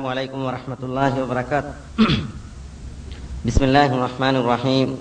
السلام 0.00 0.18
عليكم 0.18 0.44
ورحمة 0.44 0.76
الله 0.82 1.22
وبركاته. 1.22 1.72
بسم 3.46 3.64
الله 3.64 3.86
الرحمن 3.86 4.36
الرحيم. 4.36 4.96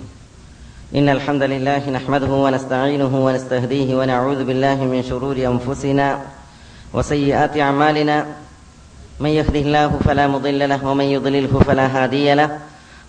إن 0.96 1.10
الحمد 1.10 1.44
لله 1.44 1.90
نحمده 1.90 2.28
ونستعينه 2.28 3.26
ونستهديه 3.26 3.96
ونعوذ 3.96 4.44
بالله 4.44 4.76
من 4.76 5.04
شرور 5.04 5.38
أنفسنا 5.40 6.20
وسيئات 6.94 7.58
أعمالنا. 7.58 8.26
من 9.20 9.30
يهده 9.30 9.60
الله 9.60 10.00
فلا 10.04 10.28
مضل 10.28 10.70
له 10.70 10.86
ومن 10.86 11.06
يضلله 11.06 11.60
فلا 11.60 11.88
هادي 11.88 12.34
له. 12.34 12.60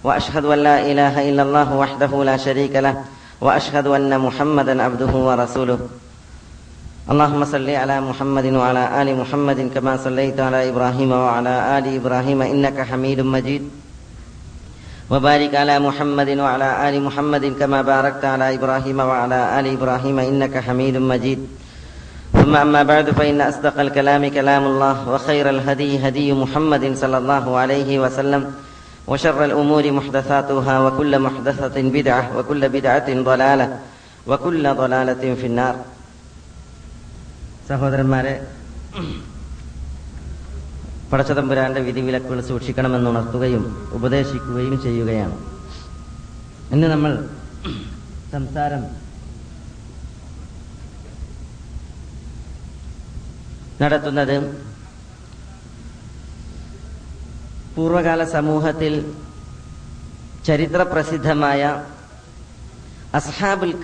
وأشهد 0.04 0.44
أن 0.44 0.58
لا 0.58 0.86
إله 0.86 1.30
إلا 1.30 1.42
الله 1.42 1.74
وحده 1.74 2.24
لا 2.24 2.36
شريك 2.36 2.76
له. 2.76 3.02
وأشهد 3.40 3.86
أن 3.86 4.18
محمدا 4.18 4.82
عبده 4.82 5.10
ورسوله. 5.10 5.78
اللهم 7.08 7.44
صل 7.44 7.70
على 7.70 8.00
محمد 8.00 8.46
وعلى 8.46 9.02
آل 9.02 9.16
محمد 9.16 9.70
كما 9.74 9.96
صليت 9.96 10.40
على 10.40 10.68
إبراهيم 10.68 11.12
وعلى 11.12 11.78
آل 11.78 11.94
إبراهيم 11.96 12.42
إنك 12.42 12.80
حميد 12.80 13.20
مجيد. 13.20 13.62
وبارك 15.10 15.54
على 15.54 15.78
محمد 15.78 16.28
وعلى 16.38 16.88
آل 16.88 17.02
محمد 17.02 17.44
كما 17.60 17.82
باركت 17.82 18.24
على 18.24 18.54
إبراهيم 18.54 19.00
وعلى 19.00 19.60
آل 19.60 19.66
إبراهيم 19.72 20.18
إنك 20.18 20.58
حميد 20.58 20.96
مجيد. 20.96 21.40
ثم 22.32 22.56
أما 22.56 22.82
بعد 22.82 23.10
فإن 23.10 23.40
أصدق 23.40 23.80
الكلام 23.80 24.28
كلام 24.28 24.66
الله 24.66 25.08
وخير 25.08 25.50
الهدي 25.50 26.08
هدي 26.08 26.32
محمد 26.32 26.96
صلى 26.96 27.18
الله 27.18 27.56
عليه 27.56 27.98
وسلم 27.98 28.52
وشر 29.06 29.44
الأمور 29.44 29.92
محدثاتها 29.92 30.80
وكل 30.80 31.18
محدثة 31.18 31.76
بدعة 31.82 32.38
وكل 32.38 32.68
بدعة 32.68 33.08
ضلالة 33.22 33.78
وكل 34.26 34.74
ضلالة 34.74 35.34
في 35.34 35.46
النار. 35.46 35.74
സഹോദരന്മാരെ 37.70 38.32
പടച്ചതമ്പുരാന്റെ 41.12 41.80
വിധിവിലക്കുകൾ 41.80 42.40
സൂക്ഷിക്കണമെന്ന് 42.48 43.10
ഉണർത്തുകയും 43.10 43.64
ഉപദേശിക്കുകയും 43.92 44.76
ചെയ്യുകയാണ്. 44.82 45.36
ഇന്ന് 46.72 46.86
നമ്മൾ 46.90 47.12
സംസാരം 48.32 48.82
നടത്തുന്നത് 53.82 54.36
പൂർവകാല 57.76 58.24
സമൂഹത്തിൽ 58.36 58.94
ചരിത്രപ്രസിദ്ധമായ 60.44 61.62
അസ്ഹാബുൽ 63.14 63.74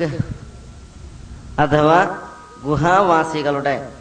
അഥവാ 1.58 2.00
ഗുഹാവാസികളുടെ 2.64 3.92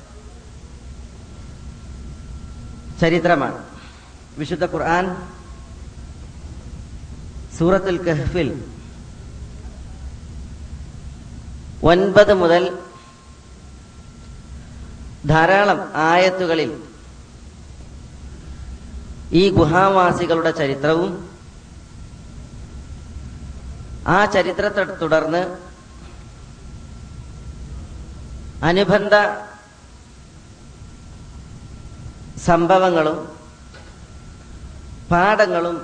ചരിത്രമാണ്. 2.99 3.63
വിശുദ്ധ 4.37 4.65
ഖുർആൻ 4.65 5.05
സൂറത്തുൽ 7.57 7.97
കഹ്ഫിൽ 8.03 8.49
ഒൻപത് 11.83 12.33
മുതൽ 12.33 12.63
ധാരാളം 15.25 15.91
ആയത്തുകളിൽ 15.95 16.71
ഈ 19.31 19.49
ഗുഹാവാസികളുടെ 19.49 20.51
ചരിത്രവും 20.51 21.29
ആ 24.07 24.25
ചരിത്രത്തെ 24.25 24.83
തുടർന്ന് 25.01 25.64
അനുബന്ധ 28.69 29.15
സംഭവങ്ങളും 32.39 33.17
പാഠങ്ങളും 35.11 35.77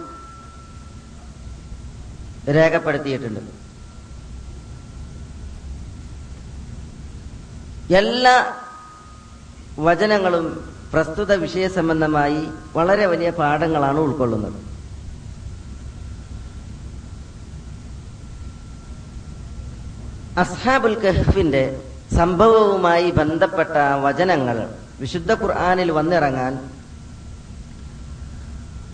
രേഖപ്പെടുത്തിയിട്ടുണ്ട്. 2.57 3.39
എല്ലാ 8.01 8.35
വചനങ്ങളും 9.79 10.45
പ്രസ്തുത 10.93 11.33
വിഷയ 11.33 11.67
സംബന്ധമായി 11.67 12.41
വളരെ 12.75 13.05
വലിയ 13.05 13.29
പാഠങ്ങളാണ് 13.29 13.99
ഉൾക്കൊള്ളുന്നത്. 13.99 14.59
അസ്ഹാബുൽ 20.37 20.95
കഹ്ഫിന്റെ 21.05 21.63
സംഭവവുമായി 22.17 23.11
ബന്ധപ്പെട്ട 23.11 23.75
വചനങ്ങൾ 24.05 24.57
വിശുദ്ധ 24.99 25.31
ഖുർആാനിൽ 25.33 25.91
വന്നിറങ്ങാൻ 25.91 26.53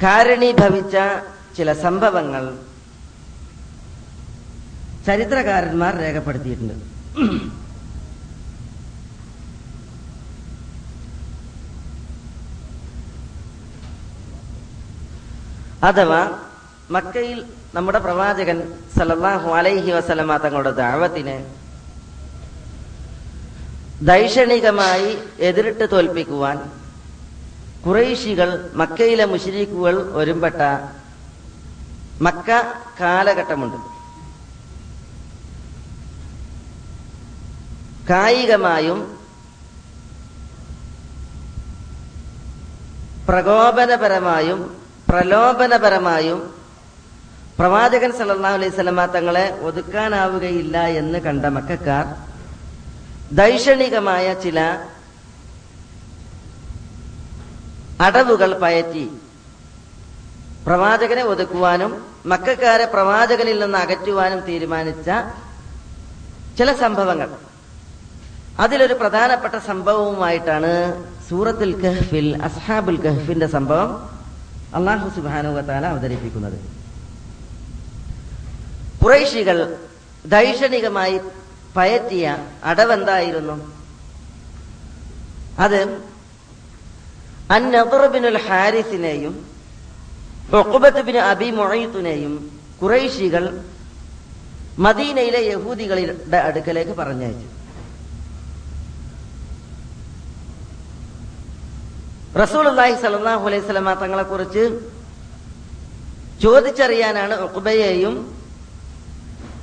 കാരണീഭവിച്ച 0.03 0.95
ചില 1.57 1.73
സംഭവങ്ങൾ 1.73 2.43
ചരിത്രകാരന്മാർ 5.07 5.93
രേഖപ്പെടുത്തിയിട്ടുണ്ട്. 5.97 6.73
അഥവാ 15.89 16.21
മക്കയിൽ 16.91 17.39
നമ്മുടെ 17.75 17.99
പ്രവാചകൻ 17.99 18.57
സല്ലല്ലാഹു 18.97 19.49
അലൈഹി 19.49 19.91
വസല്ലമ 19.91 20.37
തങ്ങളുടെ 20.37 20.71
ദാവത്തിനെ 20.71 21.37
ദൈക്ഷണികമായി 24.01 25.17
എതിരിട്ട് 25.39 25.91
തോൽപ്പിക്കുവാൻ 25.91 26.71
കുറേശികൾ 27.85 28.71
മക്കയിലെ 28.73 29.25
മുഷരീഖുകൾ 29.25 30.13
ഒരുമ്പെട്ട 30.13 30.61
മക്ക 32.21 32.49
കാലഘട്ടമുണ്ട്. 32.99 33.77
കായികമായും 38.09 39.17
പ്രകോപനപരമായും 43.27 44.77
പ്രലോഭനപരമായും 45.09 46.53
പ്രവാചകൻ 47.59 48.11
സല്ലാ 48.11 48.49
അലൈഹി 48.49 48.71
സ്വലമ 48.71 49.05
തങ്ങളെ 49.05 49.59
ഒതുക്കാനാവുകയില്ല 49.61 50.87
എന്ന് 50.87 51.19
കണ്ട 51.19 51.45
മക്കാർ 51.45 52.26
ദൈക്ഷണികമായ 53.31 54.33
ചില 54.33 54.59
അടവുകൾ 58.01 58.59
പയറ്റി 58.59 59.11
പ്രവാചകനെ 60.65 61.23
ഒതുക്കുവാനും 61.23 62.05
മക്കാരെ 62.25 62.85
പ്രവാചകനിൽ 62.85 63.59
നിന്ന് 63.59 63.77
അകറ്റുവാനും 63.77 64.39
തീരുമാനിച്ച 64.39 65.09
ചില 66.57 66.73
സംഭവങ്ങൾ. 66.73 67.29
അതിലൊരു 68.59 68.93
പ്രധാനപ്പെട്ട 68.93 69.55
സംഭവവുമായിട്ടാണ് 69.67 71.03
സൂറത്തുൽ 71.29 71.81
കഹ്ഫിൽ 71.81 72.41
അസ്ഹാബുൽ 72.43 73.01
കഹ്ഫിന്റെ 73.01 73.47
സംഭവം 73.47 74.09
അള്ളാഹു 74.73 75.09
സുബാനുവത്താല 75.09 75.85
അവതരിപ്പിക്കുന്നത്. 75.85 76.59
കുറേശികൾ 79.03 79.77
ദൈക്ഷണികമായി 80.25 81.19
പയറ്റിയ 81.75 82.25
അടവെന്തായിരുന്നു? 82.63 83.55
അത് 85.59 85.81
അന്നബിനുൽ 87.51 88.39
ഹാരിസിനെയും 88.47 89.35
ബിൻ 91.07 91.17
അബി 91.17 91.49
മൊയ്ത്തുനെയും 91.51 92.51
കുറൈശികൾ 92.81 93.63
മദീനയിലെ 94.79 95.39
യഹൂദികളുടെ 95.51 96.37
അടുക്കലേക്ക് 96.37 96.91
പറഞ്ഞയച്ചു. 96.91 97.47
റസൂൽ 102.41 102.65
അള്ളാഹി 102.67 102.95
സലാഹു 103.01 103.45
അലൈഹി 103.47 103.65
സ്വലമ 103.65 103.93
തങ്ങളെ 103.93 104.23
കുറിച്ച് 104.23 104.63
ചോദിച്ചറിയാനാണ് 106.41 107.35
ഉഖബയെയും 107.47 108.15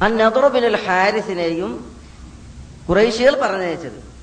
അന്നദുറുബിനുൽ 0.02 0.78
ഹാരിസിനെയും 0.86 1.93
കുറേശികൾ 2.88 3.40
പറഞ്ഞയച്ചത്. 3.42 4.14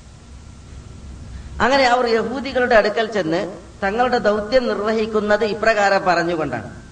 അങ്ങനെ 1.62 1.84
അവർ 1.84 2.06
യഹൂദികളുടെ 2.06 2.74
അടുക്കൽ 2.74 3.06
ചെന്ന് 3.06 3.52
തങ്ങളുടെ 3.82 4.18
ദൗത്യം 4.18 4.68
നിർവഹിക്കുന്നത് 4.68 5.44
ഇപ്രകാരം 5.44 6.04
പറഞ്ഞുകൊണ്ടാണ്. 6.04 6.82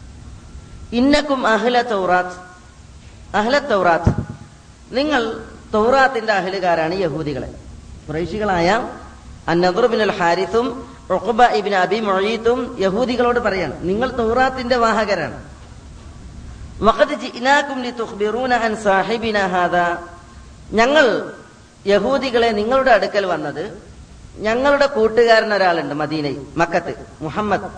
ഇന്നക്കും 0.92 1.46
അഹ്ല 1.46 1.82
തൗറാത്ത് 1.82 2.36
അഹ്ല 3.36 3.58
തൗറാത്ത് 3.58 4.10
നിങ്ങൾ 4.92 5.44
തൗറാത്തിന്റെ 5.74 6.32
അഹലുകാരാണ് 6.32 6.94
യഹൂദികളെ. 6.94 7.54
കുറേശികളായ 8.08 8.88
അന്നദുറുബിനുൽ 9.48 10.12
ഹാരിസും 10.12 10.90
ഉഖബ 11.10 11.42
ഇബിൻ 11.42 11.74
അബി 11.74 12.00
മൊഴീത്തും 12.00 12.76
യഹൂദികളോട് 12.80 13.40
പറയാണ് 13.40 13.88
നിങ്ങൾ 13.88 14.10
തൗറാത്തിന്റെ 14.10 14.76
വാഹകരാണ്. 14.76 15.42
ഞങ്ങൾ 20.72 21.32
യഹൂദികളെ 21.86 22.50
നിങ്ങളുടെ 22.50 22.90
അടുക്കൽ 22.90 23.26
വന്നത് 23.26 23.80
ഞങ്ങളുടെ 24.38 24.86
കൂട്ടുകാരൻ 24.86 25.54
ഒരാളുണ്ട് 25.54 25.94
മദീനയിൽ 25.94 26.46
മക്കത്ത് 26.56 26.94
മുഹമ്മദ് 27.22 27.68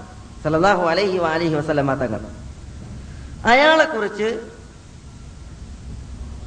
സല്ലല്ലാഹു 0.45 0.83
അലൈഹി 0.83 1.19
വാലിഹി 1.19 1.55
വസല്ലമ 1.55 1.95
തങ്ങൾ. 1.95 2.21
അയാളെ 3.45 3.85
കുറിച്ച് 3.85 4.29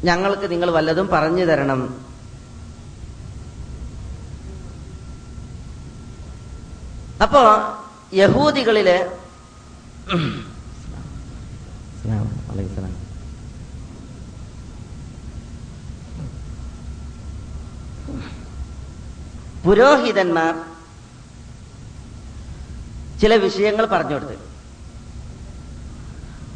ഞങ്ങൾക്ക് 0.04 0.52
നിങ്ങൾ 0.52 0.72
വല്ലതും 0.72 1.08
പറഞ്ഞു 1.08 1.46
തരണം. 1.46 1.82
അപ്പോ 7.24 7.44
യഹൂദികളിലെ 8.14 9.12
പുരോഹിതന്മാർ 19.66 20.56
ചില 23.20 23.36
വിഷയങ്ങൾ 23.36 23.86
പറഞ്ഞു 23.86 24.14
കൊടുത്തു. 24.14 24.34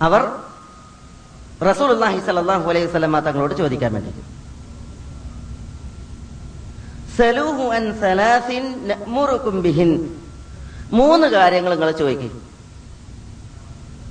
അവർ 0.01 0.21
റസൂൽ 0.21 1.71
റസൂലുള്ളാഹി 1.71 2.19
സ്വല്ലല്ലാഹു 2.19 2.69
അലൈഹി 2.69 2.85
വസല്ലമ 2.85 3.19
തങ്ങളോട് 3.19 3.53
ചോദിക്കാൻ 3.53 3.93
വേണ്ടി. 3.93 4.11
സലൂഹു 7.17 7.63
അൻ 7.63 9.61
ബിഹിൻ. 9.61 10.15
മൂന്ന് 10.91 11.27
കാര്യങ്ങൾ 11.27 11.71
നിങ്ങൾ 11.71 11.91
ചോദിക്കും. 11.91 12.41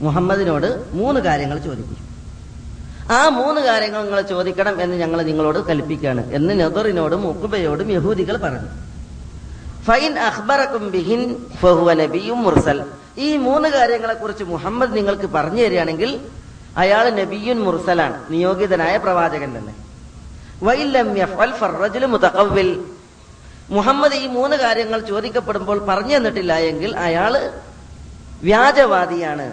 മുഹമ്മദിനോട് 0.00 0.86
മൂന്ന് 0.92 1.20
കാര്യങ്ങൾ 1.20 1.58
ചോദിക്കും. 1.58 2.08
ആ 3.12 3.28
മൂന്ന് 3.28 3.60
കാര്യങ്ങൾ 3.60 4.02
നിങ്ങൾ 4.02 4.20
ചോദിക്കണം 4.20 4.82
എന്ന് 4.82 4.96
ഞങ്ങൾ 4.96 5.22
നിങ്ങളോട് 5.22 5.58
കൽപ്പിക്കുകയാണ് 5.58 6.32
എന്ന് 6.32 6.60
നെതറിനോടും 6.60 7.28
ഉക്കുബയോടും 7.28 7.90
യഹൂദികൾ 7.90 8.36
പറഞ്ഞു. 8.36 8.87
ഫൈൻ 9.88 10.18
അഖ്ബറക്കും 10.18 10.90
ബിഹിൻ 10.90 11.20
ഫഹുവ 11.60 11.92
നബിയും 11.92 12.42
മുർസൽ. 12.42 12.84
ഈ 13.18 13.36
മൂന്ന് 13.36 13.68
കാര്യങ്ങളെ 13.68 14.14
കുറിച്ച് 14.14 14.44
മുഹമ്മദ് 14.44 14.96
നിങ്ങൾക്ക് 14.96 15.26
പറഞ്ഞു 15.26 15.62
തരികയാണെങ്കിൽ 15.62 16.10
അയാൾ 16.76 17.10
നബിയുൻ 17.10 17.58
മുർസലാണ് 17.60 18.24
നിയോഗിതനായ 18.30 18.96
പ്രവാചകൻ 18.96 19.58
തന്നെ. 19.58 19.74
മുഹമ്മദ് 23.70 24.14
ഈ 24.14 24.26
മൂന്ന് 24.26 24.56
കാര്യങ്ങൾ 24.56 25.00
ചോദിക്കപ്പെടുമ്പോൾ 25.00 25.78
പറഞ്ഞു 25.86 26.16
തന്നിട്ടില്ല 26.16 26.52
എങ്കിൽ 26.56 26.96
അയാൾ 26.96 27.32
വ്യാജവാദിയാണ്. 28.42 29.52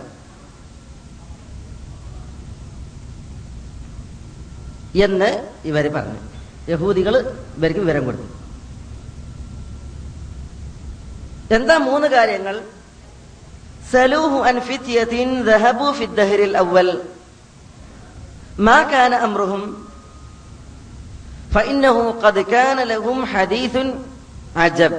എന്ന് 4.96 5.48
ഇവർ 5.66 5.88
പറഞ്ഞു. 5.88 6.20
യഹൂദികൾ 6.70 7.16
ഇവർക്ക് 7.58 7.80
വിവരം 7.80 8.06
കൊടുത്തു. 8.06 8.35
എന്താ 11.57 11.77
മൂന്ന് 11.89 12.09
കാര്യങ്ങൾ 12.11 12.57
സലൂഹു 13.93 14.39
അൻ 14.51 14.57
ഫിത്യത്തിൻ 14.69 15.29
ذهبوا 15.45 15.91
في 15.93 16.05
الدهر 16.05 16.41
الأول 16.45 16.89
ما 18.61 18.79
كان 18.85 19.13
أمرهم 19.27 19.63
فإنه 21.55 21.97
قد 22.25 22.37
كان 22.47 22.79
لهم 22.93 23.19
حديث 23.27 23.75
عجب 24.57 24.93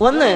ഒന്ന് 0.00 0.30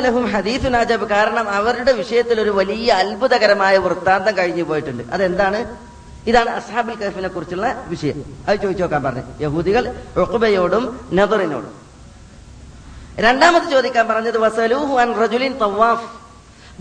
ലഹും 0.00 0.28
അജബ്. 0.76 1.08
കാരണം 1.08 1.50
അവരുടെ 1.50 1.92
വിഷയത്തിൽ 1.92 2.40
ഒരു 2.40 2.50
വലിയ 2.50 2.92
അത്ഭുതകരമായ 2.92 3.76
വൃത്താന്തം 3.78 4.36
കഴിഞ്ഞു 4.36 4.62
പോയിട്ടുണ്ട്. 4.62 5.02
അതെന്താണ്? 5.12 5.76
ഇതാണ് 6.26 6.50
അസ്ഹാബുൽ 6.50 6.94
കഫിനെ 6.94 7.28
കുറിച്ചുള്ള 7.28 7.84
വിഷയം. 7.86 8.24
അത് 8.48 8.58
ചോദിച്ചു 8.58 8.82
നോക്കാൻ 8.82 9.02
പറഞ്ഞു. 9.02 9.22
യഹൂദികൾ 9.40 9.94
ഒക്കുബയോടും 10.16 11.08
നദറിനോടും. 11.12 11.74
രണ്ടാമത് 13.18 13.62
ചോദിക്കാൻ 13.62 14.08
പറഞ്ഞത് 14.08 14.38
റജുലിൻ 15.14 15.58
തവാഫ് 15.58 16.10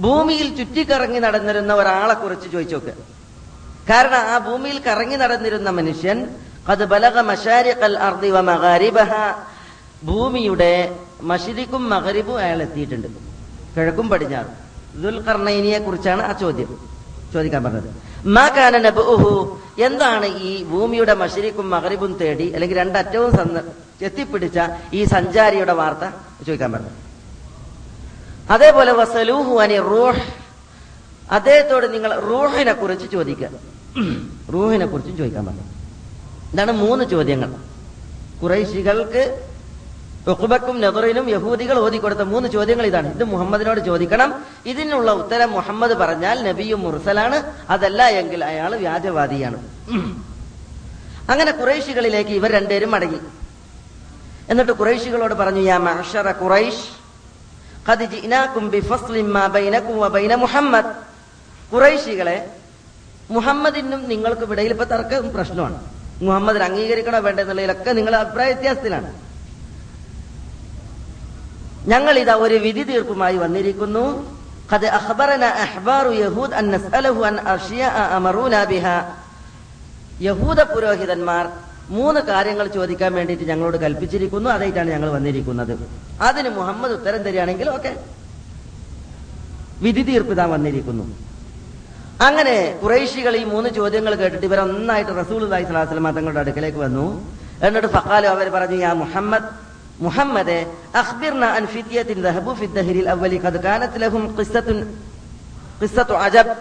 ഭൂമിയിൽ 0.01 0.58
ചുറ്റിക്കറങ്ങി 0.58 1.19
നടന്നിരുന്ന 1.19 1.74
ഒരാളെ 1.74 2.13
കുറിച്ച് 2.13 2.51
ചോദിച്ചു 2.51 2.75
നോക്ക്. 2.75 2.94
കാരണം 3.90 4.18
ആ 4.18 4.38
ഭൂമിയിൽ 4.38 4.80
കറങ്ങി 4.80 5.16
നടന്നിരുന്ന 5.16 5.69
മനുഷ്യൻ 5.69 6.28
അത് 6.68 6.86
ബലക 6.86 7.19
മഷാരിഖൽ 7.19 7.98
അർദി 7.98 8.30
ഭൂമിയുടെ 10.04 11.00
മഷിരിക്കും 11.25 11.89
മഹരിബും 11.89 12.38
അയാൾ 12.38 12.62
എത്തിയിട്ടുണ്ട്. 12.62 13.07
കിഴക്കും 13.77 14.10
പടിഞ്ഞാറും. 14.10 14.66
ദുൽഖർണൈനിയെ 15.01 15.80
കുറിച്ചാണ് 15.80 16.22
ആ 16.22 16.31
ചോദ്യം. 16.31 16.77
ചോദിക്കാൻ 17.33 17.63
പറഞ്ഞത്. 17.63 18.27
മാ 18.27 18.48
കാന 18.48 18.77
നബുഹു 18.77 19.60
എന്താണ് 19.80 20.25
ഈ 20.25 20.63
ഭൂമിയുടെ 20.63 21.13
മഷരിക്കും 21.13 21.69
മകരിബും 21.69 22.13
തേടി 22.13 22.51
അല്ലെങ്കിൽ 22.51 22.77
രണ്ടറ്റവും 22.77 23.60
എത്തിപ്പിടിച്ച 24.01 24.60
ഈ 24.94 25.04
സഞ്ചാരിയുടെ 25.04 25.74
വാർത്ത? 25.74 26.16
ചോദിക്കാൻ 26.48 26.72
പറഞ്ഞത്. 26.72 26.92
അതേപോലെ 28.51 28.92
വസലൂഹു 28.92 29.60
അനി 29.60 29.80
റൂഹ്. 29.80 30.22
അദ്ദേഹത്തോട് 31.31 31.94
നിങ്ങൾ 31.94 32.19
റൂഹിനെ 32.19 32.74
കുറിച്ച് 32.74 33.12
ചോദിക്കുക. 33.12 33.50
റൂഹിനെ 34.54 34.86
കുറിച്ചും 34.86 35.18
ചോദിക്കാൻ 35.18 35.45
പറഞ്ഞു. 35.45 35.62
ഇതാണ് 36.54 36.72
മൂന്ന് 36.72 37.06
ചോദ്യങ്ങൾ. 37.06 37.56
കുറൈശികൾക്ക് 38.44 39.50
ഉഖ്ബക്കും 40.27 40.81
നെതറിനും 40.81 41.30
യഹൂദികൾ 41.30 41.77
ഓതിക്കൊടുത്ത 41.80 42.19
മൂന്ന് 42.19 42.48
ചോദ്യങ്ങൾ 42.50 42.86
ഇതാണ്. 42.86 43.13
ഇത് 43.13 43.24
മുഹമ്മദിനോട് 43.24 43.80
ചോദിക്കണം. 43.80 44.45
ഇതിനുള്ള 44.66 45.12
ഉത്തരം 45.12 45.51
മുഹമ്മദ് 45.51 45.92
പറഞ്ഞാൽ 45.92 46.44
നബിയും 46.44 46.81
മുർസലാണ്. 46.81 47.38
അതല്ല 47.69 48.07
എങ്കിൽ 48.22 48.44
അയാൾ 48.44 48.75
വ്യാജവാദിയാണ്. 48.75 49.57
അങ്ങനെ 51.30 51.51
കുറൈശികളിലേക്ക് 51.51 52.30
ഇവർ 52.30 52.51
രണ്ടുപേരും 52.51 52.92
മടങ്ങി. 52.92 53.19
എന്നിട്ട് 54.50 54.72
കുറൈശികളോട് 54.72 55.33
പറഞ്ഞു 55.33 55.62
യാ 55.62 55.77
മഅ്ശറ 55.77 56.31
കുറൈഷ് 56.31 56.86
മുഹമ്മദ്. 60.36 60.92
ഖുറൈശികളെ 61.74 62.38
മുഹമ്മദിനും 63.31 64.10
നിങ്ങൾക്കും 64.10 64.51
ഇടയിൽ 64.51 64.72
ഇപ്പൊ 64.72 64.83
തർക്കം 64.83 65.33
പ്രശ്നമാണ്. 65.33 65.77
മുഹമ്മദിനെ 66.22 66.66
അംഗീകരിക്കണോ 66.66 67.19
വേണ്ട 67.19 67.39
എന്നുള്ളതിലൊക്കെ 67.39 67.92
നിങ്ങൾ 67.92 68.16
അഭിപ്രായ 68.16 68.51
വ്യത്യാസത്തിലാണ്. 68.54 69.10
ഞങ്ങൾ 71.93 72.15
ഇതാ 72.23 72.35
ഒരു 72.45 72.57
വിധി 72.67 72.83
തീർപ്പുമായി 72.89 73.37
വന്നിരിക്കുന്നു 73.45 74.07
قد 74.71 74.85
أخبرنا 75.01 75.49
أحبار 75.67 76.05
يهود 76.15 76.51
أن 76.55 76.65
نسأله 76.71 77.17
عن 77.27 77.37
أشياء 77.51 77.97
أمرونا 78.17 78.61
بها 78.65 78.97
യഹൂദ 80.23 80.61
പുരോഹിതന്മാർ 80.71 81.45
മൂന്ന് 81.90 82.21
കാര്യങ്ങൾ 82.31 82.67
ചോദിക്കാൻ 82.76 83.11
വേണ്ടിയിട്ട് 83.19 83.47
ഞങ്ങളോട് 83.50 83.76
കൽപ്പിച്ചിരിക്കുന്നു 83.85 84.49
അതായിട്ടാണ് 84.55 84.90
ഞങ്ങൾ 84.95 85.11
വന്നിരിക്കുന്നത് 85.17 85.73
അതിന് 86.21 86.50
മുഹമ്മദ് 86.59 86.93
ഉത്തരം 86.99 87.21
തരികയാണെങ്കിൽ 87.26 87.69
ഓക്കെ 87.76 87.93
വിധി 89.85 90.02
തീർപ്പ് 90.09 90.33
ഇതാ 90.35 90.47
വന്നിരിക്കുന്നു 90.55 91.05
അങ്ങനെ 92.26 92.57
കുറേശികൾ 92.83 93.35
ഈ 93.40 93.45
മൂന്ന് 93.52 93.69
ചോദ്യങ്ങൾ 93.79 94.12
കേട്ടിട്ട് 94.21 94.47
ഇവർ 94.49 94.61
ഒന്നായിട്ട് 94.67 95.12
റസൂൽ 95.21 95.43
അലൈഹി 95.49 95.67
സ്വലാസ്ലമ 95.69 96.11
തങ്ങളുടെ 96.19 96.40
അടുക്കലേക്ക് 96.45 96.81
വന്നു 96.87 97.07
എന്നിട്ട് 97.67 97.90
ഫക്കാലോ 97.97 98.29
അവർ 98.35 98.49
പറഞ്ഞു 98.57 98.79
യാ 98.85 98.93
മുഹമ്മദ് 99.02 99.49
മുഹമ്മദെ 100.02 100.74
അഖ്ബിർന 100.96 101.46
അൻ 101.46 101.68
ഫിത്യത്തിൻ 101.68 102.22
ദഹബു 102.22 102.54
ഫി 102.54 102.66
ദഹരിൽ 102.66 103.10
അവലി 103.10 103.42
ഖദ് 103.44 103.64
കാനത് 103.64 104.02
ലഹും 104.02 104.36
ഖിസ്സത്തുൻ 104.40 105.00
ഖിസ്സത്തു 105.82 106.14
അജബ്. 106.14 106.56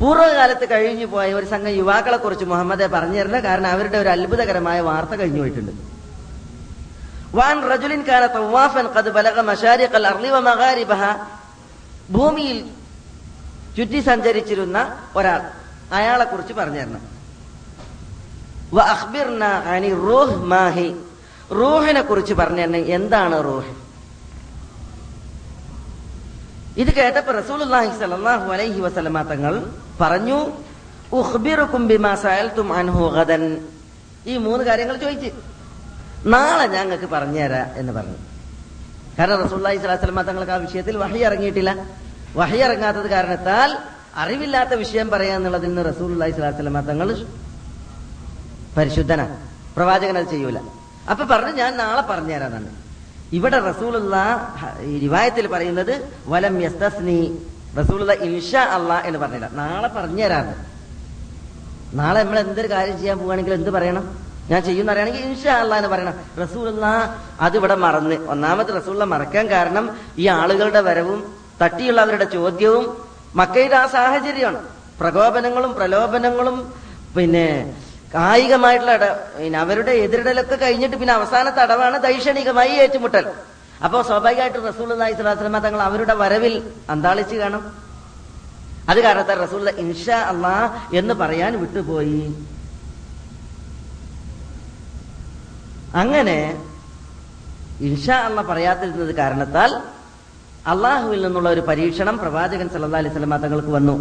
പൂർവകാലത്ത് 0.00 0.70
കഴിഞ്ഞു 0.70 1.06
പോയ 1.06 1.32
ഒരു 1.32 1.46
സംഘം 1.46 1.68
യുവാക്കളെ 1.68 2.16
കുറിച്ച് 2.16 2.44
മുഹമ്മദെ 2.44 2.86
പറഞ്ഞിരുന്നു 2.86 3.38
കാരണം 3.38 3.66
അവരുടെ 3.66 3.98
ഒരു 3.98 4.08
അത്ഭുതകരമായ 4.08 4.80
വാർത്ത 4.80 5.10
കഴിഞ്ഞു 5.10 5.40
പോയിട്ടുണ്ട്. 5.40 5.72
വാൻ 7.34 7.68
റജുലിൻ 7.68 8.02
കാന 8.02 8.26
തവാഫൻ 8.26 8.86
ഖദ് 8.94 9.08
ബലഗ 9.08 9.40
മശാരിഖൽ 9.40 10.06
അർളി 10.06 10.28
വ 10.28 10.38
മഗാരിബഹ. 10.38 11.26
ഭൂമിയിൽ 12.10 12.70
ചുറ്റി 13.76 14.00
സഞ്ചരിച്ചിരുന്ന 14.00 14.96
ഒരാൾ 15.16 15.40
അയാളെ 15.94 16.24
കുറിച്ച് 16.24 16.52
പറഞ്ഞു 16.52 16.78
തരണം 16.78 16.90
വ 16.90 16.94
അഖ്ബിർന 16.94 17.19
അനി 19.74 19.90
റൂഹിനെ 21.60 22.02
കുറിച്ച് 22.02 22.34
പറഞ്ഞു 22.34 22.62
തന്നെ 22.64 22.80
എന്താണ് 22.96 23.36
റൂഹ്? 23.44 23.72
ഇത് 26.76 26.90
കേട്ടപ്പോ 26.94 27.32
റസൂലുള്ളാഹി 27.32 27.90
സ്വല്ലല്ലാഹു 27.98 28.46
അലൈഹി 28.52 28.80
വസല്ലമ 28.80 29.22
തങ്ങൾ 29.22 29.54
പറഞ്ഞു 30.00 30.38
ഈ 34.26 34.36
മൂന്ന് 34.36 34.64
കാര്യങ്ങൾ 34.64 34.96
ചോദിച്ച് 34.96 35.30
നാളെ 36.26 36.66
ഞങ്ങൾക്ക് 36.68 37.06
പറഞ്ഞുതരാ 37.06 37.62
എന്ന് 37.76 37.92
പറഞ്ഞു. 37.92 38.18
കാരണം 39.18 39.38
റസൂൽ 39.44 39.60
തങ്ങൾക്ക് 40.22 40.52
ആ 40.52 40.56
വിഷയത്തിൽ 40.56 40.96
വഹി 40.96 41.18
ഇറങ്ങിയിട്ടില്ല. 41.18 41.70
വഹി 42.36 42.58
ഇറങ്ങാത്തത് 42.66 43.08
കാരണത്താൽ 43.10 43.70
അറിവില്ലാത്ത 44.16 44.72
വിഷയം 44.74 45.10
പറയാന്നുള്ളതിൽ 45.10 45.68
നിന്ന് 45.68 45.82
അലൈഹി 46.22 46.40
വസല്ലമ 46.40 46.80
തങ്ങൾ 46.80 47.08
പരിശുദ്ധനാണ് 48.76 49.36
പ്രവാചകൻ 49.76 50.18
അത് 50.18 50.26
ചെയ്യൂല. 50.26 50.58
അപ്പൊ 51.10 51.24
പറഞ്ഞു 51.24 51.52
ഞാൻ 51.52 51.76
നാളെ 51.76 52.02
പറഞ്ഞു 52.02 52.34
തരാന്നാണ് 52.34 52.70
ഇവിടെ 53.32 53.58
റസൂലുള്ള 53.58 54.16
റിവായത്തിൽ 55.02 55.46
പറയുന്നത് 55.46 56.12
വലം 56.26 56.62
യസ്തസ്നി 56.62 57.38
റസൂലുള്ള 57.78 58.12
ഇൻഷാ 58.12 58.62
അള്ളാ 58.62 59.00
എന്ന് 59.00 59.18
പറഞ്ഞില്ല. 59.18 59.48
നാളെ 59.52 59.88
പറഞ്ഞു 59.88 60.22
തരാറ് 60.22 60.54
നാളെ 61.98 62.22
നമ്മൾ 62.22 62.38
എന്തൊരു 62.38 62.70
കാര്യം 62.70 62.98
ചെയ്യാൻ 62.98 63.18
പോവുകയാണെങ്കിൽ 63.18 63.54
എന്ത് 63.54 63.70
പറയണം? 63.70 64.04
ഞാൻ 64.50 64.62
ചെയ്യുന്ന 64.62 64.92
അറിയണമെങ്കിൽ 64.92 65.22
ഇൻഷാ 65.22 65.52
അള്ളാ 65.54 65.76
എന്ന് 65.76 65.88
പറയണം. 65.88 66.14
റസൂലുള്ള 66.42 66.86
അതിവിടെ 67.40 67.74
മറന്ന്. 67.74 68.16
ഒന്നാമത് 68.28 68.82
റസൂള്ള 68.82 69.04
മറക്കാൻ 69.04 69.50
കാരണം 69.50 69.96
ഈ 70.18 70.26
ആളുകളുടെ 70.26 70.80
വരവും 70.80 71.34
തട്ടിയുള്ളവരുടെ 71.62 72.24
ചോദ്യവും 72.24 72.96
മക്കയുടെ 73.34 73.76
ആ 73.76 73.86
സാഹചര്യമാണ്. 73.86 74.60
പ്രകോപനങ്ങളും 75.00 75.74
പ്രലോഭനങ്ങളും 75.74 76.72
പിന്നെ 77.16 77.46
കായികമായിട്ടുള്ള 78.14 78.94
പിന്നെ 79.38 79.58
അവരുടെ 79.58 79.92
എതിരിടലൊക്കെ 80.04 80.56
കഴിഞ്ഞിട്ട് 80.56 80.96
പിന്നെ 80.96 81.14
അവസാനത്തെ 81.14 81.60
അടവാണ് 81.62 82.02
ദൈക്ഷണികമായി 82.02 82.72
ഏറ്റുമുട്ടൽ. 82.84 83.26
അപ്പോ 83.84 84.02
സ്വാഭാവികമായിട്ട് 84.02 84.58
റസൂൽ 84.58 84.88
സ്വലാസ്ലമ 85.16 85.58
തങ്ങൾ 85.58 85.82
അവരുടെ 85.82 86.14
വരവിൽ 86.14 86.54
അന്താളിച്ച് 86.90 87.36
കാണും. 87.36 87.62
അത് 88.88 88.98
കാരണത്താൽ 89.00 89.38
റസൂൽ 89.44 89.68
ഇൻഷാ 89.84 90.18
അള്ളാ 90.30 90.54
എന്ന് 90.92 91.14
പറയാൻ 91.14 91.52
വിട്ടുപോയി. 91.60 92.22
അങ്ങനെ 95.94 96.38
ഇൻഷാ 97.80 98.16
അള്ള 98.26 98.40
പറയാതിരുന്നത് 98.42 99.14
കാരണത്താൽ 99.14 99.70
അള്ളാഹുവിൽ 100.72 101.22
നിന്നുള്ള 101.22 101.48
ഒരു 101.48 101.62
പരീക്ഷണം 101.68 102.18
പ്രവാചകൻ 102.18 102.68
സല്ലാ 102.68 102.98
അലൈഹി 102.98 103.14
സ്വലമ 103.14 103.36
തങ്ങൾക്ക് 103.36 103.68
വന്നു. 103.68 103.96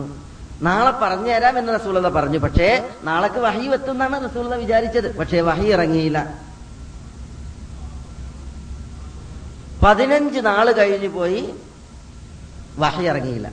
നാളെ 0.61 0.91
പറഞ്ഞു 0.91 1.29
തരാം 1.29 1.57
എന്ന് 1.57 1.79
റസൂലത 1.79 2.09
പറഞ്ഞു. 2.09 2.37
പക്ഷേ 2.37 2.89
നാളേക്ക് 3.03 3.35
വഹി 3.35 3.67
എന്നാണ് 3.91 4.31
റസൂലത 4.31 4.55
വിചാരിച്ചത്. 4.55 5.17
പക്ഷേ 5.17 5.41
വഹി 5.41 5.65
ഇറങ്ങിയില്ല. 5.67 6.33
പതിനഞ്ച് 9.83 10.39
നാൾ 10.39 10.71
കഴിഞ്ഞു 10.71 11.07
പോയി 11.07 11.53
വഹി 12.77 13.03
ഇറങ്ങിയില്ല. 13.03 13.51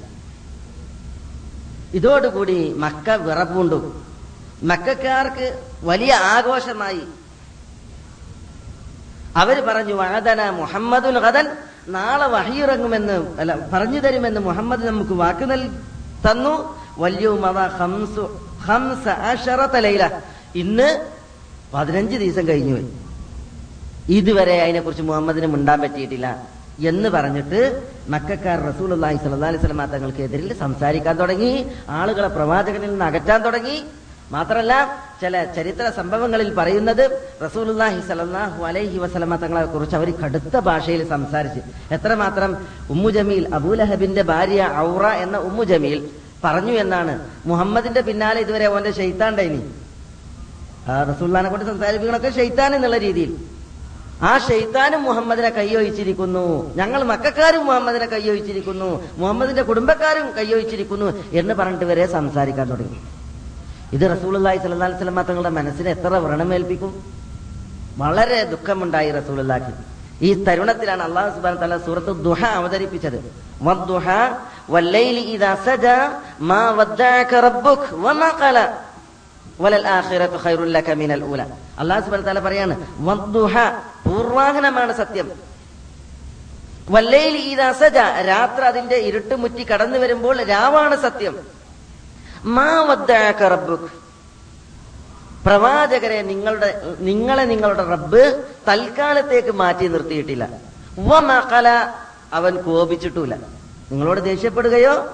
ഇതോടുകൂടി 1.94 2.72
മക്ക 2.72 3.10
വിറപ്പുണ്ടു 3.10 4.02
മക്കാർക്ക് 4.62 5.62
വലിയ 5.82 6.14
ആഘോഷമായി. 6.14 7.02
അവർ 9.36 9.60
പറഞ്ഞു 9.66 9.94
വാദന 9.94 10.50
മുഹമ്മദുൽ 10.50 11.18
ഖദൻ 11.18 11.56
നാളെ 11.88 12.26
വഹിയിറങ്ങുമെന്ന് 12.26 13.40
അല്ല 13.40 13.56
പറഞ്ഞു 13.72 14.00
തരുമെന്ന് 14.00 14.40
മുഹമ്മദ് 14.40 14.86
നമുക്ക് 14.86 15.10
വാക്ക് 15.10 15.48
തന്നു. 16.30 16.85
ലൈല. 19.86 20.04
ഇന്ന് 20.62 20.88
പതിനഞ്ച് 21.74 22.16
ദിവസം 22.16 22.48
കഴിഞ്ഞു. 22.48 22.74
പോയി 22.74 22.88
ഇതുവരെ 24.18 24.62
അതിനെക്കുറിച്ച് 24.62 25.02
മുഹമ്മദിന് 25.02 25.46
മിണ്ടാൻ 25.46 25.80
പറ്റിയിട്ടില്ല 25.80 26.46
എന്ന് 26.78 27.08
പറഞ്ഞിട്ട് 27.08 27.60
മക്കാർ 28.08 28.58
റസൂൽ 28.68 28.92
അള്ളാഹി 28.92 29.16
സല്ലാ 29.16 29.48
അലൈഹി 29.48 29.60
സ്വലമാ 29.60 29.84
തങ്ങൾക്കെതിരിൽ 29.84 30.58
സംസാരിക്കാൻ 30.58 31.16
തുടങ്ങി 31.16 31.66
ആളുകളെ 31.88 32.28
പ്രവാചകനിൽ 32.28 32.90
നിന്ന് 32.90 33.04
അകറ്റാൻ 33.04 33.42
തുടങ്ങി. 33.42 33.84
മാത്രമല്ല 34.30 34.74
ചില 35.20 35.44
ചരിത്ര 35.56 35.90
സംഭവങ്ങളിൽ 35.96 36.54
പറയുന്നത് 36.54 37.02
റസൂലുല്ലാഹി 37.44 38.00
സലഹു 38.08 38.64
അലൈഹി 38.64 38.98
വസലമ 38.98 39.36
തങ്ങളെ 39.36 39.66
കുറിച്ച് 39.66 39.96
അവർ 39.96 40.10
കടുത്ത 40.10 40.58
ഭാഷയിൽ 40.58 41.08
സംസാരിച്ച്. 41.08 41.60
എത്രമാത്രം 41.94 42.56
ഉമ്മു 42.90 43.10
ജമീൽ 43.10 43.54
അബൂലഹബിന്റെ 43.54 44.22
ഭാര്യ 44.22 44.70
ഔറ 44.76 45.06
എന്ന 45.06 45.36
ഉമ്മു 45.38 45.64
ജമീൽ 45.64 46.10
പറഞ്ഞു 46.44 46.72
എന്നാണ്. 46.84 47.12
മുഹമ്മദിന്റെ 47.46 48.00
പിന്നാലെ 48.00 48.40
ഇതുവരെ 48.40 48.66
ഓന്റെ 48.66 48.92
ഷെയ്ത്താണ്ടൈനി 49.00 49.60
റസൂല്ലാനെ 51.10 51.48
കൊണ്ട് 51.50 51.64
സംസാരിപ്പിക്കണൊക്കെ 51.64 52.30
ഷെയ്ത്താൻ 52.30 52.74
എന്നുള്ള 52.74 52.98
രീതിയിൽ. 53.06 53.30
ആ 54.22 54.38
ഷെയ്ത്താനും 54.48 55.02
മുഹമ്മദിനെ 55.04 55.50
കൈയൊഴിച്ചിരിക്കുന്നു. 55.56 56.44
ഞങ്ങൾ 56.76 57.00
മക്കാരും 57.12 57.66
മുഹമ്മദിനെ 57.66 58.06
കൈയൊഴിച്ചിരിക്കുന്നു. 58.06 58.90
മുഹമ്മദിന്റെ 59.18 59.62
കുടുംബക്കാരും 59.62 60.28
കൈയൊഴിച്ചിരിക്കുന്നു 60.36 61.08
എന്ന് 61.32 61.54
പറഞ്ഞിട്ട് 61.54 61.84
വരെ 61.84 62.06
സംസാരിക്കാൻ 62.06 62.66
തുടങ്ങി. 62.70 62.98
ഇത് 63.96 64.04
റസൂലി 64.14 64.38
സല്ലാ 64.62 64.88
സ്വലമ 65.00 65.22
തങ്ങളുടെ 65.22 65.50
മനസ്സിനെ 65.58 65.90
എത്ര 65.96 66.12
വ്രണമേൽപ്പിക്കും 66.26 66.92
വളരെ 67.98 68.44
ദുഃഖമുണ്ടായി 68.44 69.10
റസൂലുള്ളാക്ക് 69.10 69.72
ഈ 70.26 70.44
തരുണത്തിലാണ് 70.44 71.02
അള്ളാഹു 71.02 71.30
സുബാൻ 71.36 71.54
തല 71.60 71.76
സൂറത്ത് 71.86 72.12
ദുഹ 72.24 72.40
അവതരിപ്പിച്ചത്. 72.60 73.18
വല്ലൈലി 74.74 75.22
ഇദാ 75.34 75.52
സജ 75.66 75.86
മാ 76.50 76.62
വദ്ദഅക 76.78 77.32
റബ്ബുക 77.46 77.82
വമാ 78.04 78.30
ഖല 78.40 78.58
വലൽ 79.62 79.86
ആഖിറത്തു 79.96 80.38
ഖൈറുൽ 80.44 80.72
ലക 80.76 80.88
മിനൽ 81.00 81.22
ഊല 81.30 81.42
അള്ളാഹു 81.82 82.00
സുബാൻ 82.06 82.22
തആല 82.28 82.40
പറയാണ് 82.46 82.74
വദ്ദുഹ 83.08 83.54
പൂർവാഹനമാണ് 84.06 84.92
സത്യം. 85.02 85.28
വല്ലയിൽ 86.94 87.36
ഇദാ 87.52 87.68
സജ 87.80 87.98
രാത്രി 88.30 88.64
അതിന്റെ 88.70 88.96
ഇരുട്ട് 89.08 89.34
മുറ്റി 89.42 89.62
കടന്നു 89.70 89.98
വരുമ്പോൾ 90.02 90.36
രാവാണ് 90.52 90.96
സത്യം. 91.06 91.34
മാ 92.56 92.68
വദ്ദഅക 92.90 93.40
റബ്ബുക് 93.54 93.88
പ്രവാചകരെ 95.46 96.18
നിങ്ങളുടെ 96.30 96.68
നിങ്ങളെ 97.08 97.44
നിങ്ങളുടെ 97.52 97.84
റബ്ബ് 97.94 98.22
തൽക്കാലത്തേക്ക് 98.68 99.52
മാറ്റി 99.62 99.86
നിർത്തിയിട്ടില്ല. 99.94 100.44
അവൻ 102.38 102.52
കോപിച്ചിട്ടുമില്ല. 102.66 103.34
നിങ്ങളോട് 103.90 104.20
ദേഷ്യപ്പെടുകയോ? 104.24 105.06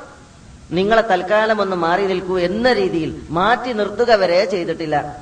നിങ്ങളെ 0.70 1.02
തൽക്കാലം 1.02 1.60
ഒന്ന് 1.60 1.76
മാറി 1.76 2.06
നിൽക്കൂ 2.06 2.38
എന്ന 2.38 2.72
രീതിയിൽ 2.72 3.26
മാറ്റി 3.30 3.72
നിർത്തുക 3.72 4.12
വരെ 4.12 4.44
ചെയ്തിട്ടില്ല. 4.44 5.16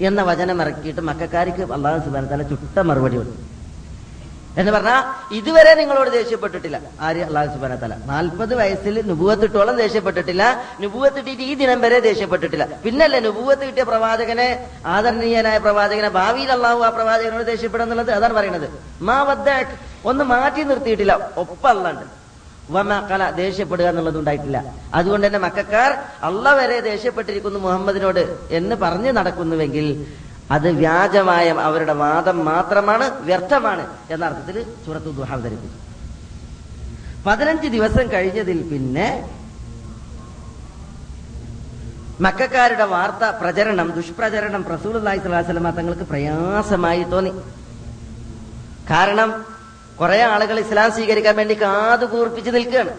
എന്ന 0.00 0.22
വചനം 0.22 0.62
ഇറക്കിയിട്ട് 0.62 1.00
മക്കാരിക്ക് 1.00 1.72
അള്ളാഹു 1.72 2.04
സുബാന 2.04 2.26
തല 2.26 2.42
ചുട്ട 2.42 2.78
മറുപടി 2.78 3.16
കൊടുത്തു. 3.16 3.38
എന്ന് 4.60 4.72
പറഞ്ഞാൽ 4.72 5.34
ഇതുവരെ 5.34 5.74
നിങ്ങളോട് 5.74 6.12
ദേഷ്യപ്പെട്ടിട്ടില്ല. 6.12 6.80
ആര്? 7.00 7.16
അള്ളാഹു 7.16 7.54
സുബാന 7.54 7.74
തല 7.74 7.94
നാൽപ്പത് 8.04 8.54
വയസ്സിൽ 8.54 9.06
നുപൂവത്തിട്ടോളം 9.06 9.76
ദേഷ്യപ്പെട്ടിട്ടില്ല. 9.76 10.64
നുപൂവത്തിട്ടിട്ട് 10.80 11.42
ഈ 11.42 11.54
ദിനം 11.54 11.80
വരെ 11.80 12.00
ദേഷ്യപ്പെട്ടിട്ടില്ല. 12.00 12.66
പിന്നല്ലേ 12.84 13.20
നുപൂവത്ത് 13.20 13.64
കിട്ടിയ 13.66 13.82
പ്രവാചകനെ 13.82 14.70
ആദരണീയനായ 14.86 15.58
പ്രവാചകനെ 15.58 16.08
ഭാവിയിൽ 16.08 16.52
അള്ളാഹു 16.52 16.82
ആ 16.82 16.88
പ്രവാചകനോട് 16.88 17.46
ദേഷ്യപ്പെടുന്നുള്ളത് 17.46 18.10
അതാണ് 18.10 18.32
പറയുന്നത്. 18.32 18.68
മാ 19.00 19.22
വദ്ദാക് 19.22 19.74
ഒന്ന് 20.04 20.24
മാറ്റി 20.24 20.62
നിർത്തിയിട്ടില്ല. 20.62 21.30
ഒപ്പല്ലാണ്ട് 21.36 22.25
വമക്കല 22.74 23.22
ദേഷ്യപ്പെടുക 23.30 23.86
എന്നുള്ളത് 23.90 24.18
ഉണ്ടായിട്ടില്ല. 24.20 24.58
അതുകൊണ്ട് 24.94 25.26
തന്നെ 25.26 25.40
മക്കാർ 25.46 25.90
അള്ള 26.28 26.54
വരെ 26.58 26.80
ദേഷ്യപ്പെട്ടിരിക്കുന്നു 26.90 27.58
മുഹമ്മദിനോട് 27.66 28.22
എന്ന് 28.58 28.76
പറഞ്ഞു 28.84 29.10
നടക്കുന്നുവെങ്കിൽ 29.18 29.86
അത് 30.54 30.68
വ്യാജമായ 30.82 31.46
അവരുടെ 31.68 31.94
വാദം 32.04 32.44
മാത്രമാണ് 32.44 33.06
വ്യർത്ഥമാണ് 33.28 33.84
എന്ന 34.10 34.24
അർത്ഥത്തിൽ 34.28 34.56
സൂറത്ത് 34.86 35.16
ദുഹ 35.20 35.30
പതിനഞ്ച് 37.26 37.68
ദിവസം 37.76 38.04
കഴിഞ്ഞതിൽ 38.12 38.58
പിന്നെ 38.70 39.08
മക്കാരുടെ 42.26 42.84
വാർത്ത 42.92 43.24
പ്രചരണം 43.40 43.88
ദുഷ്പ്രചരണം 43.96 44.62
പ്രസൂൽ 44.68 44.94
അള്ളാഹി 45.00 45.20
സ്വലാസ്ലമ 45.24 45.70
തങ്ങൾക്ക് 45.70 46.06
പ്രയാസമായി 46.12 47.02
തോന്നി. 47.12 47.32
കാരണം 48.90 49.30
കുറെ 50.00 50.22
ആളുകൾ 50.22 50.60
ഇസ്ലാം 50.60 50.92
സ്വീകരിക്കാൻ 50.92 51.36
വേണ്ടി 51.36 51.62
കാത് 51.62 52.04
കൂർപ്പിച്ച് 52.04 52.50
നിൽക്കുകയാണ്. 52.50 52.90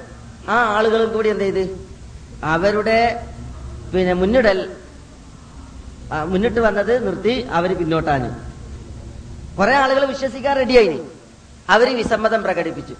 ആ 0.49 0.77
ആളുകളും 0.77 1.13
കൂടി 1.13 1.29
എന്ത് 1.29 1.43
ചെയ്ത് 1.43 1.87
അവരുടെ 2.43 3.23
പിന്നെ 3.93 4.13
മുന്നിടൽ 4.13 4.75
മുന്നിട്ട് 6.25 6.59
വന്നത് 6.59 7.07
നിർത്തി 7.07 7.47
അവർ 7.51 7.77
പിന്നോട്ടാഞ്ഞു. 7.77 8.31
കുറെ 9.57 9.73
ആളുകൾ 9.75 10.05
വിശ്വസിക്കാൻ 10.05 10.57
റെഡിയായി. 10.57 11.01
അവർ 11.69 11.97
വിസമ്മതം 11.97 12.43
പ്രകടിപ്പിച്ചു. 12.43 12.95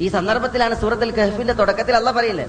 ഈ 0.00 0.08
സന്ദർഭത്തിലാണ് 0.08 0.74
സൂറത്തിൽ 0.80 1.10
കഹഫിന്റെ 1.10 1.52
തുടക്കത്തിൽ 1.52 1.96
അല്ല 1.96 2.10
പറയില്ലേ 2.10 2.46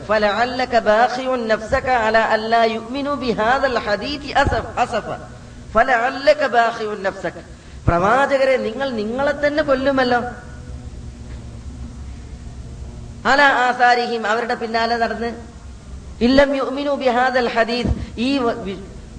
പ്രവാചകരെ 7.87 8.57
നിങ്ങൾ 8.57 8.89
നിങ്ങളെ 8.89 9.47
തന്നെ 9.47 9.63
കൊല്ലുമല്ലോ. 9.63 10.21
അല 13.25 13.41
ആസാരിഹിം 13.65 14.23
അവരുടെ 14.31 14.55
പിന്നാലെ 14.61 14.95
നടന്ന് 15.03 15.29
ഇല്ലം 16.21 16.49
യുമിനു 16.57 16.93
ബിഹാദൽ 17.01 17.49
ഹദീസ് 17.55 17.93
ഈ 18.17 18.29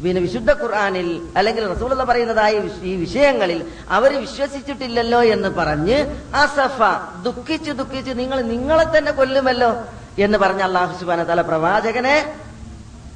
പിന്നെ 0.02 0.20
വിശുദ്ധ 0.24 0.50
ഖുർആാനിൽ 0.60 1.06
അല്ലെങ്കിൽ 1.38 1.64
റസൂലുള്ള 1.72 2.04
പറയുന്നതായ 2.04 2.54
ഈ 2.90 2.94
വിഷയങ്ങളിൽ 2.96 3.60
അവർ 3.88 4.10
വിശ്വസിച്ചിട്ടില്ലല്ലോ 4.20 5.20
എന്ന് 5.34 5.50
പറഞ്ഞ് 5.58 5.98
അസഫ 6.42 6.80
ദുഃഖിച്ച് 7.26 7.72
ദുഃഖിച്ച് 7.80 8.12
നിങ്ങൾ 8.20 8.38
നിങ്ങളെ 8.52 8.86
തന്നെ 8.96 9.12
കൊല്ലുമല്ലോ 9.12 9.70
എന്ന് 10.18 10.38
പറഞ്ഞ 10.38 10.62
അള്ളാഹു 10.62 10.92
സുബാന 11.00 11.24
തല 11.24 11.40
പ്രവാചകനെ 11.42 12.16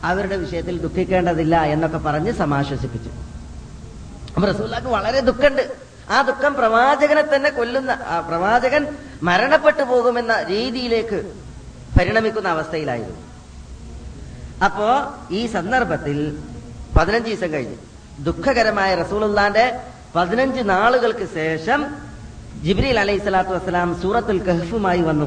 അവരുടെ 0.04 0.36
വിഷയത്തിൽ 0.36 0.74
ദുഃഖിക്കേണ്ടതില്ല 0.78 1.54
എന്നൊക്കെ 1.74 1.98
പറഞ്ഞ് 1.98 2.32
സമാശ്വസിപ്പിച്ചു. 2.32 3.10
റസൂല്ലാക്ക് 4.44 4.90
വളരെ 4.96 5.20
ദുഃഖമുണ്ട് 5.20 5.62
ആ 6.10 6.22
ദുഃഖം 6.22 6.54
പ്രവാചകനെ 6.54 7.22
തന്നെ 7.22 7.50
കൊല്ലുന്ന 7.50 7.90
ആ 7.90 8.20
പ്രവാചകൻ 8.20 8.86
മരണപ്പെട്ടു 9.22 9.82
പോകുമെന്ന 9.82 10.42
രീതിയിലേക്ക് 10.42 11.34
പരിണമിക്കുന്ന 11.98 12.48
അവസ്ഥയിലായിരുന്നു. 12.48 13.16
അപ്പോ 14.64 14.88
ഈ 15.30 15.46
സന്ദർഭത്തിൽ 15.46 16.42
പതിനഞ്ച് 16.98 17.30
ദിവസം 17.30 17.52
കഴിഞ്ഞു. 17.52 17.76
ദുഃഖകരമായ 18.20 18.94
റസൂലുള്ളാന്റെ 18.94 19.80
പതിനഞ്ച് 20.16 20.60
നാളുകൾക്ക് 20.60 21.28
ശേഷം 21.34 21.86
ജിബ്രീൽ 22.64 22.98
അലൈഹി 23.00 23.18
സ്വലാത്തു 23.18 23.50
വസ്സലാം 23.50 24.00
സൂറത്തുൽ 24.02 24.40
കഹഫുമായി 24.48 25.00
വന്നു. 25.00 25.26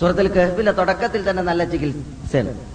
സൂറത്തുൽ 0.00 0.28
കഹഫിന്റെ 0.28 0.72
തുടക്കത്തിൽ 0.72 1.30
തന്നെ 1.30 1.42
നല്ല 1.42 1.64
ചികിത്സയാണ്. 1.64 2.73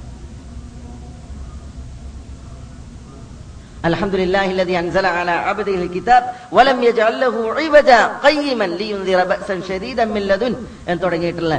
الحمد 3.84 4.14
لله 4.16 4.46
الذي 4.46 4.74
أنزل 4.78 5.06
على 5.08 5.34
عبده 5.46 5.74
الكتاب 5.76 6.22
ولم 6.52 6.78
يجعل 6.82 7.14
له 7.20 7.34
عوجا 7.54 8.00
قيما 8.22 8.66
لينذر 8.72 9.20
بأسا 9.24 9.54
شديدا 9.62 10.04
من 10.06 10.22
لدن 10.30 10.52
എന്ന് 10.88 11.00
തുടങ്ങിയിട്ടുള്ള 11.04 11.54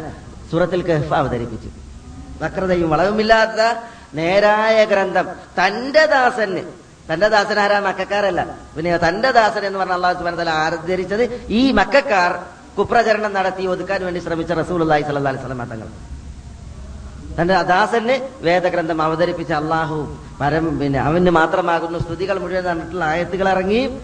സൂറത്തിൽ 0.52 0.82
കഹ്ഫ് 0.88 1.14
അവതരിപ്പിച്ചു 1.20 1.70
വക്രതയും 2.42 2.88
വളവുമില്ലാത്ത 2.94 3.60
നേരായ 4.16 4.78
ഗ്രന്ഥം 4.86 5.28
തന്റെ 5.60 6.04
ദാസന് 6.14 6.64
തന്റെ 7.10 7.28
ദാസൻ 7.30 7.58
ആരാ 7.64 7.78
മക്കാരല്ല 7.88 8.42
പിന്നെ 8.76 8.98
തന്റെ 9.06 9.30
ദാസൻ 9.38 9.64
എന്ന് 9.70 9.80
പറഞ്ഞ 9.82 9.96
അള്ളാഹു 10.00 10.16
സുബ്ഹാനഹു 10.18 10.38
വ 10.38 10.44
തആല 10.44 10.54
ആദരിച്ചത് 10.66 11.24
ഈ 11.60 11.64
മക്കാർ 11.80 12.32
കുപ്രചരണം 12.78 13.32
നടത്തി 13.38 13.64
ഒതുക്കാൻ 13.74 14.00
വേണ്ടി 14.08 14.22
ശ്രമിച്ച 14.28 14.52
റസൂലുള്ളാഹി 14.62 15.04
സ്വല്ലല്ലാഹി 15.08 15.34
അലൈഹി 15.34 15.46
വസല്ലം 15.46 15.64
തങ്ങൾ 15.74 15.90
തന്റെ 17.39 17.63
ദാസന് 17.63 18.45
വേദഗ്രന്ഥം 18.45 19.03
അവതരിപ്പിച്ച 19.03 19.53
അള്ളാഹു 19.53 20.17
പരം 20.41 20.79
പിന്നെ 20.79 21.01
അവന് 21.01 21.31
മാത്രമാകുന്നു. 21.31 21.99
സ്തുതികൾ 21.99 22.39
മുഴുവൻ 22.39 22.65
നടന്നിട്ടുള്ള 22.65 23.05
ആയത്തുകൾ 23.05 23.49
ഇറങ്ങി. 23.49 24.01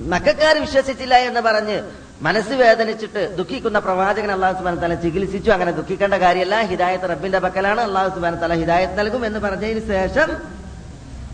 മക്കാർ 0.00 0.60
വിശ്വസിച്ചില്ല 0.60 1.14
എന്ന് 1.14 1.40
പറഞ്ഞ് 1.40 1.82
മനസ്സ് 2.22 2.52
വേദനിച്ചിട്ട് 2.52 3.36
ദുഃഖിക്കുന്ന 3.36 3.78
പ്രവാചകൻ 3.78 4.30
അള്ളാഹു 4.30 4.58
സുബാൻ 4.58 4.80
തല 4.80 4.94
ചികിത്സിച്ചു. 4.94 5.50
അങ്ങനെ 5.50 5.72
ദുഃഖിക്കേണ്ട 5.72 6.14
കാര്യമല്ല. 6.14 6.62
ഹിദായത്ത് 6.62 7.10
റബ്ബിന്റെ 7.10 7.38
പക്കലാണ്. 7.38 7.80
അള്ളാഹു 7.80 8.14
സുബാൻ 8.14 8.36
തല 8.36 8.54
ഹിദായത്ത് 8.54 8.98
നൽകും 8.98 9.26
എന്ന് 9.26 9.38
പറഞ്ഞതിന് 9.38 9.86
ശേഷം 9.86 10.28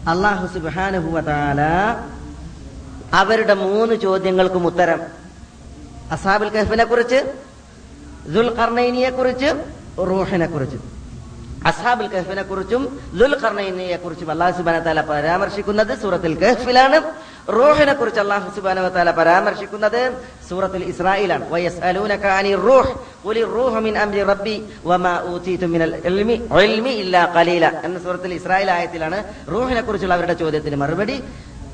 അള്ളാഹു 0.08 0.46
സുബാനുഹുവല 0.46 1.60
അവരുടെ 3.14 3.54
മൂന്ന് 3.54 3.94
ചോദ്യങ്ങൾക്കും 3.94 4.66
ഉത്തരം. 4.66 5.00
അസാബുൽ 6.10 6.48
കഹഫിനെ 6.48 6.84
കുറിച്ച് 6.84 7.32
ദുൽ 8.34 8.58
ഖർണൈനിയെ 8.58 9.10
കുറിച്ച് 9.10 9.64
റൂഹിനെ 9.98 10.46
കുറിച്ച്. 10.46 10.91
അസാബുൽ 11.66 12.08
കഹഫിനെ 12.12 12.42
കുറിച്ചും 12.42 12.82
ദുൽ 13.18 13.34
ഖർണൈനിയെ 13.42 13.96
കുറിച്ചും 13.96 14.30
അള്ളാഹു 14.30 14.52
സുബാന 14.58 14.78
താല 14.86 15.00
പരാമർശിക്കുന്നത് 15.00 15.92
സൂറത്തുൽ 16.02 16.36
കഹഫിലാണ്. 16.42 16.98
റൂഹിനെ 17.56 17.94
കുറിച്ച് 17.94 18.20
അള്ളാഹു 18.20 18.48
സുബാന 18.56 18.88
താല 18.88 19.10
പരാമർശിക്കുന്നത് 19.10 20.00
സൂറത്തുൽ 20.48 20.84
ഇസ്രായിലാണ് 20.92 21.44
എന്ന 27.86 27.98
സൂറത്തുൽ 28.04 28.34
ഇസ്രായിൽ 28.40 28.70
ആയത്തിലാണ് 28.70 29.18
റൂഹിനെ 29.52 29.80
കുറിച്ചുള്ള 29.80 30.14
അവരുടെ 30.14 30.34
ചോദ്യത്തിന് 30.42 30.76
മറുപടി. 30.76 31.16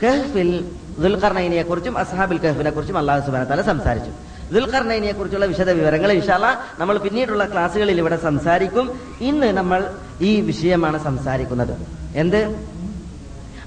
കഹ്ഫിൽ 0.05 0.53
ദുൽഖർണൈനിയെ 0.99 1.63
കുറിച്ചും 1.63 1.99
അസ്ഹാബുൽ 1.99 2.41
കഹ്ഫിനെ 2.45 2.71
കുറിച്ചും 2.71 2.99
അള്ളാഹു 2.99 3.21
സുബാന 3.27 3.45
താല 3.45 3.63
സംസാരിച്ചു. 3.73 4.13
ദുൽഖർണൈനിയെ 4.53 5.13
കുറിച്ചുള്ള 5.13 5.47
വിശദ 5.47 5.71
വിവരങ്ങൾ 5.71 6.13
ഇൻഷാല്ല 6.13 6.65
നമ്മൾ 6.79 6.99
പിന്നീടുള്ള 6.99 7.53
ക്ലാസ്സുകളിൽ 7.53 7.99
ഇവിടെ 7.99 8.17
സംസാരിക്കും. 8.17 9.01
ഇന്ന് 9.21 9.47
നമ്മൾ 9.47 9.95
ഈ 10.21 10.41
വിഷയമാണ് 10.41 11.05
സംസാരിക്കുന്നത്. 11.05 11.87
എന്ത്? 12.17 12.37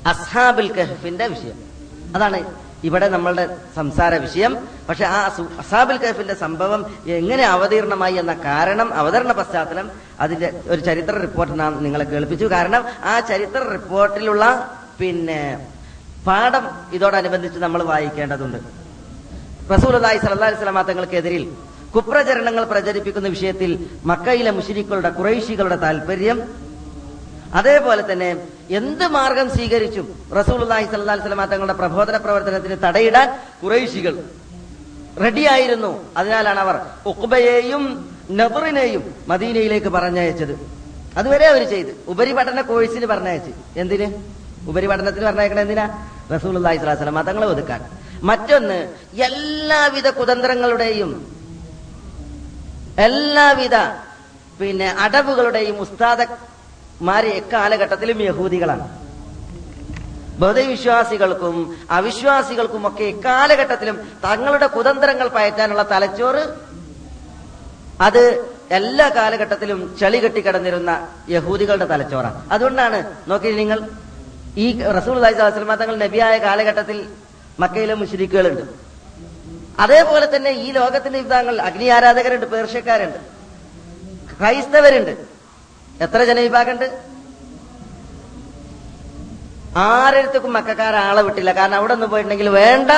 അസ്ഹാബുൽ 0.08 0.72
കഹഫിന്റെ 0.72 1.28
വിഷയം. 1.28 1.54
അതാണ് 2.16 2.44
ഇവിടെ 2.84 3.10
നമ്മളുടെ 3.10 3.58
സംസാര 3.76 4.16
വിഷയം. 4.16 4.58
പക്ഷെ 4.90 5.06
ആ 5.06 5.26
അസു- 5.26 5.60
അസാബുൽ 5.60 5.98
കഹഫിന്റെ 5.98 6.34
സംഭവം 6.34 6.86
എങ്ങനെ 7.08 7.46
അവതീർണമായി 7.46 8.14
എന്ന 8.14 8.34
കാരണം 8.34 8.94
അവതരണ 8.94 9.32
പശ്ചാത്തലം 9.32 9.92
അതിന്റെ 10.20 10.62
ഒരു 10.68 10.82
ചരിത്ര 10.82 11.12
റിപ്പോർട്ട് 11.12 11.60
നാം 11.60 11.84
നിങ്ങളെ 11.84 12.06
കേൾപ്പിച്ചു. 12.06 12.46
കാരണം 12.46 12.86
ആ 13.04 13.20
ചരിത്ര 13.20 13.72
റിപ്പോർട്ടിലുള്ള 13.72 14.72
പിന്നെ 15.00 15.68
പാഠം 16.28 16.68
ഇതോടനുബന്ധിച്ച് 16.94 17.60
നമ്മൾ 17.60 17.84
വായിക്കേണ്ടതുണ്ട്. 17.84 18.81
റസൂലി 19.74 19.98
സലഹി 20.00 20.56
സ്വലാമ 20.56 20.82
തങ്ങൾക്കെതിരിൽ 20.90 21.44
കുപ്രചരണങ്ങൾ 21.96 22.64
പ്രചരിപ്പിക്കുന്ന 22.72 23.28
വിഷയത്തിൽ 23.36 23.72
മക്കയിലെ 24.06 24.52
മുഷിരിക്കളുടെ 24.58 25.10
കുറേശികളുടെ 25.10 25.78
താല്പര്യം 25.86 26.38
അതേപോലെ 27.60 28.04
തന്നെ 28.12 28.30
എന്ത് 28.80 29.06
മാർഗം 29.16 29.48
സ്വീകരിച്ചും 29.56 30.06
സ്വല്ലല്ലാഹി 30.48 30.86
അലൈഹി 30.86 31.22
വസല്ലമ 31.22 31.46
തങ്ങളുടെ 31.46 31.74
പ്രബോധന 31.74 32.18
പ്രവർത്തനത്തിന് 32.26 32.78
തടയിടാൻ 32.84 33.28
കുറേശികൾ 33.64 34.14
റെഡിയായിരുന്നു. 35.24 35.92
അതിനാലാണ് 36.18 36.60
അവർ 36.66 36.76
ഉഖബയെയും 37.12 37.84
നബറിനെയും 38.32 39.04
മദീനയിലേക്ക് 39.28 39.90
പറഞ്ഞയച്ചത്. 39.98 40.54
അതുവരെ 41.18 41.46
അവർ 41.46 41.64
ചെയ്ത്. 41.70 41.92
ഉപരിപഠന 42.08 42.62
കോഴ്സിന് 42.70 43.06
പറഞ്ഞയച്ച്. 43.06 43.52
എന്തിന്? 43.80 44.08
ഉപരിപഠനത്തിന് 44.70 45.26
പറഞ്ഞയക്കണ 45.26 45.60
എന്തിനാ? 45.60 45.86
സ്വല്ലല്ലാഹി 46.44 46.78
അലൈഹി 46.78 46.96
വസല്ലമ 46.96 47.22
തങ്ങളെ 47.22 47.48
ഒതുക്കാൻ. 47.48 47.82
മറ്റൊന്ന് 48.30 48.80
എല്ലാവിധ 49.28 50.08
കുതന്ത്രങ്ങളുടെയും 50.20 51.12
എല്ലാവിധ 53.08 53.76
പിന്നെ 54.60 54.88
അടവുകളുടെയും 55.04 55.78
ഉസ്താദമാരെ 55.86 57.32
എക്കാലഘട്ടത്തിലും 57.42 58.20
യഹൂദികളാണ്. 58.30 58.86
ബഹുദവിശ്വാസികൾക്കും 60.42 61.56
അവിശ്വാസികൾക്കും 61.98 62.84
ഒക്കെ 62.90 63.06
എക്കാലഘട്ടത്തിലും 63.14 63.98
തങ്ങളുടെ 64.26 64.68
കുതന്ത്രങ്ങൾ 64.76 65.28
പയറ്റാനുള്ള 65.38 65.84
തലച്ചോറ്. 65.94 66.44
അത് 68.08 68.24
എല്ലാ 68.78 69.08
കാലഘട്ടത്തിലും 69.18 69.80
ചളി 70.00 70.20
കെട്ടിക്കിടന്നിരുന്ന 70.24 70.92
യഹൂദികളുടെ 71.30 71.88
തലച്ചോറാണ്. 71.94 72.40
അതുകൊണ്ടാണ് 72.52 73.00
നോക്കി 73.32 73.50
നിങ്ങൾ 73.62 73.80
ഈ 74.58 74.68
റസൂൽ 74.98 75.18
തങ്ങൾ 75.82 75.96
നബിയായ 76.06 76.36
കാലഘട്ടത്തിൽ 76.48 76.98
മക്കയിലെ 77.60 77.94
മുഷരിക്കുകളുണ്ട് 77.94 78.62
അതേപോലെ 79.80 80.36
തന്നെ 80.36 80.52
ഈ 80.52 80.72
ലോകത്തിന്റെ 80.72 81.20
വിഭാഗങ്ങൾ 81.20 81.62
അഗ്നി 81.62 81.86
ആരാധകരുണ്ട് 81.86 82.46
പേർഷ്യക്കാരുണ്ട്. 82.46 83.18
ക്രൈസ്തവരുണ്ട്. 84.38 85.18
എത്ര 86.04 86.24
ജനവിഭാഗമുണ്ട്? 86.24 87.02
ആരെടുത്തേക്കും 89.78 90.54
മക്കാർ 90.54 90.96
ആളെ 90.96 91.22
വിട്ടില്ല. 91.22 91.52
കാരണം 91.52 91.76
അവിടെ 91.76 91.94
ഒന്ന് 91.94 92.06
പോയിട്ടുണ്ടെങ്കിൽ 92.06 92.50
വേണ്ട 92.50 92.92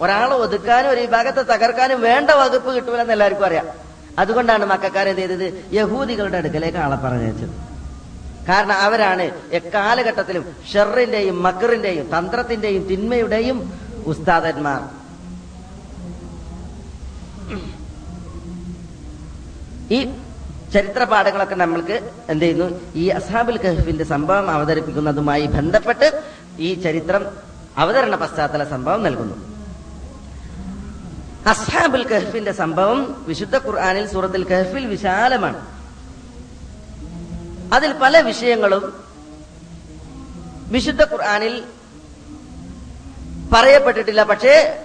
ഒരാളെ 0.00 0.34
ഒതുക്കാനും 0.34 0.90
ഒരു 0.90 1.00
വിഭാഗത്തെ 1.00 1.42
തകർക്കാനും 1.42 2.00
വേണ്ട 2.00 2.30
വകുപ്പ് 2.30 2.74
കിട്ടൂലെന്ന് 2.74 3.12
എല്ലാവർക്കും 3.12 3.46
അറിയാം. 3.46 3.66
അതുകൊണ്ടാണ് 4.18 4.64
മക്കാർ 4.64 5.16
ചെയ്തത്? 5.16 5.64
യഹൂദികളുടെ 5.72 6.38
അടുക്കലേക്ക് 6.38 6.78
ആളെ 6.78 6.96
പറഞ്ഞയച്ചത്. 6.96 7.63
കാരണം 8.48 8.76
അവരാണ് 8.76 9.30
എക്കാലഘട്ടത്തിലും 9.52 10.56
ഷെറിന്റെയും 10.72 11.42
മക്കറിന്റെയും 11.42 12.10
തന്ത്രത്തിന്റെയും 12.18 12.82
തിന്മയുടെയും 12.88 13.72
ഉസ്താദന്മാർ. 14.06 14.80
ഈ 19.90 19.98
ചരിത്ര 20.74 21.04
പാഠങ്ങളൊക്കെ 21.04 21.54
നമ്മൾക്ക് 21.54 22.10
എന്ത് 22.28 22.44
ചെയ്യുന്നു? 22.44 22.80
ഈ 22.94 23.08
അസാബുൽ 23.08 23.58
കഹഫിന്റെ 23.58 24.04
സംഭവം 24.04 24.50
അവതരിപ്പിക്കുന്നതുമായി 24.50 25.46
ബന്ധപ്പെട്ട് 25.46 26.22
ഈ 26.58 26.74
ചരിത്രം 26.74 27.26
അവതരണ 27.78 28.14
പശ്ചാത്തല 28.14 28.64
സംഭവം 28.64 29.02
നൽകുന്നു. 29.02 29.36
അസാബുൽ 31.46 32.04
കഹഫിന്റെ 32.08 32.52
സംഭവം 32.52 33.24
വിശുദ്ധ 33.28 33.56
ഖുർആാനിൽ 33.56 34.06
സൂറത്തുൽ 34.06 34.44
കഹഫിൽ 34.44 34.86
വിശാലമാണ്. 34.86 35.73
അതിൽ 37.72 37.92
പല 37.92 38.20
വിഷയങ്ങളും 38.20 38.84
വിശുദ്ധ 40.68 41.02
ഖുർആാനിൽ 41.02 41.64
പറയപ്പെട്ടിട്ടില്ല. 43.54 44.22
പക്ഷേ 44.22 44.80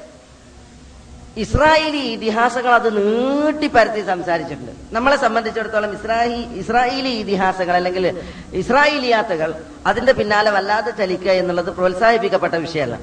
ഇസ്രായേലി 1.38 1.98
ഇതിഹാസങ്ങൾ 1.98 2.74
അത് 2.74 2.90
നീട്ടിപ്പരത്തി 2.98 4.06
സംസാരിച്ചിട്ടുണ്ട്. 4.06 4.96
നമ്മളെ 4.96 5.18
സംബന്ധിച്ചിടത്തോളം 5.18 5.94
ഇസ്രാഹി 5.94 6.60
ഇസ്രായേലി 6.60 7.10
ഇതിഹാസങ്ങൾ 7.10 7.76
അല്ലെങ്കിൽ 7.76 8.22
ഇസ്രായേലിയാത്തകൾ 8.54 9.54
അതിന്റെ 9.88 10.12
പിന്നാലെ 10.12 10.52
വല്ലാതെ 10.52 10.92
ചലിക്കുക 10.92 11.32
എന്നുള്ളത് 11.32 11.70
പ്രോത്സാഹിപ്പിക്കപ്പെട്ട 11.70 12.54
വിഷയമല്ല. 12.54 12.98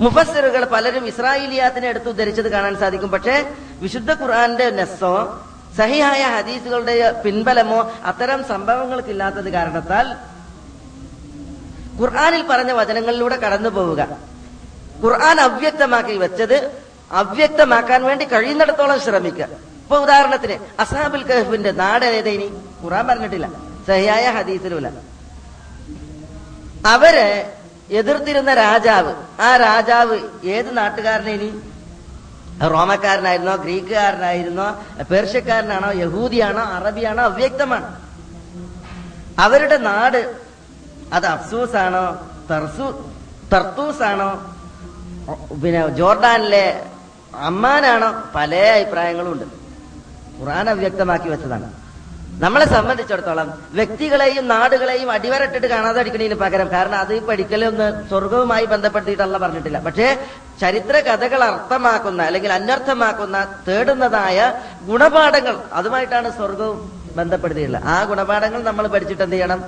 മുഫസ്സിറുകൾ 0.00 0.64
പലരും 0.64 1.06
ഇസ്രായേലിയാത്തിനെ 1.06 1.88
എടുത്ത് 1.88 2.08
ഉദ്ധരിച്ചത് 2.08 2.48
കാണാൻ 2.48 2.76
സാധിക്കും. 2.76 3.10
പക്ഷേ 3.10 3.44
വിശുദ്ധ 3.80 4.10
ഖുർആന്റെ 4.12 4.70
നെസ്സോ 4.70 5.44
സഹിയായ 5.80 6.22
ഹദീസുകളുടെ 6.36 6.94
പിൻബലമോ 7.24 7.92
അത്തരം 8.04 8.48
സംഭവങ്ങൾക്കില്ലാത്തത് 8.48 9.48
കാരണത്താൽ 9.52 10.06
ഖുർആാനിൽ 12.00 12.42
പറഞ്ഞ 12.42 12.72
വചനങ്ങളിലൂടെ 12.72 13.36
കടന്നു 13.36 13.68
പോവുക. 13.68 14.02
ഖുർആൻ 15.04 15.40
അവ്യക്തമാക്കി 15.40 16.16
വെച്ചത് 16.16 16.56
അവ്യക്തമാക്കാൻ 17.12 18.04
വേണ്ടി 18.04 18.24
കഴിയുന്നിടത്തോളം 18.24 19.00
ശ്രമിക്കുക. 19.00 19.44
ഇപ്പൊ 19.82 19.96
ഉദാഹരണത്തിന് 19.98 20.56
അസാബുൽ 20.80 21.22
കഹഫിന്റെ 21.22 21.72
നാട് 21.72 22.04
ഏതേനി 22.04 22.48
ഖുർആൻ 22.84 23.06
പറഞ്ഞിട്ടില്ല. 23.06 23.46
സഹിയായ 23.88 24.26
ഹദീസിലുമില്ല 24.30 24.88
അവരെ 26.86 27.28
എതിർത്തിരുന്ന 27.90 28.54
രാജാവ് 28.54 29.12
ആ 29.40 29.56
രാജാവ് 29.56 30.16
ഏത് 30.44 30.76
നാട്ടുകാരനെ 30.76 31.34
നാട്ടുകാരനേനി 31.36 31.50
റോമക്കാരനായിരുന്നോ 32.68 33.56
ഗ്രീക്കുകാരനായിരുന്നോ 33.56 34.66
പേർഷ്യക്കാരനാണോ 35.10 35.90
യഹൂദിയാണോ 35.92 36.62
അറബിയാണോ 36.62 37.22
അവ്യക്തമാണ്. 37.22 37.96
അവരുടെ 39.38 39.76
നാട് 39.76 40.36
അത് 41.12 41.26
അഫ്സൂസ് 41.26 41.76
ആണോ 41.76 42.26
തർസൂസ് 43.52 44.02
ആണോ 44.02 44.56
പിന്നെ 45.62 45.88
ജോർഡാനിലെ 45.88 46.84
അമ്മാനാണോ 47.34 48.22
പല 48.34 48.54
അഭിപ്രായങ്ങളും 48.54 49.32
ഉണ്ട്. 49.32 49.44
ഖുറാൻ 50.40 50.70
അവ്യക്തമാക്കി 50.70 51.28
വെച്ചതാണ്. 51.28 51.79
നമ്മളെ 52.42 52.66
സംബന്ധിച്ചിടത്തോളം 52.66 53.48
വ്യക്തികളെയും 53.78 54.48
നാടുകളെയും 54.48 55.10
അടിവരട്ടിട്ട് 55.10 55.66
കാണാതെ 55.66 56.00
അടിക്കണതിന് 56.00 56.34
പകരം 56.34 56.70
കാരണം 56.70 56.98
അത് 56.98 57.22
പഠിക്കലൊന്ന് 57.28 58.08
സ്വർഗവുമായി 58.08 58.64
ബന്ധപ്പെടുത്തിയിട്ടല്ല 58.64 59.38
പറഞ്ഞിട്ടില്ല. 59.38 59.78
പക്ഷേ 59.78 60.06
ചരിത്ര 60.60 60.96
കഥകൾ 61.08 61.44
അർത്ഥമാക്കുന്ന 61.44 62.22
അല്ലെങ്കിൽ 62.22 62.52
അന്വർത്ഥമാക്കുന്ന 62.52 63.36
തേടുന്നതായ 63.68 64.38
ഗുണപാഠങ്ങൾ 64.86 65.56
അതുമായിട്ടാണ് 65.72 66.30
സ്വർഗവും 66.38 66.78
ബന്ധപ്പെടുത്തിയിട്ടുള്ളത്. 67.16 67.86
ആ 67.92 68.04
ഗുണപാഠങ്ങൾ 68.04 68.62
നമ്മൾ 68.62 68.86
പഠിച്ചിട്ട് 68.86 69.22
എന്ത് 69.22 69.36
ചെയ്യണം? 69.36 69.64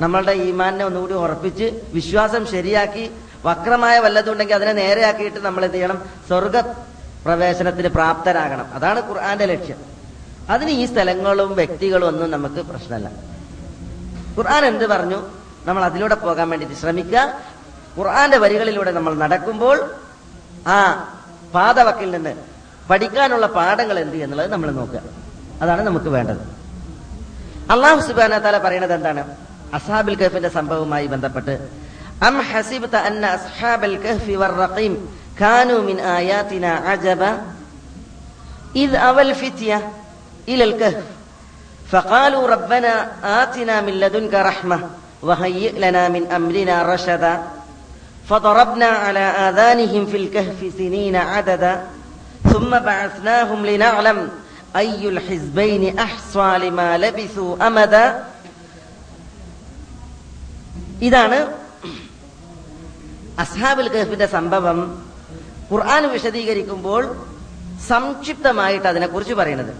നമ്മളുടെ 0.00 0.32
ഈമാനെ 0.32 0.84
ഒന്നുകൂടി 0.84 1.14
ഉറപ്പിച്ച് 1.14 1.66
വിശ്വാസം 1.94 2.46
ശരിയാക്കി 2.46 3.10
വക്രമായ 3.44 3.98
വല്ലതുണ്ടെങ്കിൽ 3.98 4.54
അതിനെ 4.54 4.72
നേരെയാക്കിയിട്ട് 4.72 5.38
നമ്മൾ 5.38 5.64
എന്ത് 5.64 5.76
ചെയ്യണം? 5.76 5.98
സ്വർഗ 6.28 6.60
പ്രവേശനത്തിന് 7.24 7.88
പ്രാപ്തരാകണം. 7.88 8.66
അതാണ് 8.74 9.08
ഖുർആന്റെ 9.08 9.46
ലക്ഷ്യം. 9.52 9.93
അതിന് 10.50 10.70
ഈ 10.70 10.86
സ്ഥലങ്ങളും 10.86 11.54
വ്യക്തികളും 11.54 12.06
ഒന്നും 12.06 12.30
നമുക്ക് 12.30 12.54
പ്രശ്നമല്ല. 12.54 13.08
ഖുർആൻ 14.38 14.64
എന്ത് 14.66 14.86
പറഞ്ഞു? 14.86 15.22
നമ്മൾ 15.64 15.84
അതിലൂടെ 15.84 16.14
പോകാൻ 16.14 16.50
വേണ്ടി 16.50 16.74
ശ്രമിക്കുക. 16.74 17.40
ഖുർആന്റെ 17.98 18.38
വരികളിലൂടെ 18.38 18.90
നമ്മൾ 18.90 19.14
നടക്കുമ്പോൾ 19.14 19.90
ആ 20.66 21.08
പാതവക്കിൽ 21.54 22.10
നിന്ന് 22.10 22.34
പഠിക്കാനുള്ള 22.90 23.46
പാഠങ്ങൾ 23.46 23.98
എന്ത് 23.98 24.16
എന്നുള്ളത് 24.16 24.52
നമ്മൾ 24.52 24.70
നോക്കുക. 24.70 25.00
അതാണ് 25.62 25.82
നമുക്ക് 25.82 26.06
വേണ്ടത്. 26.06 26.40
അള്ളാഹു 27.70 28.00
സുബാന 28.00 28.38
താല 28.38 28.58
പറയുന്നത് 28.58 28.92
എന്താണ്? 28.92 29.36
അസാബിൽ 29.74 30.16
കഹഫിന്റെ 30.16 30.48
സംഭവവുമായി 30.48 31.06
ബന്ധപ്പെട്ട് 31.06 31.68
അം 32.22 32.38
ഹസിബ്ത 32.38 32.96
അന്ന 32.96 33.26
അസ്ഹാബൽ 33.26 33.98
കഹ്ഫി 33.98 35.06
കാനു 35.40 35.74
മിൻ 35.74 36.00
ആയാതിന 36.00 36.66
അജബ 36.66 37.22
ഇദ് 38.74 38.96
അവൽ 38.96 39.32
ഫിത്യ. 39.32 39.80
ഇലൽ 40.47 40.73
കഹ്ഫ് 40.81 41.05
فقالوا 41.89 42.43
ربنا 42.47 42.93
آتنا 43.41 43.75
من 43.81 43.93
لدنك 43.95 44.33
رحمة 44.49 44.77
وهيئ 45.23 45.73
لنا 45.75 46.03
من 46.09 46.23
أمرنا 46.29 46.75
رشدا 46.85 47.33
فضربنا 48.27 48.89
على 48.97 49.19
آذانهم 49.47 50.03
في 50.05 50.17
الكهف 50.17 50.59
سنين 50.77 51.15
عددا 51.31 51.73
ثم 52.43 52.71
بعثناهم 52.81 53.65
لنعلم 53.65 54.19
أي 54.75 55.09
الحزبين 55.09 55.83
أحصى 55.99 56.49
لما 56.59 56.97
لبثوا 56.97 57.51
أمدا 57.67 58.05
ഇതാണ് 61.01 61.37
അസ്ഹാബുൽ 63.37 63.87
കഹഫിന്റെ 63.87 64.27
സംഭവം 64.27 64.79
ഖുർആൻ 65.69 66.03
വിശദീകരിക്കുമ്പോൾ 66.11 67.03
സംക്ഷിപ്തമായിട്ട് 67.87 68.87
അതിനെക്കുറിച്ച് 68.87 69.33
പറയുന്നത് 69.33 69.71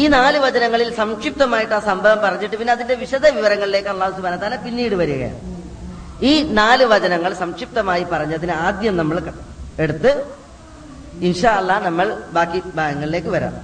ഈ 0.00 0.04
നാല് 0.14 0.38
വചനങ്ങളിൽ 0.44 0.88
സംക്ഷിപ്തമായിട്ട് 1.00 1.74
ആ 1.74 1.80
സംഭവം 1.90 2.18
പറഞ്ഞിട്ട് 2.24 2.56
പിന്നെ 2.60 2.72
അതിന്റെ 2.72 2.94
വിശദ 3.02 3.26
വിവരങ്ങളിലേക്ക് 3.36 3.88
അള്ളാഹു 3.94 4.12
സുബാന 4.16 4.36
താല 4.42 4.56
പിന്നീട് 4.64 4.94
വരികയാണ്. 5.02 5.38
ഈ 6.30 6.32
നാല് 6.58 6.84
വചനങ്ങൾ 6.92 7.32
സംക്ഷിപ്തമായി 7.42 8.04
പറഞ്ഞതിന് 8.12 8.54
ആദ്യം 8.66 8.96
നമ്മൾ 9.00 9.16
എടുത്ത് 9.84 10.12
ഇൻഷാ 11.28 11.52
അല്ലാ 11.60 11.76
നമ്മൾ 11.86 12.06
ബാക്കി 12.36 12.60
ഭാഗങ്ങളിലേക്ക് 12.76 13.30
വരാം. 13.36 13.54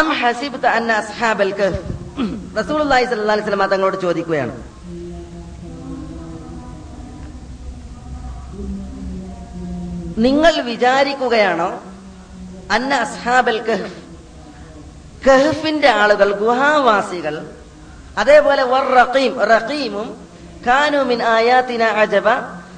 അം 0.00 0.08
ഹസീബ് 0.20 0.66
അന്ന 0.78 0.90
അസ്ഹാബൽ 1.02 1.52
സ്വല്ലല്ലാഹി 2.68 3.04
അലൈഹി 3.04 3.44
വസല്ലം 3.44 3.70
തങ്ങളോട് 3.74 3.98
ചോദിക്കുകയാണ്. 4.06 4.54
നിങ്ങൾ 10.26 10.54
വിചാരിക്കുകയാണോ 10.72 11.70
അന്ന 12.76 12.94
അസ്ഹാബൽ 13.06 13.60
കഹ്ഫ് 13.68 13.98
കഹഫിന്റെ 15.26 15.88
ആളുകൾ 15.88 16.32
ഗുഹാവാസികൾ. 16.32 17.34
അതേപോലെ 18.18 18.62
റഖീമും 19.52 20.08
അജബ. 22.02 22.28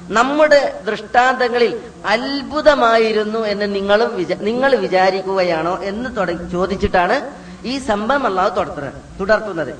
നമ്മുടെ 0.09 0.59
ദൃഷ്ടാന്തങ്ങളിൽ 0.87 1.71
അത്ഭുതമായിരുന്നു 2.05 3.39
എന്ന് 3.39 3.75
നിങ്ങളും 3.75 4.11
നിങ്ങൾ 4.41 4.75
വിചാരിക്കുകയാണോ 4.75 5.79
എന്ന് 5.83 6.09
ചോദിച്ചിട്ടാണ് 6.51 7.17
ഈ 7.65 7.79
സംഭവം 7.79 8.25
അള്ളാഹു 8.27 8.49
തുടർത്തുന്നത് 8.55 9.19
തുടർത്തുന്നത്. 9.19 9.73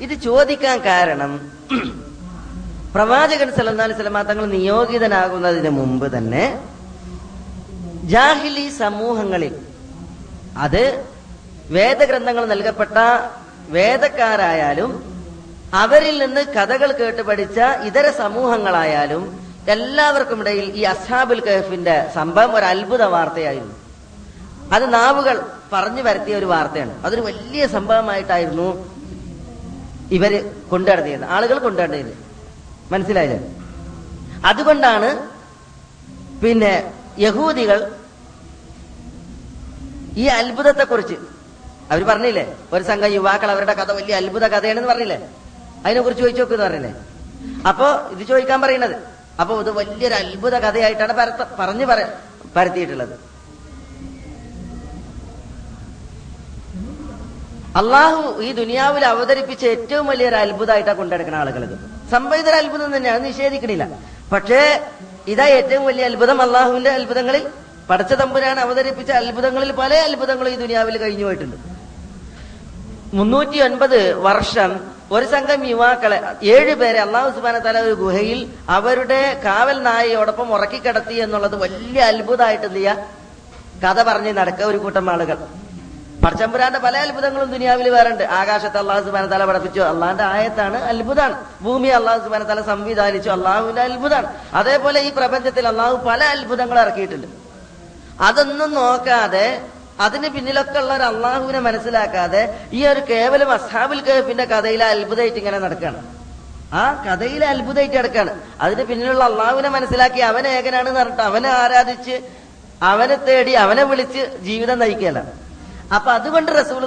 ഇത് 0.00 0.14
ചോദിക്കാൻ 0.22 0.78
കാരണം 0.78 1.32
പ്രവാചകൻ 2.94 3.48
സല്ലല്ലാഹു 3.50 3.86
അലൈഹി 3.88 3.98
വസല്ലമ 3.98 4.22
തങ്ങൾ 4.22 4.46
നിയോഗിതനാകുന്നതിന് 4.46 5.70
മുമ്പ് 5.70 6.16
തന്നെ 6.16 6.44
ജാഹിലി 8.04 8.68
സമൂഹങ്ങളിൽ 8.78 9.54
അത് 10.56 10.82
വേദഗ്രന്ഥങ്ങൾ 11.70 12.46
നൽകപ്പെട്ട 12.46 12.98
വേദക്കാരായാലും 13.68 15.10
അവരിൽ 15.74 16.26
നിന്ന് 16.26 16.40
കഥകൾ 16.40 16.92
കേട്ട് 16.92 17.22
പഠിച്ച 17.22 17.60
ഇതര 17.84 18.10
സമൂഹങ്ങളായാലും 18.10 19.40
എല്ലാവർക്കും 19.68 20.40
ഇടയിൽ 20.40 20.64
ഈ 20.64 20.82
അസ്ഹാബുൽ 20.82 21.40
കഹഫിന്റെ 21.40 22.10
സംഭവം 22.14 22.56
ഒരു 22.56 22.64
അത്ഭുത 22.64 23.02
വാർത്തയായിരുന്നു. 23.02 23.74
അത് 24.72 24.94
നാവുകൾ 24.94 25.42
പറഞ്ഞു 25.72 26.02
വരുത്തിയ 26.02 26.36
ഒരു 26.36 26.46
വാർത്തയാണ്. 26.46 27.06
അതൊരു 27.06 27.20
വലിയ 27.20 27.66
സംഭവമായിട്ടായിരുന്നു 27.66 28.68
ഇവർ 30.10 30.54
കൊണ്ടുനടന്നിരുന്നത് 30.70 31.30
ആളുകൾ 31.30 31.58
കൊണ്ടുനടന്നിരുന്നത് 31.58 32.16
മനസ്സിലായില്ലേ? 32.92 33.54
അതുകൊണ്ടാണ് 34.44 35.28
പിന്നെ 36.40 36.92
യഹൂദികൾ 37.18 37.92
ഈ 40.16 40.24
അത്ഭുതത്തെക്കുറിച്ച് 40.24 41.14
അവർ 41.90 42.02
പറഞ്ഞില്ലേ 42.04 42.44
ഒരു 42.72 42.84
സംഘം 42.84 43.12
യുവാക്കൾ 43.12 43.50
അവരുടെ 43.50 43.74
കഥ 43.74 43.92
വലിയ 43.92 44.14
അത്ഭുത 44.14 44.44
കഥയാണെന്ന് 44.46 44.88
പറഞ്ഞില്ലേ? 44.88 45.18
അതിനെ 45.86 46.00
കുറിച്ച് 46.00 46.22
ചോദിച്ചു 46.22 46.42
നോക്കുന്നു 46.42 46.64
പറഞ്ഞില്ലേ? 46.64 46.92
അപ്പോ 47.68 47.86
ഇത് 48.12 48.22
ചോദിക്കാൻ 48.28 48.60
പറയുന്നത് 48.60 48.96
അപ്പൊ 49.40 49.60
ഇത് 49.60 49.70
വലിയൊരു 49.70 50.14
അത്ഭുത 50.14 50.54
കഥയായിട്ടാണ് 50.58 51.12
പറഞ്ഞു 51.60 51.84
പറ 51.90 52.00
പരത്തിയിട്ടുള്ളത്. 52.56 53.14
അള്ളാഹു 57.80 58.42
ഈ 58.42 58.52
ദുനിയാവിൽ 58.52 59.04
അവതരിപ്പിച്ച 59.04 59.64
ഏറ്റവും 59.64 60.06
വലിയൊരു 60.06 60.34
അത്ഭുതമായിട്ടാണ് 60.34 60.98
കൊണ്ടെടുക്കുന്ന 60.98 61.38
ആളുകൾ 61.38 61.64
ഇത്. 61.64 61.76
സംഭവിത 62.10 62.48
ഒരു 62.48 62.56
അത്ഭുതം 62.56 62.96
തന്നെയാണ് 62.96 63.24
നിഷേധിക്കണില്ല. 63.24 63.84
പക്ഷേ 64.32 64.60
ഇതാ 65.28 65.46
ഏറ്റവും 65.58 65.84
വലിയ 65.86 66.04
അത്ഭുതം 66.04 66.42
അള്ളാഹുവിന്റെ 66.42 66.90
അത്ഭുതങ്ങളിൽ 66.90 67.44
പടച്ച 67.90 68.12
തമ്പുരാൻ 68.12 68.56
അവതരിപ്പിച്ച 68.60 69.10
അത്ഭുതങ്ങളിൽ 69.10 69.70
പല 69.72 69.94
അത്ഭുതങ്ങളും 70.08 70.50
ഈ 70.52 70.56
ദുനിയാവിൽ 70.56 70.96
കഴിഞ്ഞു 70.98 71.24
പോയിട്ടുണ്ട്. 71.24 71.56
മുന്നൂറ്റി 73.14 73.60
ഒൻപത് 73.60 74.14
വർഷം 74.14 74.80
ഒരു 75.12 75.24
സംഘം 75.24 75.66
യുവാക്കളെ 75.66 76.22
ഏഴ് 76.42 76.74
പേരെ 76.74 77.00
അള്ളാഹു 77.00 77.30
സുബാന 77.30 77.58
തല 77.58 77.80
ഒരു 77.80 77.94
ഗുഹയിൽ 77.94 78.50
അവരുടെ 78.68 79.42
കാവൽ 79.44 79.82
നായയോടൊപ്പം 79.82 80.52
ഉറക്കിക്കിടത്തി 80.52 81.14
എന്നുള്ളത് 81.14 81.56
വലിയ 81.56 82.00
അത്ഭുതമായിട്ട് 82.00 82.66
എന്ത് 82.66 82.96
കഥ 83.82 84.02
പറഞ്ഞ് 84.02 84.36
നടക്കുക 84.36 84.64
ഒരു 84.64 84.78
കൂട്ടം 84.78 85.10
ആളുകൾ. 85.10 85.38
പടച്ചമ്പുരാന്റെ 86.24 86.78
പല 86.78 86.96
അത്ഭുതങ്ങളും 86.96 87.50
ദുനിയാവിൽ 87.52 87.88
വേറുണ്ട് 87.88 88.22
ആകാശത്ത് 88.22 88.78
അള്ളാഹു 88.78 89.04
സുബാന 89.04 89.26
തല 89.26 89.44
പഠിപ്പിച്ചു. 89.44 89.80
അള്ളാഹിന്റെ 89.80 90.24
ആയത്താണ് 90.24 90.84
അത്ഭുതമാണ്. 90.84 91.44
ഭൂമി 91.62 91.88
അള്ളാഹു 91.88 92.18
സുബാന 92.18 92.42
തല 92.42 92.60
സംവിധാനിച്ചു. 92.60 93.30
അള്ളാഹുവിന്റെ 93.30 93.82
അത്ഭുതമാണ്. 93.82 94.34
അതേപോലെ 94.54 95.00
ഈ 95.00 95.10
പ്രപഞ്ചത്തിൽ 95.10 95.68
അള്ളാഹു 95.68 95.96
പല 96.08 96.24
അത്ഭുതങ്ങൾ 96.24 96.80
ഇറക്കിയിട്ടുണ്ട്. 96.80 97.26
അതൊന്നും 98.20 98.74
നോക്കാതെ 98.74 99.62
അതിന് 99.98 100.28
പിന്നിലൊക്കെ 100.28 100.78
ഉള്ള 100.78 100.92
ഒരു 100.94 101.04
അള്ളാഹുവിനെ 101.04 101.60
മനസ്സിലാക്കാതെ 101.60 102.42
ഈ 102.72 102.80
ഒരു 102.86 103.00
കേവലം 103.08 103.50
അസ്ഹാബുൽ 103.50 104.00
കേഫിന്റെ 104.00 104.44
കഥയിലെ 104.44 104.86
അത്ഭുതമായിട്ട് 104.86 105.38
ഇങ്ങനെ 105.38 105.58
നടക്കുകയാണ് 105.58 106.00
ആ 106.74 106.84
കഥയിലെ 107.06 107.46
അത്ഭുതമായിട്ട് 107.46 107.96
നടക്കുകയാണ് 107.98 108.32
അതിന് 108.60 108.84
പിന്നിലുള്ള 108.84 109.24
അള്ളാഹുവിനെ 109.24 109.70
മനസ്സിലാക്കി 109.70 110.22
അവൻ 110.22 110.46
ഏകനാണെന്ന് 110.48 111.00
പറഞ്ഞിട്ട് 111.00 111.22
അവനെ 111.22 111.50
ആരാധിച്ച് 111.56 112.16
അവനെ 112.82 113.16
തേടി 113.26 113.54
അവനെ 113.56 113.84
വിളിച്ച് 113.84 114.22
ജീവിതം 114.42 114.78
നയിക്കുകയല്ല 114.78 115.22
അപ്പൊ 115.94 116.10
അതുകൊണ്ട് 116.10 116.50
റസൂൽ 116.52 116.82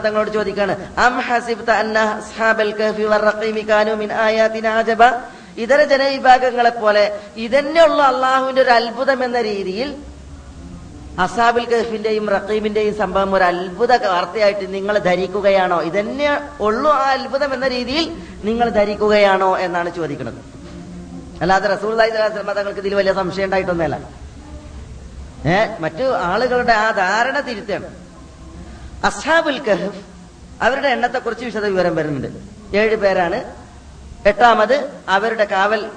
തങ്ങളോട് 0.00 0.30
ചോദിക്കാണ് 0.30 0.74
അം 0.98 1.16
ഹസിബ്ത 1.20 1.70
അസ്ഹാബൽ 2.04 2.72
കാനു 3.68 3.94
മിൻ 3.94 4.10
ഇതര 5.58 5.80
ജനവിഭാഗങ്ങളെ 5.84 6.72
പോലെ 6.74 7.04
ഇതന്നെയുള്ള 7.36 8.00
അള്ളാഹുവിന്റെ 8.04 8.62
ഒരു 8.62 8.70
അത്ഭുതം 8.70 9.20
എന്ന 9.24 9.38
രീതിയിൽ 9.42 9.90
അസാബിൽ 11.18 11.64
കഹഫിന്റെയും 11.64 12.28
റഖീമിന്റെയും 12.28 12.98
സംഭവം 12.98 13.34
ഒരു 13.34 13.44
അത്ഭുത 13.44 14.06
വാർത്തയായിട്ട് 14.06 14.74
നിങ്ങൾ 14.74 14.98
ധരിക്കുകയാണോ? 14.98 15.82
ഇതന്നെ 15.82 16.48
ഉള്ളൂ 16.60 16.92
ആ 16.92 17.12
അത്ഭുതം 17.12 17.54
എന്ന 17.54 17.68
രീതിയിൽ 17.68 18.22
നിങ്ങൾ 18.44 18.68
ധരിക്കുകയാണോ 18.68 19.58
എന്നാണ് 19.58 19.94
ചോദിക്കുന്നത്. 19.94 20.34
അല്ലാതെ 21.40 21.74
റസൂൽ 21.74 21.96
തങ്ങൾക്ക് 22.52 22.80
ഇതിൽ 22.80 22.94
വലിയ 22.94 23.12
സംശയം 23.12 23.44
ഉണ്ടായിട്ടൊന്നുമല്ല. 23.44 23.98
ഏ 25.48 25.78
മറ്റു 25.80 26.02
ആളുകളുടെ 26.02 26.72
ആ 26.72 26.90
ധാരണ 26.90 27.40
തിരുത്തണം. 27.40 27.90
അസാബുൽ 29.04 29.58
കഹഫ് 29.58 30.00
അവരുടെ 30.62 30.88
എണ്ണത്തെ 30.88 31.18
കുറിച്ച് 31.18 31.44
വിശദ 31.44 31.64
വിവരം 31.64 31.96
വരുന്നുണ്ട്. 31.96 32.28
ഏഴ് 32.76 32.96
പേരാണ്. 32.96 33.54
എട്ടാമത് 34.26 34.90
അവരുടെ 35.08 35.44
കാവൽ 35.44 35.90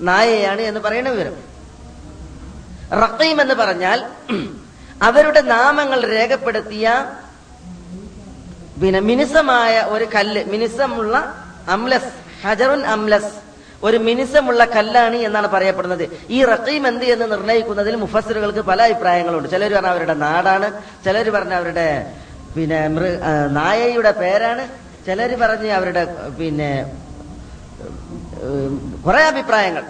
നായയാണ് 0.00 0.60
എന്ന് 0.60 0.80
പറയുന്ന 0.80 1.10
വിവരം. 1.10 1.54
റഖീം 2.92 3.40
എന്ന് 3.40 3.54
പറഞ്ഞാൽ 3.54 4.04
അവരുടെ 5.04 5.40
നാമങ്ങൾ 5.54 6.00
രേഖപ്പെടുത്തിയ 6.16 6.86
പിന്നെ 8.82 9.00
മിനുസമായ 9.10 9.74
ഒരു 9.94 10.06
കല്ല് 10.14 10.42
മിനുസമുള്ള 10.52 11.14
അംലസ് 11.74 12.12
ഹജറുൻ 12.44 12.82
അംലസ്. 12.94 13.32
ഒരു 13.86 13.98
മിനുസമുള്ള 14.08 14.62
കല്ലാണ് 14.74 15.16
എന്നാണ് 15.26 15.48
പറയപ്പെടുന്നത്. 15.54 16.04
ഈ 16.36 16.38
റക്കീം 16.50 16.84
എന്ത് 16.90 17.04
എന്ന് 17.14 17.26
നിർണയിക്കുന്നതിൽ 17.32 17.94
മുഫസറുകൾക്ക് 18.02 18.62
പല 18.70 18.82
അഭിപ്രായങ്ങളുണ്ട്. 18.88 19.48
ചിലർ 19.54 19.72
പറഞ്ഞ 19.74 19.90
അവരുടെ 19.94 20.14
നാടാണ് 20.26 20.68
ചിലർ 21.04 21.26
പറഞ്ഞ 21.36 21.54
അവരുടെ 21.60 21.88
പിന്നെ 22.56 22.80
മൃ 22.94 23.04
നായയുടെ 23.58 24.12
പേരാണ് 24.20 24.64
ചിലർ 25.06 25.30
പറഞ്ഞ് 25.42 25.70
അവരുടെ 25.78 26.04
പിന്നെ 26.38 26.70
കുറെ 29.04 29.22
അഭിപ്രായങ്ങൾ. 29.32 29.84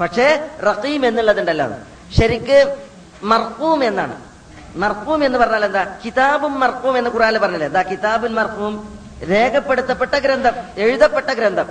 പക്ഷേ 0.00 0.26
റക്കീം 0.68 1.02
എന്നുള്ളതുണ്ടല്ലോ. 1.08 1.66
ശരിക്ക് 2.18 2.58
മർക്കൂം 3.30 3.80
എന്നാണ്. 3.90 4.16
മർക്കൂം 4.76 5.24
എന്ന് 5.24 5.38
പറഞ്ഞാൽ 5.38 5.64
എന്താ? 5.64 5.96
കിതാബും 6.04 6.60
മർക്കൂം 6.60 6.98
എന്ന് 6.98 7.10
ഖുറാനിൽ 7.10 7.38
പറഞ്ഞില്ലേ? 7.38 7.66
എന്താ 7.66 7.82
കിതാബുൻ 7.82 8.34
മർക്കൂം 8.34 8.98
രേഖപ്പെടുത്തപ്പെട്ട 9.30 10.14
ഗ്രന്ഥം 10.14 10.52
എഴുതപ്പെട്ട 10.76 11.32
ഗ്രന്ഥം. 11.32 11.66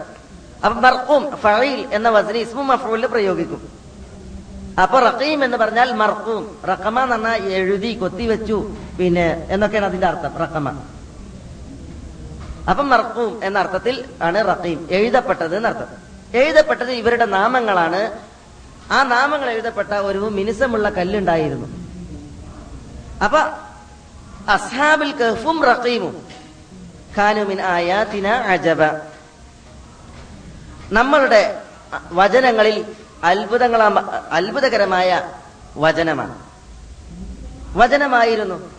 അപ്പൊ 0.66 0.82
മർക്കൂം 0.82 1.36
ഫഈൽ 1.36 1.86
എന്ന 1.92 2.10
വസനി 2.10 2.38
ഇസ്മു 2.38 2.62
മഫൂലിൽ 2.62 3.08
പ്രയോഗിക്കും. 3.08 3.82
അപ്പൊ 4.82 5.00
റഖീം 5.00 5.46
എന്ന് 5.46 5.58
പറഞ്ഞാൽ 5.58 5.94
മർക്കൂം 5.94 6.58
റഖമ 6.70 7.14
എന്ന് 7.14 7.46
എഴുതി 7.46 7.94
കൊത്തിവെച്ചു 7.94 8.78
പിന്നെ 9.00 9.48
എന്നൊക്കെയാണ് 9.50 9.86
അതിന്റെ 9.86 10.08
അർത്ഥം 10.08 10.38
റഖമ. 10.38 10.70
അപ്പം 12.70 12.90
മർക്കൂം 12.90 13.44
എന്ന 13.44 13.60
അർത്ഥത്തിൽ 13.60 14.06
ആണ് 14.22 14.48
റഖീം 14.48 14.88
എഴുതപ്പെട്ടത് 14.92 15.56
എന്നർത്ഥം 15.56 15.88
എഴുതപ്പെട്ടത് 16.40 16.92
ഇവരുടെ 16.92 17.26
നാമങ്ങളാണ്. 17.26 18.12
ആ 18.92 19.04
നാമങ്ങൾ 19.04 19.50
എഴുതപ്പെട്ട 19.50 19.94
ഒരു 19.94 20.18
മിനുസമുള്ള 20.18 20.90
കല്ലുണ്ടായിരുന്നു. 20.90 21.81
അപ്പൊ 23.24 23.40
അസ്ഹാബിൽ 24.50 25.12
കഹ്ഫും 25.12 25.64
റഖീമും 25.64 26.28
ഖാനുമിൻ 27.18 27.62
ആയാതിന 27.62 28.28
അജബ. 28.28 28.84
നമ്മളുടെ 30.92 31.62
വചനങ്ങളിൽ 32.12 32.86
അത്ഭുതങ്ങളാ 33.24 34.22
അത്ഭുതകരമായ 34.32 35.34
വചനമാണ്. 35.78 36.36
വചനമായിരുന്നു. 37.78 38.70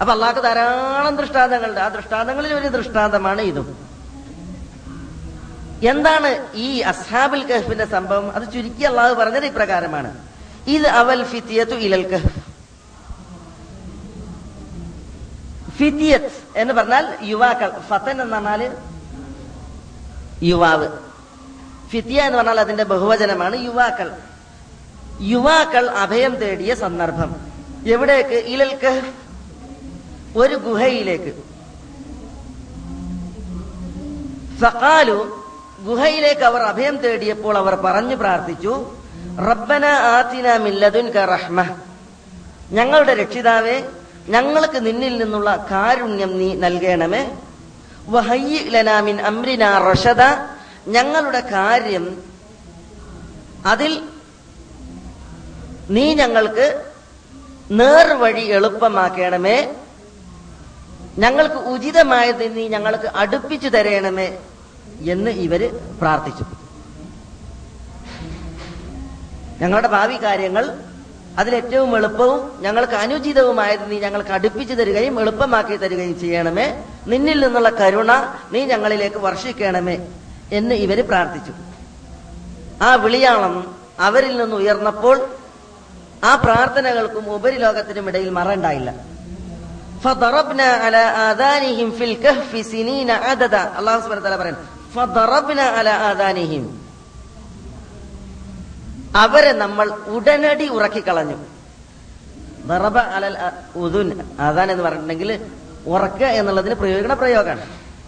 അപ്പൊ 0.00 0.14
അള്ളാഹ് 0.14 0.42
ധാരാളം 0.42 1.16
ദൃഷ്ടാന്തങ്ങളുണ്ട്. 1.16 1.80
ആ 1.80 1.88
ദൃഷ്ടാന്തങ്ങളിൽ 1.88 2.54
ഒരു 2.54 2.68
ദൃഷ്ടാന്തമാണ് 2.68 3.42
ഇതും. 3.42 3.88
എന്താണ് 5.82 6.46
ഈ 6.54 6.80
അസ്ഹാബുൽ 6.80 7.46
കഹ്ഫിന്റെ 7.46 7.84
സംഭവം? 7.84 8.32
അത് 8.32 8.52
ചുരുക്കി 8.52 8.82
അള്ളാഹു 8.82 9.14
പറഞ്ഞത് 9.14 9.46
ഇപ്രകാരമാണ്. 9.46 10.18
ഇത് 10.66 10.86
അവൽ 10.86 11.24
ഫിത്തിയത്തു 11.24 11.70
ഇലൽ 11.70 12.16
കഹ്ഫ്. 12.16 12.49
ഫിത്തിയത്ത് 15.80 16.30
എന്ന് 16.56 16.74
പറഞ്ഞാൽ 16.74 17.14
യുവാക്കൾ. 17.22 17.72
ഫത്തൻ 17.88 18.22
എന്ന് 18.22 18.36
പറഞ്ഞാൽ 18.36 18.76
യുവാവ്. 20.42 20.88
ഫിത്തിയ 21.88 22.20
എന്ന് 22.20 22.38
പറഞ്ഞാൽ 22.38 22.60
അതിന്റെ 22.60 22.84
ബഹുവചനമാണ് 22.84 23.64
യുവാക്കൾ. 23.64 24.12
യുവാക്കൾ 25.20 25.90
അഭയം 25.90 26.36
തേടിയ 26.36 26.74
സന്ദർഭം. 26.74 27.36
എവിടേക്ക്? 27.86 28.30
ഇലൽക്ക് 28.30 29.02
ഒരു 30.36 30.54
ഗുഹയിലേക്ക്. 30.54 31.32
സഖാലു 34.60 35.44
ഗുഹയിലേക്ക് 35.84 36.40
അവർ 36.40 36.62
അഭയം 36.62 36.96
തേടിയപ്പോൾ 36.96 37.58
അവർ 37.58 37.74
പറഞ്ഞു 37.74 38.14
പ്രാർത്ഥിച്ചു 38.14 38.94
റബ്ബന 39.50 39.84
ആതിന 39.84 40.56
മില്ലതുൻക 40.56 41.18
റഹ്മ. 41.18 41.66
ഞങ്ങളുടെ 42.70 43.14
രക്ഷിതാവേ 43.14 43.82
ഞങ്ങൾക്ക് 44.28 44.86
നിന്നിൽ 44.86 45.22
നിന്നുള്ള 45.22 45.66
കാരുണ്യം 45.70 46.38
നീ 46.38 46.54
നൽകണമേ. 46.54 47.36
വഹയ്യി 48.08 48.76
അമ്രിന 49.20 49.78
റഷദ. 49.78 50.20
ഞങ്ങളുടെ 50.88 51.40
കാര്യം 51.40 52.22
അതിൽ 53.66 54.02
നീ 55.90 56.14
ഞങ്ങൾക്ക് 56.14 56.84
നേർവഴി 57.70 58.40
എളുപ്പമാക്കണമേ. 58.40 59.74
ഞങ്ങൾക്ക് 61.18 61.54
ഉചിതമായത് 61.54 62.56
നീ 62.56 62.68
ഞങ്ങൾക്ക് 62.68 63.10
അടുപ്പിച്ചു 63.16 63.68
തരയണമേ 63.68 64.38
എന്ന് 65.00 65.30
ഇവർ 65.30 65.80
പ്രാർത്ഥിച്ചു. 66.00 66.44
ഞങ്ങളുടെ 69.60 69.88
ഭാവി 69.88 70.22
കാര്യങ്ങൾ 70.22 70.89
അതിലേറ്റവും 71.39 71.91
എളുപ്പവും 71.99 72.37
ഞങ്ങൾക്ക് 72.65 72.95
അനുചിതവുമായത് 73.03 73.85
നീ 73.91 73.95
ഞങ്ങൾക്ക് 74.05 74.33
അടുപ്പിച്ചു 74.37 74.75
തരികയും 74.79 75.15
എളുപ്പമാക്കി 75.23 75.77
തരികയും 75.83 76.15
ചെയ്യണമേ 76.23 76.67
നിന്നിൽ 77.11 77.39
നിന്നുള്ള 77.45 77.69
കരുണ 77.79 78.11
നീ 78.53 78.61
ഞങ്ങളിലേക്ക് 78.71 79.19
വർഷിക്കണമേ 79.27 79.95
എന്ന് 80.59 80.75
ഇവര് 80.85 81.03
പ്രാർത്ഥിച്ചു 81.11 81.53
ആ 82.81 82.91
വിളിയാളം 83.03 83.55
അവരിൽ 84.07 84.33
നിന്ന് 84.41 84.55
ഉയർന്നപ്പോൾ 84.61 85.17
ആ 86.23 86.31
പ്രാർത്ഥനകൾക്കും 86.45 87.25
ഉപരിലോകത്തിനും 87.37 88.07
ഇടയിൽ 88.11 88.29
മറണ്ടായില്ല 88.39 88.89
فضربنا 90.03 90.67
على 90.83 91.03
آذانهم 91.29 91.89
في 91.91 92.03
الكهف 92.05 92.51
سنين 92.65 93.09
عددا 93.23 93.63
الله 93.79 93.95
سبحانه 93.99 94.21
وتعالى 94.21 94.41
പറയുന്നു 94.41 94.63
فضربنا 94.95 95.65
على 95.75 95.93
آذانهم 96.11 96.63
അവരെ 99.16 99.52
നമ്മൾ 99.52 99.92
ഉടനടി 100.06 100.68
ഉറക്കിക്കളഞ്ഞു. 100.68 101.36
ദറബ 102.66 102.98
അലൽ 102.98 103.36
ഉദുൻ 103.76 104.22
അതാൻ 104.40 104.70
എന്ന് 104.70 104.82
പറഞ്ഞിട്ടുണ്ടെങ്കിൽ 104.82 105.46
ഉറക്കുക 105.86 106.26
എന്നുള്ളതിന് 106.26 106.74
പ്രയോഗിക്കണ 106.74 107.14
പ്രയോഗമാണ്. 107.14 107.60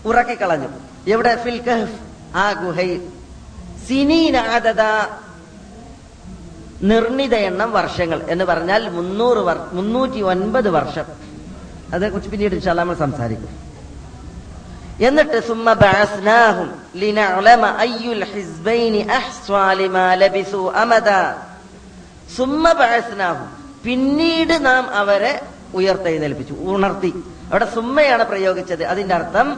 ഉറക്കിക്കളഞ്ഞു. 0.07 0.69
എവിടെ? 1.09 1.37
ഫിൽ 1.37 1.63
കഹ്ഫ്. 1.63 2.01
ആ 2.37 2.53
ഗുഹയിൽ. 2.53 3.09
സിനീന 3.89 4.37
അതത 4.37 4.81
നിർണിത 6.83 7.35
എണ്ണം 7.35 7.73
വർഷങ്ങൾ 7.73 8.23
എന്ന് 8.29 8.45
പറഞ്ഞാൽ 8.45 8.89
മുന്നൂറ് 8.89 9.75
മുന്നൂറ്റി 9.75 10.21
ഒൻപത് 10.21 10.71
വർഷം. 10.71 11.05
അതേക്കുറിച്ച് 11.95 12.31
പിന്നീട് 12.31 12.55
നമ്മൾ 12.55 12.95
സംസാരിക്കും. 12.95 13.62
എന്നിട്ട് 15.09 15.39
ബഅസ്നാഹും 15.83 16.69
ഹിസ്ബൈനി 18.33 19.01
ലിമാ 19.73 20.07
അമദ. 20.83 21.09
ബഅസ്നാഹും. 22.81 23.49
പിന്നീട് 23.85 24.55
നാം 24.67 24.85
അവരെ 25.01 25.33
ഉയർത്തെഴുന്നേൽപ്പിച്ചു 25.75 26.55
ഉണർത്തി. 26.73 27.13
അവിടെ 27.51 27.67
സുമ്മയാണ് 27.75 28.25
പ്രയോഗിച്ചത്. 28.25 28.85
അതിന്റെ 28.93 29.15
അർത്ഥം 29.15 29.49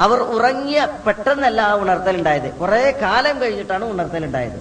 അവർ 0.00 0.18
ഉറങ്ങിയ 0.34 0.80
പെട്ടെന്നല്ല 1.06 1.60
ആ 1.60 1.74
ഉണർത്തൽ 1.82 2.16
ഉണ്ടായത് 2.16 2.48
കുറെ 2.60 2.84
കാലം 3.02 3.40
കഴിഞ്ഞിട്ടാണ് 3.42 3.84
ഉണർത്തൽ 3.84 4.22
ഉണ്ടായത് 4.24 4.58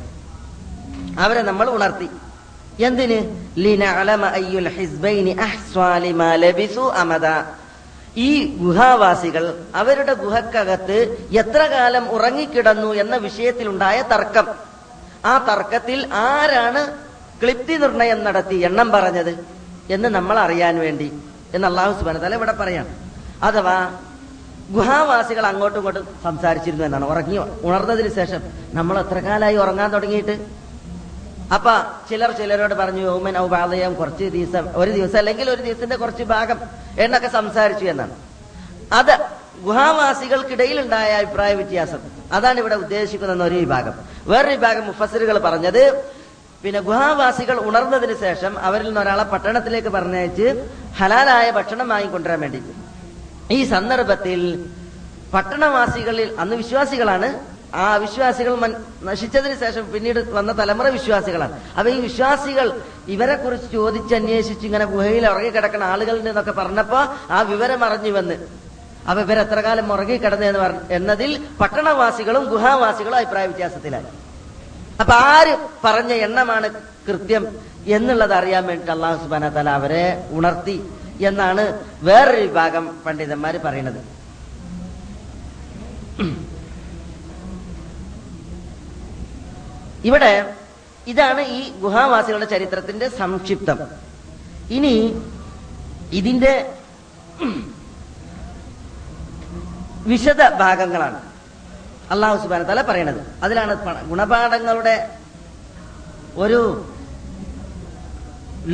അവരെ 1.20 1.42
നമ്മൾ 1.42 1.70
ഉണർത്തി. 1.70 2.10
എന്തിന്? 2.80 3.20
ലിനഅലമ 3.64 4.24
അയ്യുൽ 4.40 4.70
ഹിസ്ബൈനി 4.78 5.32
അഹ്സ്വാ 5.48 5.92
ലിമാ 5.98 6.30
ലബിസു 6.44 6.86
അമദ. 7.02 7.26
ഈ 8.18 8.58
ഗുഹാവാസികൾ 8.58 9.66
അവരുടെ 9.76 10.14
ഗുഹക്കകത്ത് 10.14 11.28
എത്ര 11.32 11.66
കാലം 11.66 12.10
ഉറങ്ങിക്കിടന്നു 12.10 12.94
എന്ന 12.94 13.16
വിഷയത്തിലുണ്ടായ 13.16 14.02
തർക്കം. 14.02 14.48
ആ 15.26 15.38
തർക്കത്തിൽ 15.38 16.08
ആരാണ് 16.14 16.98
ക്ലിപ്തി 17.44 17.74
നിർണയം 17.74 18.24
നടത്തി 18.24 18.56
എണ്ണം 18.56 18.92
പറഞ്ഞത് 18.92 19.46
എന്ന് 19.90 20.10
നമ്മൾ 20.10 20.40
അറിയാൻ 20.40 20.80
വേണ്ടി 20.80 21.14
എന്ന് 21.54 21.68
അള്ളാഹു 21.68 22.00
സുബാന 22.00 22.18
തല 22.18 22.36
ഇവിടെ 22.36 22.52
പറയാം. 22.52 22.88
അഥവാ 23.44 23.92
ഗുഹാവാസികൾ 24.72 25.46
അങ്ങോട്ടും 25.46 25.78
ഇങ്ങോട്ടും 25.78 26.08
സംസാരിച്ചിരുന്നു 26.24 26.86
എന്നാണ്. 26.86 27.06
ഉറങ്ങി 27.06 27.38
ഉണർന്നതിന് 27.38 28.16
ശേഷം 28.16 28.42
നമ്മൾ 28.74 29.00
എത്ര 29.00 29.20
കാലമായി 29.20 29.56
ഉറങ്ങാൻ 29.56 29.94
തുടങ്ങിയിട്ട്? 29.94 30.63
അപ്പൊ 31.52 31.74
ചിലർ 32.10 32.32
ചിലരോട് 32.32 32.74
പറഞ്ഞു 32.74 33.04
ഓമൻ 33.16 33.38
ഔ 33.38 33.48
കുറച്ച് 33.94 34.26
ദിവസം 34.26 34.66
ഒരു 34.76 34.92
ദിവസം 34.92 35.18
അല്ലെങ്കിൽ 35.18 35.50
ഒരു 35.50 35.62
ദിവസത്തിന്റെ 35.62 35.96
കുറച്ച് 35.96 36.24
ഭാഗം 36.24 36.60
എന്നൊക്കെ 37.00 37.28
സംസാരിച്ചു 37.28 37.86
എന്നാണ്. 37.86 38.16
അത് 38.92 39.14
ഗുഹാവാസികൾക്കിടയിൽ 39.64 40.80
ഉണ്ടായ 40.82 41.12
അഭിപ്രായ 41.14 41.54
വ്യത്യാസം. 41.54 42.00
അതാണ് 42.32 42.60
ഇവിടെ 42.60 42.76
ഉദ്ദേശിക്കുന്ന 42.76 43.44
ഒരു 43.44 43.56
വിഭാഗം. 43.56 43.94
വേറൊരു 44.28 44.56
വിഭാഗം 44.56 44.88
മുഫസറുകൾ 44.88 45.38
പറഞ്ഞത് 45.38 45.84
പിന്നെ 46.64 46.80
ഗുഹാവാസികൾ 46.80 47.58
ഉണർന്നതിന് 47.68 48.16
ശേഷം 48.26 48.60
അവരിൽ 48.68 48.88
നിന്ന് 48.88 49.02
ഒരാളെ 49.02 49.24
പട്ടണത്തിലേക്ക് 49.24 49.90
പറഞ്ഞയച്ച് 49.90 50.48
ഹലാലായ 51.00 51.52
ഭക്ഷണം 51.52 51.90
വാങ്ങിക്കൊണ്ടുവരാൻ 51.90 52.40
വേണ്ടി 52.40 52.62
ഈ 53.52 53.66
സന്ദർഭത്തിൽ 53.66 54.42
പട്ടണവാസികളിൽ 55.34 56.36
അന്ന് 56.40 56.56
വിശ്വാസികളാണ് 56.56 57.53
ആ 57.82 57.86
വിശ്വാസികൾ 58.04 58.54
നശിച്ചതിന് 59.10 59.56
ശേഷം 59.62 59.84
പിന്നീട് 59.94 60.20
വന്ന 60.38 60.52
തലമുറ 60.60 60.88
വിശ്വാസികളാണ്. 60.98 61.56
അപ്പൊ 61.78 61.90
ഈ 61.96 62.00
വിശ്വാസികൾ 62.08 62.68
ഇവരെ 63.16 63.36
കുറിച്ച് 63.44 63.68
ചോദിച്ചന്വേഷിച്ച് 63.78 64.66
ഇങ്ങനെ 64.70 64.86
ഗുഹയിൽ 64.94 65.26
ഉറങ്ങിക്കിടക്കുന്ന 65.32 65.86
ആളുകളിൽ 65.94 66.22
നിന്നൊക്കെ 66.28 66.54
പറഞ്ഞപ്പോ 66.60 67.00
ആ 67.36 67.40
വിവരം 67.52 67.82
അറിഞ്ഞു 67.88 68.12
വന്ന്. 68.20 68.38
അപ്പൊ 69.10 69.20
ഇവരെത്ര 69.26 69.60
കാലം 69.68 69.88
ഉറങ്ങിക്കിടന്നു 69.96 70.46
എന്ന് 70.50 70.62
പറഞ്ഞു 70.66 70.84
എന്നതിൽ 70.98 71.32
പട്ടണവാസികളും 71.62 72.44
ഗുഹാവാസികളും 72.54 73.18
അഭിപ്രായ 73.22 73.46
വ്യത്യാസത്തിലായി 73.52 74.10
അപ്പൊ 75.02 75.14
ആര് 75.34 75.54
പറഞ്ഞ 75.86 76.14
എണ്ണമാണ് 76.28 76.68
കൃത്യം 77.08 77.44
എന്നുള്ളത് 77.96 78.34
അറിയാൻ 78.40 78.64
വേണ്ടിയിട്ട് 78.70 78.96
അള്ളാഹു 78.98 79.18
സുബാന 79.24 79.50
തല 79.58 79.70
അവരെ 79.80 80.06
ഉണർത്തി 80.38 80.78
എന്നാണ് 81.30 81.64
വേറൊരു 82.08 82.42
വിഭാഗം 82.48 82.86
പണ്ഡിതന്മാർ 83.06 83.56
പറയുന്നത്. 83.66 84.02
ഇവിടെ 90.10 90.32
ഇതാണ് 91.12 91.42
ഈ 91.58 91.60
ഗുഹാവാസികളുടെ 91.84 92.48
ചരിത്രത്തിന്റെ 92.54 93.08
സംക്ഷിപ്തം. 93.22 93.80
ഇനി 94.78 94.94
ഇതിന്റെ 96.20 96.54
വിശദ 100.12 100.42
ഭാഗങ്ങളാണ്. 100.62 101.20
അള്ളാഹു 102.14 102.38
സുബാന 102.44 102.64
തല 102.70 102.82
പറയണത്. 102.88 103.22
അതിലാണ് 103.44 103.74
ഗുണപാഠങ്ങളുടെ 104.10 104.96
ഒരു 106.44 106.60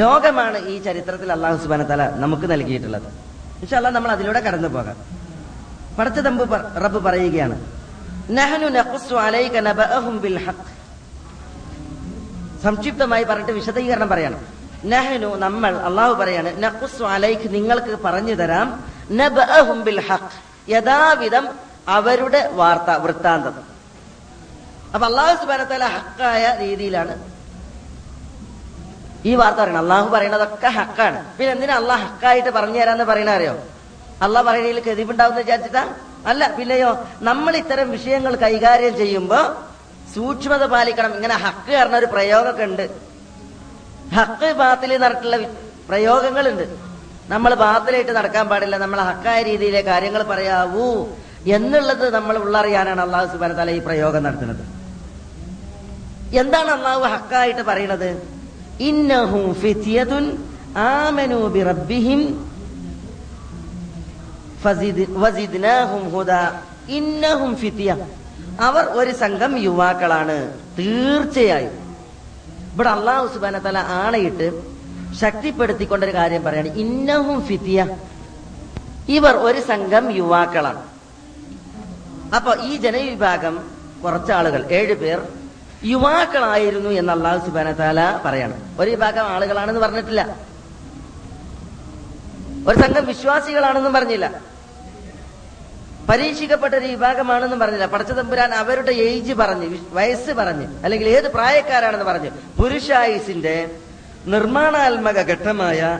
ലോകമാണ് 0.01 0.57
ഈ 0.71 0.73
ചരിത്രത്തിൽ 0.87 1.29
അള്ളാഹു 1.35 1.57
സുബാന 1.63 1.83
തല 1.91 2.01
നമുക്ക് 2.23 2.45
നൽകിയിട്ടുള്ളത്. 2.51 3.07
പക്ഷെ 3.59 3.79
നമ്മൾ 3.97 4.11
അതിലൂടെ 4.11 4.39
കടന്നു 4.47 4.69
പോകാം. 4.75 4.97
പടച്ച 5.97 6.19
തമ്പ് 6.27 6.43
റബ്ബ് 6.83 6.99
പറയുകയാണ് 7.07 7.55
നഹനു 8.37 8.67
നഖുസ്സു 8.79 9.15
അലൈക 9.27 9.55
നബഅഹും 9.69 10.15
ബിൽ 10.25 10.37
ഹഖ്. 10.45 10.78
സംക്ഷിപ്തമായി 12.63 13.23
പറഞ്ഞിട്ട് 13.23 13.51
വിശദീകരണം 13.51 14.09
പറയണം. 14.09 14.41
നഹനു 14.85 15.29
നമ്മൾ 15.35 15.71
അള്ളാഹു 15.87 16.13
പറയാണ് 16.13 16.49
നഖുസ് 16.63 17.03
അലൈഖ് 17.03 17.47
നിങ്ങൾക്ക് 17.53 17.93
പറഞ്ഞു 18.05 18.35
തരാം 18.41 18.67
ബിൽ 19.87 19.99
ഹഖ്. 20.09 20.31
യഥാവിധം 20.69 21.45
അവരുടെ 21.87 22.41
വാർത്ത 22.59 22.89
വൃത്താന്തം. 23.03 23.55
അപ്പൊ 24.93 25.05
അള്ളാഹു 25.07 25.33
സുബാനത്തല 25.41 25.83
ഹക്കായ 25.95 26.43
രീതിയിലാണ് 26.59 27.13
ഈ 29.25 29.35
വാർത്ത 29.35 29.59
പറയണം 29.59 29.77
അള്ളാഹു 29.77 30.07
പറയണതൊക്കെ 30.09 30.67
ഹക്കാണ് 30.67 31.19
പിന്നെ 31.37 31.51
എന്തിനാ 31.53 31.75
അള്ളാഹ് 31.75 32.03
ഹക്കായിട്ട് 32.03 32.49
പറഞ്ഞു 32.49 32.79
തരാന്ന് 32.81 33.03
പറയണ 33.03 33.29
അറിയോ? 33.29 33.55
അള്ളാഹ് 34.21 34.45
പറയണതിൽ 34.45 34.79
കെതിവുണ്ടാവുന്ന 34.79 35.39
വിചാരിച്ചിട്ടാ? 35.39 35.83
അല്ല 36.25 36.41
പിന്നെയോ 36.57 36.89
നമ്മൾ 37.21 37.53
ഇത്തരം 37.55 37.87
വിഷയങ്ങൾ 37.91 38.35
കൈകാര്യം 38.35 38.97
ചെയ്യുമ്പോ 38.97 39.39
സൂക്ഷ്മത 40.15 40.65
പാലിക്കണം. 40.65 41.15
ഇങ്ങനെ 41.15 41.35
ഹക്ക് 41.35 41.73
പറഞ്ഞ 41.77 41.95
ഒരു 41.95 42.05
പ്രയോഗമൊക്കെ 42.05 42.63
ഉണ്ട്. 42.63 42.89
ഹക്ക് 44.15 44.53
ബാത്തിൽ 44.53 44.97
നടക്കുള്ള 44.97 45.37
പ്രയോഗങ്ങളുണ്ട്. 45.89 46.77
നമ്മൾ 47.29 47.53
ബാത്തിലായിട്ട് 47.53 48.11
നടക്കാൻ 48.11 48.47
പാടില്ല. 48.47 48.77
നമ്മൾ 48.77 48.99
ഹക്കായ 48.99 49.43
രീതിയിലെ 49.43 49.81
കാര്യങ്ങൾ 49.81 50.23
പറയാവൂ 50.23 51.07
എന്നുള്ളത് 51.47 52.13
നമ്മൾ 52.13 52.37
ഉള്ളറിയാനാണ് 52.37 53.01
അള്ളാഹു 53.01 53.27
സുബാന 53.31 53.53
തല 53.53 53.69
ഈ 53.71 53.79
പ്രയോഗം 53.79 54.23
നടത്തുന്നത്. 54.23 54.63
എന്താണ് 56.35 56.71
അള്ളാഹു 56.71 56.99
ഹക്കായിട്ട് 56.99 57.61
പറയുന്നത് 57.61 58.09
ഇന്നഹും. 58.79 59.53
ഇന്നഹും 66.89 67.55
ഫിത്യ. 67.55 67.97
അവർ 68.59 68.85
ഒരു 68.85 69.11
സംഘം 69.11 69.57
യുവാക്കളാണ്. 69.57 70.59
തീർച്ചയായും. 70.77 71.75
ഇവിടെ 72.73 72.89
അള്ളാഹു 72.89 73.27
സുബാന 73.33 73.57
തല 73.57 73.77
ആണയിട്ട് 73.77 74.63
ശക്തിപ്പെടുത്തിക്കൊണ്ടൊരു 75.19 76.13
കാര്യം 76.13 76.43
പറയാണ്. 76.43 76.67
ഇന്നഹും 76.67 77.41
ഫിത്തിയ 77.41 77.97
ഇവർ 79.09 79.35
ഒരു 79.37 79.61
സംഘം 79.61 80.11
യുവാക്കളാണ്. 80.11 80.83
അപ്പൊ 82.35 82.55
ഈ 82.55 82.77
ജനവിഭാഗം 82.77 83.69
കുറച്ചാളുകൾ 84.03 84.65
ഏഴ് 84.71 84.95
പേർ 84.95 85.19
യുവാക്കളായിരുന്നു 85.83 86.89
എന്ന് 86.89 87.13
അള്ളാഹു 87.13 87.45
സുബാന 87.45 87.71
താല 87.71 88.21
പറയാണ്. 88.25 88.61
ഒരു 88.79 88.91
വിഭാഗം 88.91 89.25
ആളുകളാണെന്ന് 89.25 89.81
പറഞ്ഞിട്ടില്ല. 89.81 90.35
ഒരു 92.67 92.79
സംഘം 92.79 93.05
വിശ്വാസികളാണെന്നും 93.05 93.93
പറഞ്ഞില്ല. 93.93 94.41
പരീക്ഷിക്കപ്പെട്ട 96.09 96.73
ഒരു 96.73 96.85
വിഭാഗമാണെന്നും 96.85 97.59
പറഞ്ഞില്ല. 97.59 97.85
പടച്ച 97.85 98.11
തമ്പുരാൻ 98.11 98.53
അവരുടെ 98.53 98.91
ഏജ് 98.91 99.33
പറഞ്ഞു 99.33 99.77
വയസ്സ് 99.89 100.31
പറഞ്ഞു 100.31 100.67
അല്ലെങ്കിൽ 100.83 101.07
ഏത് 101.07 101.31
പ്രായക്കാരാണെന്ന് 101.31 102.05
പറഞ്ഞു. 102.05 102.29
പുരുഷായുസിന്റെ 102.57 103.71
നിർമ്മാണാത്മക 104.25 105.21
ഘട്ടമായ 105.21 105.99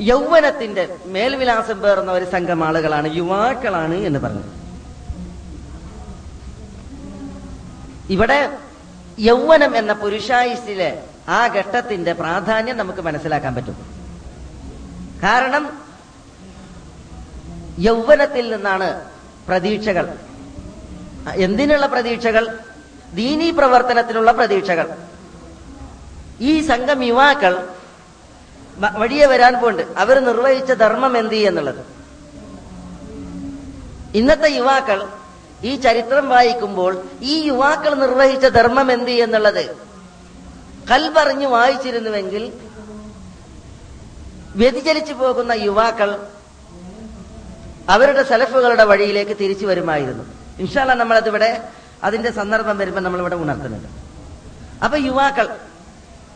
യൗവനത്തിന്റെ 0.00 0.88
മേൽവിലാസം 1.06 1.80
പേർന്ന 1.80 2.12
ഒരു 2.12 2.24
സംഘം 2.24 2.64
ആളുകളാണ് 2.64 3.16
യുവാക്കളാണ് 3.16 3.94
എന്ന് 3.94 4.18
പറഞ്ഞു. 4.18 4.42
ഇവിടെ 8.10 8.58
യൗവനം 9.18 9.76
എന്ന 9.76 9.92
പുരുഷായുസിലെ 9.92 11.02
ആ 11.28 11.46
ഘട്ടത്തിന്റെ 11.46 12.12
പ്രാധാന്യം 12.12 12.76
നമുക്ക് 12.76 13.00
മനസ്സിലാക്കാൻ 13.00 13.54
പറ്റും. 13.54 13.76
കാരണം 15.22 15.83
യൗവനത്തിൽ 17.78 18.54
നിന്നാണ് 18.56 19.10
പ്രതീക്ഷകൾ. 19.48 20.14
എന്തിനുള്ള 21.34 21.86
പ്രതീക്ഷകൾ? 21.86 22.58
ദീനീ 23.14 23.50
പ്രവർത്തനത്തിനുള്ള 23.50 24.30
പ്രതീക്ഷകൾ. 24.30 24.86
ഈ 26.40 26.66
സംഘം 26.66 27.04
യുവാക്കൾ 27.04 27.68
വഴിയെ 28.78 29.26
വരാൻ 29.26 29.54
പോണ്ട്. 29.54 29.82
അവർ 29.96 30.20
നിർവഹിച്ച 30.20 30.72
ധർമ്മം 30.72 31.18
എന്ത് 31.18 31.34
എന്നുള്ളത് 31.34 31.86
ഇന്നത്തെ 34.14 34.48
യുവാക്കൾ 34.48 35.08
ഈ 35.64 35.76
ചരിത്രം 35.76 36.28
വായിക്കുമ്പോൾ 36.28 37.02
ഈ 37.22 37.42
യുവാക്കൾ 37.46 37.94
നിർവഹിച്ച 37.94 38.46
ധർമ്മം 38.46 38.92
എന്ത് 38.92 39.10
എന്നുള്ളത് 39.10 39.76
കൽ 40.90 41.12
പറഞ്ഞു 41.16 41.46
വായിച്ചിരുന്നുവെങ്കിൽ 41.46 42.52
വ്യതിചലിച്ചു 44.56 45.12
പോകുന്ന 45.12 45.52
യുവാക്കൾ 45.52 46.26
അവരുടെ 47.88 48.22
സെലഫുകളുടെ 48.22 48.84
വഴിയിലേക്ക് 48.84 49.34
തിരിച്ചു 49.40 49.66
വരുമായിരുന്നു. 49.66 50.24
ഇൻഷാല്ല 50.58 50.92
നമ്മളതിവിടെ 50.94 51.50
അതിന്റെ 52.04 52.30
സന്ദർഭം 52.30 52.78
വരുമ്പോൾ 52.78 53.00
നമ്മളിവിടെ 53.00 53.36
ഉണർത്തുന്നുണ്ട്. 53.36 53.88
അപ്പൊ 54.84 54.96
യുവാക്കൾ 54.98 55.46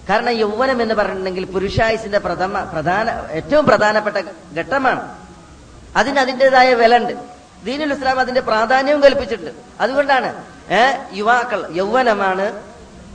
കാരണം 0.09 0.31
യൗവനം 0.31 0.83
എന്ന് 0.83 0.95
പറഞ്ഞിട്ടുണ്ടെങ്കിൽ 0.95 1.45
പുരുഷായുസിന്റെ 1.55 2.19
പ്രഥമ 2.19 2.61
പ്രധാന 2.73 3.07
ഏറ്റവും 3.39 3.65
പ്രധാനപ്പെട്ട 3.67 4.17
ഘട്ടമാണ്. 4.59 5.03
അതിന് 5.97 6.19
അതിന്റെതായ 6.21 6.75
വിലണ്ട് 6.75 7.13
ദീനുൽ 7.65 7.93
ഇസ്ലാം 7.93 8.21
അതിന്റെ 8.21 8.41
പ്രാധാന്യവും 8.41 9.03
കൽപ്പിച്ചിട്ടുണ്ട്. 9.03 9.53
അതുകൊണ്ടാണ് 9.81 10.29
ഏ 10.81 10.83
യുവാക്കൾ 11.21 11.61
യൗവനമാണ് 11.77 12.47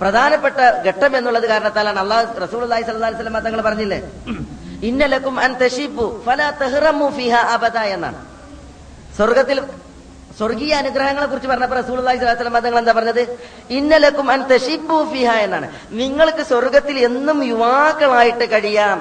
പ്രധാനപ്പെട്ട 0.02 0.60
ഘട്ടം 0.90 1.18
എന്നുള്ളത് 1.18 1.46
കാരണത്താലാണ് 1.50 2.00
അള്ളാഹ് 2.00 2.42
റസൂൽ 2.42 2.62
അള്ളാഹി 2.64 2.84
അലൈഹി 2.84 3.42
തങ്ങൾ 3.48 3.62
പറഞ്ഞില്ലേ? 3.62 4.00
ഇന്നലക്കും 4.90 5.36
അൻ 5.46 5.52
ഫല 6.26 6.42
തഹ്റമു 6.62 7.08
ഫിഹ 7.18 7.34
അബദ 7.56 7.78
എന്നാണ്. 7.96 8.20
സ്വർഗത്തിൽ 9.18 9.58
സ്വർഗീയ 10.38 10.74
അനുഗ്രഹങ്ങളെ 10.82 11.28
കുറിച്ച് 11.32 11.50
പറഞ്ഞപ്പോൾ 11.52 11.80
റസൂൽ 11.82 11.98
അള്ളാഹി 12.02 12.18
സ്വല്ലല്ലാഹി 12.18 12.38
അലൈഹി 12.38 12.50
വസല്ലം 12.50 12.66
തങ്ങൾ 12.66 12.80
എന്താ 12.84 12.94
പറഞ്ഞത്? 13.00 13.24
ഇന്നലക്കും 13.78 14.28
അൻ 14.36 14.40
ഫിഹ 15.14 15.30
എന്നാണ്. 15.46 15.68
നിങ്ങൾക്ക് 16.02 16.44
സ്വർഗത്തിൽ 16.52 16.96
എന്നും 17.08 17.38
യുവാക്കളായിട്ട് 17.52 18.46
കഴിയാം. 18.54 19.00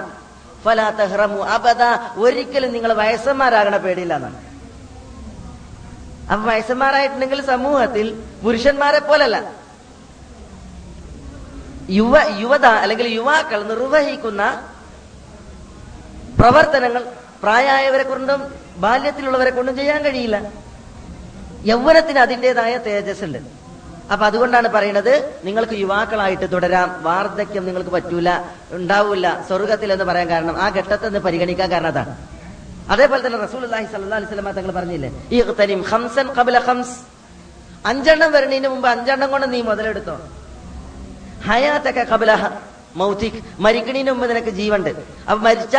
ഫലാ 0.64 0.88
തഹ്റമു 1.00 1.40
അബദ 1.56 1.82
ഒരിക്കലും 2.24 2.70
നിങ്ങൾ 2.76 2.90
വയസ്സന്മാരാകണ 3.02 3.76
പേടിയില്ല 3.84 4.14
എന്നാണ്. 4.20 4.38
അപ്പൊ 6.30 6.42
വയസ്സന്മാരായിട്ടുണ്ടെങ്കിൽ 6.50 7.40
സമൂഹത്തിൽ 7.52 8.06
പുരുഷന്മാരെ 8.42 9.00
പോലല്ല. 9.08 9.36
യുവ 12.00 12.14
യുവത 12.42 12.66
അല്ലെങ്കിൽ 12.82 13.06
യുവാക്കൾ 13.18 13.60
നിർവഹിക്കുന്ന 13.72 14.42
പ്രവർത്തനങ്ങൾ 16.38 17.02
പ്രായമായവരെ 17.42 18.04
കൊണ്ടും 18.12 18.40
ബാല്യത്തിലുള്ളവരെ 18.84 19.52
കൊണ്ടും 19.56 19.74
ചെയ്യാൻ 19.80 20.00
കഴിയില്ല. 20.06 20.36
യൗവനത്തിന് 21.70 22.20
അതിന്റെതായ 22.26 22.72
തേജസ് 22.86 23.24
ഉണ്ട് 23.26 23.40
അപ്പൊ 24.12 24.24
അതുകൊണ്ടാണ് 24.28 24.68
പറയുന്നത് 24.76 25.12
നിങ്ങൾക്ക് 25.46 25.76
യുവാക്കളായിട്ട് 25.82 26.46
തുടരാം. 26.54 26.88
വാർദ്ധക്യം 27.06 27.64
നിങ്ങൾക്ക് 27.68 27.92
പറ്റൂല 27.96 28.28
ഉണ്ടാവൂല 28.76 29.26
സ്വർഗത്തിൽ 29.48 29.92
എന്ന് 29.94 30.06
പറയാൻ 30.10 30.28
കാരണം 30.34 30.56
ആ 30.64 30.66
ഘട്ടത്തെ 30.78 31.06
ഒന്ന് 31.10 31.20
പരിഗണിക്കാൻ 31.26 31.68
കാരണം 31.74 31.90
അതാണ്. 31.94 32.14
അതേപോലെ 32.92 33.20
തന്നെ 33.26 33.38
റസൂൽ 33.46 33.62
സല്ലാ 33.70 34.16
അലൈഹി 34.18 34.30
സ്വലമ 34.32 34.50
തങ്ങൾ 34.58 34.72
പറഞ്ഞില്ലേ 34.78 35.10
ഈ 35.34 35.38
തനിം 35.60 35.82
ഹംസൻ 35.90 36.26
കബല 36.38 36.58
ഹംസ് 36.68 36.96
അഞ്ചെണ്ണം 37.90 38.30
വരുന്നതിന് 38.36 38.68
മുമ്പ് 38.72 38.88
അഞ്ചെണ്ണം 38.94 39.28
കൊണ്ട് 39.34 39.46
നീ 39.54 39.60
മുതലെടുത്തോ. 39.70 40.16
ഹയാത്തൊക്കെ 41.46 42.04
കബല 42.12 42.32
മൗത്തിക് 43.00 43.38
മരിക്കണീന് 43.64 44.10
മുമ്പ് 44.14 44.26
നിനക്ക് 44.30 44.52
ജീവണ്ട് 44.60 44.90
അപ്പൊ 45.28 45.40
മരിച്ച 45.48 45.76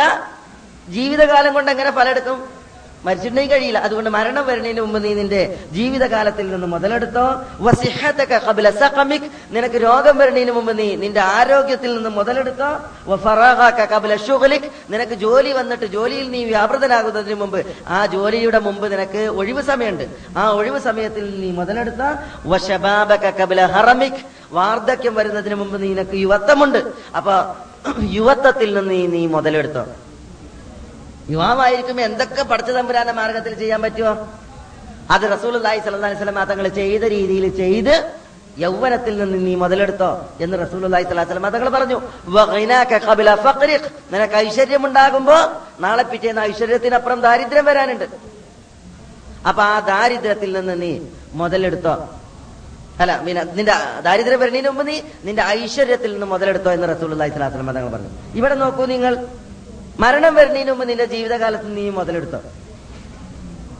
ജീവിതകാലം 0.88 1.54
കൊണ്ട് 1.54 1.70
എങ്ങനെ 1.70 1.90
ഫലെടുക്കും 1.90 2.64
മരിച്ചിട്ടുണ്ടെങ്കിൽ 3.04 3.54
കഴിയില്ല. 3.54 3.78
അതുകൊണ്ട് 3.78 4.10
മരണം 4.10 4.46
വരുന്നതിന് 4.46 4.80
മുമ്പ് 4.80 5.04
നീ 5.04 5.14
നിന്റെ 5.14 5.58
ജീവിതകാലത്തിൽ 5.72 6.50
നിന്ന് 6.50 6.66
മുതലെടുത്തോ. 6.66 7.42
നിനക്ക് 9.50 9.74
രോഗം 9.74 10.18
വരുന്നതിന് 10.18 10.50
മുമ്പ് 10.50 10.78
നീ 10.78 10.96
നിന്റെ 10.96 11.20
ആരോഗ്യത്തിൽ 11.20 11.96
നിന്ന് 11.96 12.10
മുതലെടുത്തോ. 12.10 12.70
നിനക്ക് 14.90 15.12
ജോലി 15.12 15.52
വന്നിട്ട് 15.52 15.84
ജോലിയിൽ 15.84 16.30
നീ 16.30 16.44
വ്യാപൃതനാകുന്നതിന് 16.44 17.34
മുമ്പ് 17.34 17.66
ആ 17.88 18.06
ജോലിയുടെ 18.06 18.58
മുമ്പ് 18.58 18.92
നിനക്ക് 18.92 19.18
ഒഴിവ് 19.18 19.62
സമയമുണ്ട്. 19.62 20.08
ആ 20.38 20.48
ഒഴിവ് 20.48 20.78
സമയത്തിൽ 20.78 21.40
നീ 21.40 21.50
മുതലെടുത്ത. 21.50 22.02
വശബാബക 22.46 23.30
ഹറമിക്. 23.66 24.20
വാർദ്ധക്യം 24.52 25.14
വരുന്നതിന് 25.14 25.54
മുമ്പ് 25.54 25.82
നിനക്ക് 25.82 26.14
യുവത്വമുണ്ട്. 26.14 26.78
അപ്പൊ 27.16 27.54
യുവത്വത്തിൽ 28.00 28.74
നിന്ന് 28.74 28.90
നീ 28.90 29.06
നീ 29.06 29.26
മുതലെടുത്തോ. 29.26 29.86
യുവാവായിരിക്കുമ്പോ 31.30 32.02
എന്തൊക്കെ 32.02 32.42
പഠിച്ച 32.42 32.70
തമ്പുരാന്റെ 32.70 33.12
മാർഗത്തിൽ 33.12 33.54
ചെയ്യാൻ 33.62 33.82
പറ്റുമോ 33.82 34.12
അത് 35.14 35.24
റസൂൽ 35.34 35.54
സ്വല്ലി 35.62 36.18
സ്വലം 36.18 36.38
തങ്ങൾ 36.50 36.68
ചെയ്ത 36.80 37.04
രീതിയിൽ 37.16 37.46
ചെയ്ത് 37.56 37.94
യൗവനത്തിൽ 38.58 39.14
നിന്ന് 39.18 39.38
നീ 39.46 39.54
മുതലെടുത്തോ 39.62 40.10
എന്ന് 40.44 40.56
റസൂൽ 40.64 40.80
സ്വലാഹി 40.80 41.04
സ്വലം 41.04 41.48
തങ്ങൾ 41.54 41.68
പറഞ്ഞു. 41.76 41.98
നിനക്ക് 44.12 44.36
ഐശ്വര്യം 44.44 44.86
ഉണ്ടാകുമ്പോ 44.86 45.36
നാളെ 45.84 46.02
പിറ്റേന്ന് 46.10 46.42
ഐശ്വര്യത്തിനപ്പുറം 46.50 47.20
ദാരിദ്ര്യം 47.20 47.64
വരാനുണ്ട്. 47.70 48.06
അപ്പൊ 49.48 49.62
ആ 49.62 49.78
ദാരിദ്ര്യത്തിൽ 49.92 50.50
നിന്ന് 50.58 50.82
നീ 50.82 50.92
മുതലെടുത്തോ. 51.40 51.94
അല്ല 53.00 53.12
പിന്നെ 53.26 53.42
നിന്റെ 53.58 53.74
ദാരിദ്ര്യം 54.04 54.40
വരുന്നതിന് 54.40 54.68
മുമ്പ് 54.68 54.86
നീ 54.90 54.96
നിന്റെ 55.24 55.42
ഐശ്വര്യത്തിൽ 55.42 56.12
നിന്ന് 56.12 56.26
മുതലെടുത്തോ 56.26 56.70
എന്ന് 56.72 56.88
റസൂൽ 56.94 57.10
അല്ലാഹി 57.16 57.30
സ്വലം 57.30 57.72
തങ്ങൾ 57.78 57.90
പറഞ്ഞു. 57.96 58.10
ഇവിടെ 58.38 58.54
നോക്കൂ 58.54 58.84
നിങ്ങൾ. 58.94 59.14
മരണം 60.00 60.34
വരുന്നതിന് 60.34 60.70
മുമ്പ് 60.70 60.88
നിന്റെ 60.88 61.04
ജീവിതകാലത്ത് 61.04 61.76
നീ 61.76 61.90
മുതലെടുത്തോ? 61.90 62.40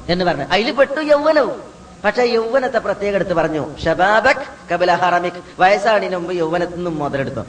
എന്ന് 0.08 0.24
പറഞ്ഞു. 0.24 0.44
അതിൽ 0.44 0.70
പെട്ടു 0.70 1.00
യൗവനവും. 1.00 1.62
പക്ഷെ 2.04 2.22
യൗവനത്തെ 2.22 2.78
പ്രത്യേകം 2.78 3.14
എടുത്ത് 3.14 3.34
പറഞ്ഞു 3.34 3.78
ഷബാബക് 3.78 4.74
കബല 4.74 4.94
ഹറമിക്. 4.94 5.32
വയസ്സാണിന് 5.58 6.16
മുമ്പ് 6.16 6.34
യൗവനത്തിൽ 6.34 6.74
നിന്നും 6.74 6.98
മുതലെടുത്തോ. 6.98 7.46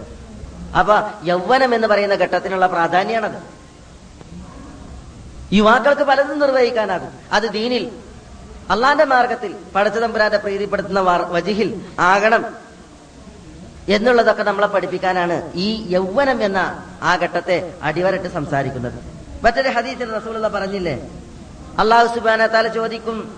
അപ്പൊ 0.80 0.96
യൗവനം 1.26 1.76
എന്ന് 1.76 1.88
പറയുന്ന 1.88 2.16
ഘട്ടത്തിനുള്ള 2.16 2.66
പ്രാധാന്യമാണത് 2.66 3.56
യുവാക്കൾക്ക് 5.54 6.02
പലതും 6.02 6.40
നിർവഹിക്കാനാകും. 6.40 7.10
അത് 7.32 7.44
ദീനിൽ. 7.44 7.92
അള്ളാന്റെ 8.70 9.06
മാർഗത്തിൽ 9.06 9.56
പടച്ചതമ്പുരാന്റെ 9.76 10.38
പ്രീതിപ്പെടുത്തുന്ന 10.38 11.00
വജിഹിൽ 11.00 11.82
ആകണം. 12.00 12.65
എന്നുള്ളതൊക്കെ 13.90 14.44
നമ്മളെ 14.44 14.68
പഠിപ്പിക്കാനാണ് 14.68 15.52
ഈ 15.56 15.94
യൗവനം 15.94 16.44
എന്ന 16.44 16.84
ആ 17.02 17.16
ഘട്ടത്തെ 17.16 17.74
അടിവരട്ട് 17.84 18.34
സംസാരിക്കുന്നത്. 18.34 18.94
മറ്റൊരു 19.44 19.70
ഹദീസിൽ 19.70 20.12
റസൂലുള്ള 20.12 20.48
പറഞ്ഞില്ലേ? 20.48 21.10
അള്ളാഹു 21.80 22.16
സുബാന 22.16 22.48
താല 22.48 22.68
ചോദിക്കും 22.68 23.38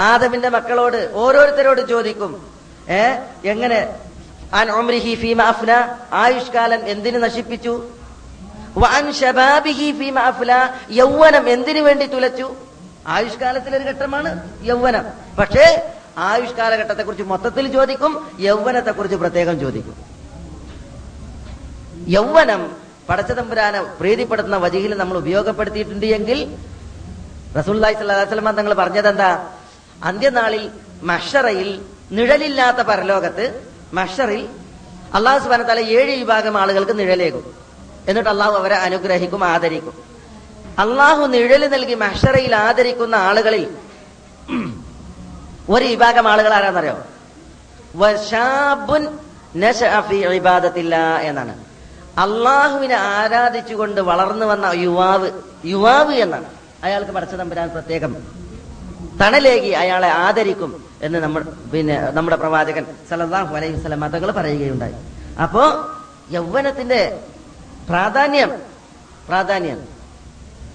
ആദമിന്റെ 0.00 0.48
മക്കളോട് 0.48 1.10
ഓരോരുത്തരോട് 1.14 1.88
ചോദിക്കും 1.88 2.46
ഏ 2.88 3.02
എങ്ങനെ? 3.44 3.94
അൻ 4.54 4.70
ഉംരിഹി 4.70 5.38
ആയുഷ്കാലം 6.12 6.86
എന്തിനു 6.86 7.18
നശിപ്പിച്ചു? 7.18 7.88
ഷബാബിഹി 9.12 10.10
അഫ്ല 10.10 10.74
യൗവനം 10.90 11.48
എന്തിനു 11.48 11.80
വേണ്ടി 11.80 12.06
തുലച്ചു? 12.06 12.56
ആയുഷ്കാലത്തിലൊരു 13.06 13.82
ഘട്ടമാണ് 13.82 14.50
യൗവനം. 14.62 15.04
പക്ഷേ 15.38 15.94
ആയുഷ്കാലഘട്ടത്തെ 16.18 17.02
കുറിച്ച് 17.02 17.22
മൊത്തത്തിൽ 17.22 17.72
ചോദിക്കും 17.72 18.30
യൗവനത്തെ 18.40 18.90
കുറിച്ച് 18.90 19.16
പ്രത്യേകം 19.16 19.60
ചോദിക്കും. 19.60 19.96
യൗവനം 22.08 22.76
പടച്ചതമ്പുരാനെ 23.08 23.82
പ്രീതിപ്പെടുത്തുന്ന 23.82 24.56
വജിയിൽ 24.56 24.94
നമ്മൾ 24.94 25.18
ഉപയോഗപ്പെടുത്തിയിട്ടുണ്ട് 25.18 26.06
എങ്കിൽ 26.06 26.56
റസൂല്ലായി 27.58 27.94
സ്വല്ലാസ്ലമ 27.94 28.50
തങ്ങൾ 28.50 28.74
പറഞ്ഞതെന്താ? 28.74 29.50
അന്ത്യനാളിൽ 30.04 30.70
മഷറയിൽ 31.02 31.82
നിഴലില്ലാത്ത 32.12 32.76
പരലോകത്ത് 32.76 33.68
മഷറിൽ 33.92 34.48
അള്ളാഹു 35.14 35.38
സുബാന 35.38 35.62
തല 35.62 35.80
ഏഴ് 35.80 36.18
വിഭാഗം 36.18 36.58
ആളുകൾക്ക് 36.58 36.98
നിഴലേകും. 36.98 37.54
എന്നിട്ട് 38.08 38.30
അള്ളാഹു 38.30 38.52
അവരെ 38.52 38.74
അനുഗ്രഹിക്കും 38.74 39.44
ആദരിക്കും. 39.44 39.94
അള്ളാഹു 40.78 41.26
നിഴൽ 41.26 41.66
നൽകി 41.66 41.94
മഷറയിൽ 41.94 42.54
ആദരിക്കുന്ന 42.54 43.14
ആളുകളിൽ 43.14 43.74
ഒരു 45.70 45.84
വിഭാഗം 45.84 46.28
ആളുകൾ 46.28 46.54
ആരാന്നറിയോ? 46.54 47.04
എന്നാണ്. 51.22 51.64
അള്ളാഹുവിനെ 52.18 52.94
ആരാധിച്ചുകൊണ്ട് 52.94 54.00
വളർന്നു 54.00 54.46
വന്ന 54.46 54.70
യുവാവ് 54.74 55.30
യുവാവ് 55.64 56.14
എന്നാണ്. 56.14 56.44
അയാൾക്ക് 56.84 57.10
പടച്ച 57.10 57.34
തമ്പുരാൻ 57.34 57.68
പ്രത്യേകം 57.68 58.16
തണലേകി 59.20 59.68
അയാളെ 59.68 60.08
ആദരിക്കും 60.08 60.84
എന്ന് 61.02 61.18
നമ്മൾ 61.18 61.42
പിന്നെ 61.72 62.00
നമ്മുടെ 62.00 62.36
പ്രവാചകൻ 62.36 62.86
സല്ലല്ലാഹു 63.10 63.56
അലൈഹി 63.56 63.80
സ്വലം 63.80 64.06
തങ്ങൾ 64.06 64.30
പറയുകയുണ്ടായി. 64.30 64.94
അപ്പോ 65.42 65.90
യൗവനത്തിന്റെ 66.30 67.20
പ്രാധാന്യം 67.88 68.52
പ്രാധാന്യം 69.28 69.93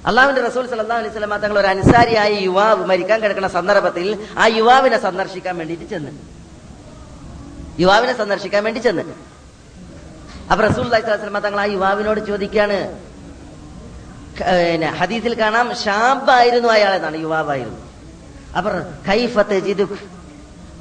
അള്ളാഹുവിന്റെ 0.07 0.41
റസൂൽ 0.47 0.63
സല്ലല്ലാഹു 0.71 0.99
അലൈഹി 1.01 1.13
വസല്ലം 1.13 1.33
തങ്ങൾ 1.43 1.57
ഒരു 1.61 1.69
അനുസാരിയായ 1.75 2.33
യുവാവ് 2.47 2.83
മരിക്കാൻ 2.91 3.17
കിടക്കുന്ന 3.23 3.49
സന്ദർഭത്തിൽ 3.57 4.07
ആ 4.41 4.43
യുവാവിനെ 4.59 4.97
സന്ദർശിക്കാൻ 5.07 5.53
വേണ്ടിയിട്ട് 5.61 5.87
ചെന്ന്. 5.93 6.11
യുവാവിനെ 7.83 8.13
സന്ദർശിക്കാൻ 8.21 8.61
വേണ്ടി 8.67 8.81
ചെന്ന്. 8.87 9.03
അപ്പൊ 10.51 10.61
റസൂൽ 10.69 10.85
അലൈഹി 10.87 11.41
തങ്ങൾ 11.47 11.59
ആ 11.65 11.67
യുവാവിനോട് 11.75 12.21
ചോദിക്കാണ് 12.29 12.79
ഹദീസിൽ 15.01 15.33
കാണാം 15.41 15.67
ഷാബായിരുന്നു 15.83 16.69
അയാൾ 16.77 16.93
എന്നാണ് 16.99 17.17
യുവാവായിരുന്നു. 17.25 17.79
അപ്പൊ 18.57 18.69
കൈഫത്ത് 19.09 19.57
ജിദുഖ് 19.67 19.97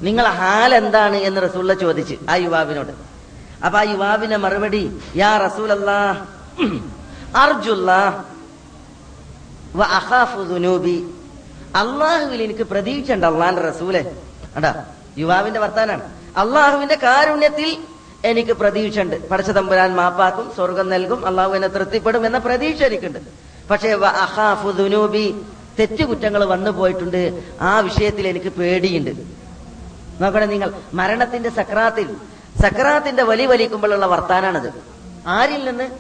നിങ്ങളെ 0.07 0.31
ഹാൽ 0.41 0.73
എന്താണ് 0.81 1.17
എന്ന് 1.29 1.41
റസൂള്ള 1.47 1.73
ചോദിച്ച് 1.85 2.17
ആ 2.33 2.35
യുവാവിനോട്. 2.47 2.93
അപ്പൊ 3.67 3.77
ആ 3.83 3.85
യുവാവിന്റെ 3.95 4.39
മറുപടി 4.45 4.83
യാ 5.23 5.33
റസൂൽ 5.47 5.71
അർജുല്ലാ 7.45 8.01
അള്ളാഹുവിൽ 11.77 12.43
എനിക്ക് 12.43 12.63
പ്രതീക്ഷ 12.63 13.13
ഉണ്ട് 13.13 13.27
അള്ളാന്റെ 13.27 13.63
റസൂലെ. 13.63 14.11
അടാ 14.57 14.85
യുവാവിന്റെ 15.19 15.61
വർത്താനാണ്. 15.61 16.03
അള്ളാഹുവിന്റെ 16.37 16.95
കാരുണ്യത്തിൽ 16.95 17.79
എനിക്ക് 18.25 18.53
പ്രതീക്ഷ 18.53 18.99
ഉണ്ട് 18.99 19.29
പടച്ച 19.29 19.51
തമ്പുരാൻ 19.51 19.97
മാപ്പാക്കും 19.97 20.53
സ്വർഗം 20.55 20.89
നൽകും 20.89 21.27
അള്ളാഹു 21.27 21.55
എന്നെ 21.55 21.69
തൃപ്തിപ്പെടും 21.69 22.27
എന്ന 22.27 22.39
പ്രതീക്ഷ 22.39 22.83
എനിക്കുണ്ട്. 22.83 23.19
പക്ഷേ 23.71 23.95
തെറ്റുകുറ്റങ്ങൾ 25.79 26.45
വന്നു 26.45 26.71
പോയിട്ടുണ്ട്. 26.71 27.43
ആ 27.61 27.81
വിഷയത്തിൽ 27.81 28.29
എനിക്ക് 28.29 28.49
പേടിയുണ്ട്. 28.49 29.11
നോക്കണേ 30.21 30.47
നിങ്ങൾ 30.47 30.73
മരണത്തിന്റെ 30.95 31.49
സക്രാത്തിൽ 31.49 32.17
സക്രാത്തിന്റെ 32.63 33.23
വലി 33.23 33.47
വലിക്കുമ്പോഴുള്ള 33.47 34.07
വർത്താനാണിത്. 34.07 34.73
ആരിൽ 35.27 35.71
നിന്ന്? 35.71 35.91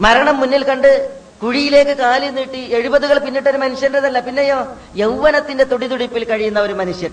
മരണം 0.00 0.40
മുന്നിൽ 0.40 0.64
കണ്ട് 0.64 1.15
കുഴിയിലേക്ക് 1.42 1.90
കാലി 1.90 2.28
നീട്ടി 2.28 2.58
എഴുപതുകൾ 2.58 3.18
പിന്നിട്ട 3.18 3.46
ഒരു 3.46 3.58
മനുഷ്യന്റേതല്ല. 3.58 4.20
പിന്നെയോ 4.20 4.76
യൗവനത്തിന്റെ 4.96 5.64
തുടിതുടിപ്പിൽ 5.64 6.24
കഴിയുന്ന 6.24 6.60
ഒരു 6.60 6.72
മനുഷ്യൻ. 6.72 7.10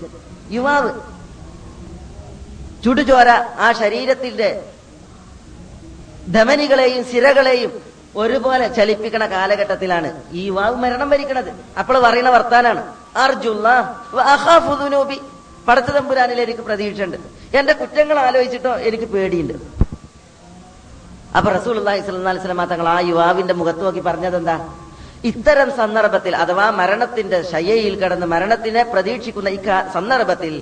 യുവാവ്. 0.50 0.90
ചുടുചോര 2.84 3.28
ആ 3.58 3.72
ശരീരത്തിന്റെ 3.72 4.62
ധമനികളെയും 6.32 7.04
സിരകളെയും 7.04 7.82
ഒരുപോലെ 8.16 8.68
ചലിപ്പിക്കണ 8.68 9.26
കാലഘട്ടത്തിലാണ് 9.26 10.22
ഈ 10.32 10.46
യുവാവ് 10.46 10.76
മരണം 10.76 11.10
വരിക്കണത്. 11.10 11.50
അപ്പോൾ 11.78 11.98
പറയുന്ന 11.98 12.30
വർത്താനാണ്. 12.30 12.94
അർജുല്ല 13.16 13.68
പടച്ചതമ്പുരാനിൽ 15.68 16.40
എനിക്ക് 16.40 16.60
പ്രതീക്ഷയുണ്ട്. 16.60 17.16
എന്റെ 17.56 17.72
കുറ്റങ്ങൾ 17.72 18.18
ആലോചിച്ചിട്ടോ 18.18 18.74
എനിക്ക് 18.74 19.04
പേടിയുണ്ട്. 19.04 19.83
അപ്പൊ 21.34 21.48
റസൂൽ 21.56 21.76
അള്ളാഹി 21.82 22.02
തങ്ങൾ 22.72 22.88
ആ 22.94 22.98
യുവാവിന്റെ 23.10 23.54
മുഖത്ത് 23.60 23.82
നോക്കി 23.86 24.02
പറഞ്ഞത് 24.08 24.38
എന്താ 24.40 24.56
ഇത്തരം 25.30 25.68
സന്ദർഭത്തിൽ 25.80 26.34
അഥവാ 26.42 26.64
മരണത്തിന്റെ 26.80 27.38
ശയ്യയിൽ 27.52 27.94
കടന്ന് 28.02 28.26
മരണത്തിനെ 28.32 28.82
പ്രതീക്ഷിക്കുന്ന 28.94 29.50
ഈ 29.56 29.60
സന്ദർഭത്തിൽ 29.96 30.54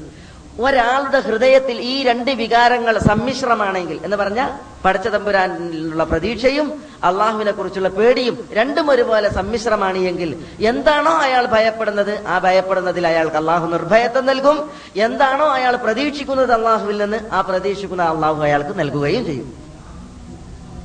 ഒരാളുടെ 0.67 1.19
ഹൃദയത്തിൽ 1.27 1.77
ഈ 1.91 1.95
രണ്ട് 2.09 2.31
വികാരങ്ങൾ 2.41 2.95
സമ്മിശ്രമാണെങ്കിൽ 3.09 3.99
എന്ന് 4.07 4.17
പറഞ്ഞ 4.23 4.41
പഠിച്ച 4.85 5.09
തമ്പുരാനുള്ള 5.15 6.05
പ്രതീക്ഷയും 6.11 6.67
അള്ളാഹുവിനെ 7.09 7.53
കുറിച്ചുള്ള 7.59 7.91
പേടിയും 7.99 8.37
രണ്ടും 8.59 8.87
ഒരുപോലെ 8.95 9.29
സമ്മിശ്രമാണ് 9.39 10.01
എങ്കിൽ 10.11 10.31
എന്താണോ 10.71 11.15
അയാൾ 11.27 11.47
ഭയപ്പെടുന്നത് 11.55 12.13
ആ 12.33 12.37
ഭയപ്പെടുന്നതിൽ 12.47 13.07
അയാൾക്ക് 13.13 13.39
അള്ളാഹു 13.43 13.67
നിർഭയത്വം 13.75 14.27
നൽകും. 14.31 14.59
എന്താണോ 15.07 15.47
അയാൾ 15.57 15.77
പ്രതീക്ഷിക്കുന്നത് 15.87 16.53
അള്ളാഹുവിൽ 16.59 16.99
നിന്ന് 17.05 17.21
ആ 17.37 17.41
പ്രതീക്ഷിക്കുന്ന 17.51 18.05
അള്ളാഹു 18.15 18.41
അയാൾക്ക് 18.49 18.75
നൽകുകയും 18.83 19.25
ചെയ്യും. 19.31 19.49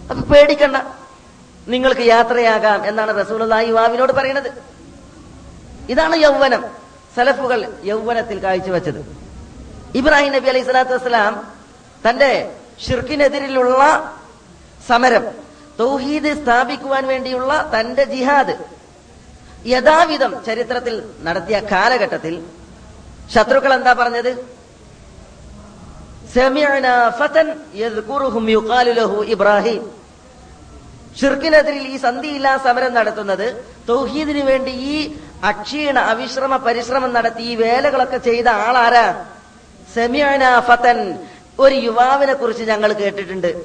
അപ്പൊ 0.10 0.22
പേടിക്കണ്ട. 0.32 0.78
നിങ്ങൾക്ക് 1.72 2.04
യാത്രയാകാം 2.16 2.80
എന്നാണ് 2.90 3.12
റസൂലുള്ള 3.22 3.56
യുവാവിനോട് 3.70 4.14
പറയുന്നത് 4.20 4.50
ഇതാണ് 5.94 6.16
യൗവനം. 6.26 6.62
സലഫുകൾ 7.16 7.60
യൗവനത്തിൽ 7.92 8.38
കാഴ്ചവെച്ചത്. 8.46 9.02
ഇബ്രാഹിം 10.00 10.32
നബി 10.36 10.48
അലൈഹി 10.52 10.66
സ്വലാത്തു 10.68 10.94
വസ്സലാം 10.96 11.34
തന്റെ 12.06 12.32
ഷിർക്കിനെതിരിലുള്ള 12.86 13.82
സമരം 14.90 15.26
തൗഹീദ് 15.82 16.32
സ്ഥാപിക്കുവാൻ 16.42 17.04
വേണ്ടിയുള്ള 17.12 17.52
തന്റെ 17.74 18.04
ജിഹാദ് 18.14 18.56
യഥാവിധം 19.74 20.32
ചരിത്രത്തിൽ 20.48 20.96
നടത്തിയ 21.28 21.58
കാലഘട്ടത്തിൽ 21.72 22.36
ശത്രുക്കൾ 23.34 23.72
എന്താ 23.78 23.94
പറഞ്ഞത് 24.02 24.32
സമിഅന 26.27 26.27
ഫതൻ 26.27 26.27
യദ്കുറുഹും 26.27 26.27
യുഖാലു 26.27 26.27
ലഹു 26.27 26.27
ഇബ്രാഹിം 29.30 29.92
ഷിർക്കിനെതിരിൽ 31.22 31.88
ഈ 31.88 31.98
സന്ധിയില്ലാ 31.98 32.58
സമരം 32.58 32.94
നടത്തുന്നത് 32.94 33.66
തൗഹീദിനു 33.88 34.44
വേണ്ടി 34.46 34.72
ഈ 34.72 35.18
അക്ഷീണ 35.44 36.00
അവിശ്രമ 36.00 36.58
പരിശ്രമം 36.58 37.14
നടത്തി 37.14 37.42
ഈ 37.42 37.56
വേലകളൊക്കെ 37.56 38.18
ചെയ്ത 38.18 38.48
ആളാരാ? 38.48 39.26
സെമിയന 39.94 40.60
ഫതൻ. 40.60 41.20
ഒരു 41.60 41.76
യുവാവിനെ 41.76 42.34
കുറിച്ച് 42.34 42.64
ഞങ്ങൾ 42.64 42.94
കേട്ടിട്ടുണ്ട്. 42.94 43.56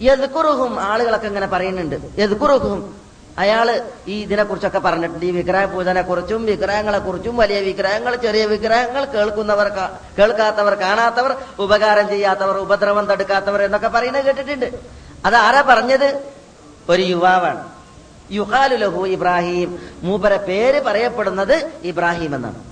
യദ്കുറുഹും 0.00 0.80
ആളുകളൊക്കെ 0.80 1.26
ഇങ്ങനെ 1.26 1.46
പറയുന്നുണ്ട്. 1.46 1.96
യദ്കുറുഹും 2.18 3.05
അയാൾ 3.38 3.82
ഈ 4.06 4.22
ഇതിനെ 4.22 4.44
കുറിച്ചൊക്കെ 4.44 4.78
പറഞ്ഞിട്ടുണ്ട്. 4.78 5.26
ഈ 5.26 5.30
വിഗ്രഹ 5.30 5.64
പൂജനെ 5.64 6.02
കുറിച്ചും 6.02 6.46
വിഗ്രഹങ്ങളെ 6.46 6.98
കുറിച്ചും 6.98 7.36
വലിയ 7.36 7.60
വിഗ്രഹങ്ങൾ 7.60 8.16
ചെറിയ 8.16 8.46
വിഗ്രഹങ്ങൾ 8.46 9.04
കേൾക്കുന്നവർ 9.04 9.68
കേൾക്കാത്തവർ 10.18 10.74
കാണാത്തവർ 10.74 11.36
ഉപകാരം 11.58 12.08
ചെയ്യാത്തവർ 12.08 12.56
ഉപദ്രവം 12.56 13.06
തടുക്കാത്തവർ 13.06 13.62
എന്നൊക്കെ 13.62 13.88
പറയുന്നത് 13.88 14.24
കേട്ടിട്ടുണ്ട്. 14.24 14.78
അത് 15.24 15.34
ആരാ 15.34 15.60
പറഞ്ഞത്? 15.60 16.22
ഒരു 16.88 17.02
യുവാവാണ്. 17.02 17.68
യുഹാലു 18.30 18.76
ലഹു 18.76 19.04
ഇബ്രാഹിം. 19.04 19.78
മൂപ്പരെ 20.02 20.36
പേര് 20.36 20.82
പറയപ്പെടുന്നത് 20.82 21.72
ഇബ്രാഹിം 21.82 22.34
എന്നാണ്. 22.34 22.64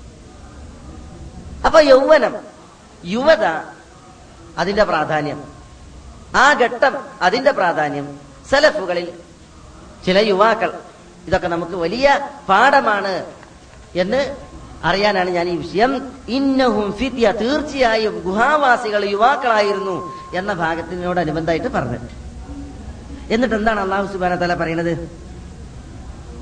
അപ്പൊ 1.67 1.81
യൗവനം 1.81 2.37
യുവത 3.05 3.45
അതിന്റെ 4.59 4.85
പ്രാധാന്യം. 4.85 5.45
ആ 6.37 6.53
ഘട്ടം 6.53 6.97
അതിന്റെ 7.23 7.53
പ്രാധാന്യം. 7.53 8.19
സലഫുകളിൽ 8.51 9.13
ചില 10.07 10.19
യുവാക്കൾ 10.19 10.73
ഇതൊക്കെ 11.27 11.49
നമുക്ക് 11.49 11.73
വലിയ 11.73 12.29
പാഠമാണ് 12.49 13.27
എന്ന് 13.95 14.37
അറിയാനാണ് 14.85 15.31
ഞാൻ 15.31 15.49
ഈ 15.49 15.57
വിഷയം. 15.57 16.13
ഇന്നഹും 16.29 16.93
ഫിത്യ 16.93 17.33
തീർച്ചയായും 17.33 18.23
ഗുഹാവാസികൾ 18.25 19.05
യുവാക്കളായിരുന്നു 19.05 20.15
എന്ന 20.35 20.53
ഭാഗത്തിനോടനുബന്ധമായിട്ട് 20.53 21.69
പറഞ്ഞത്. 21.69 22.09
എന്നിട്ട് 23.31 23.55
എന്താണ് 23.55 23.81
അള്ളാഹു 23.81 24.13
സുബാന 24.13 24.35
തല 24.35 24.55
പറയുന്നത്? 24.55 25.11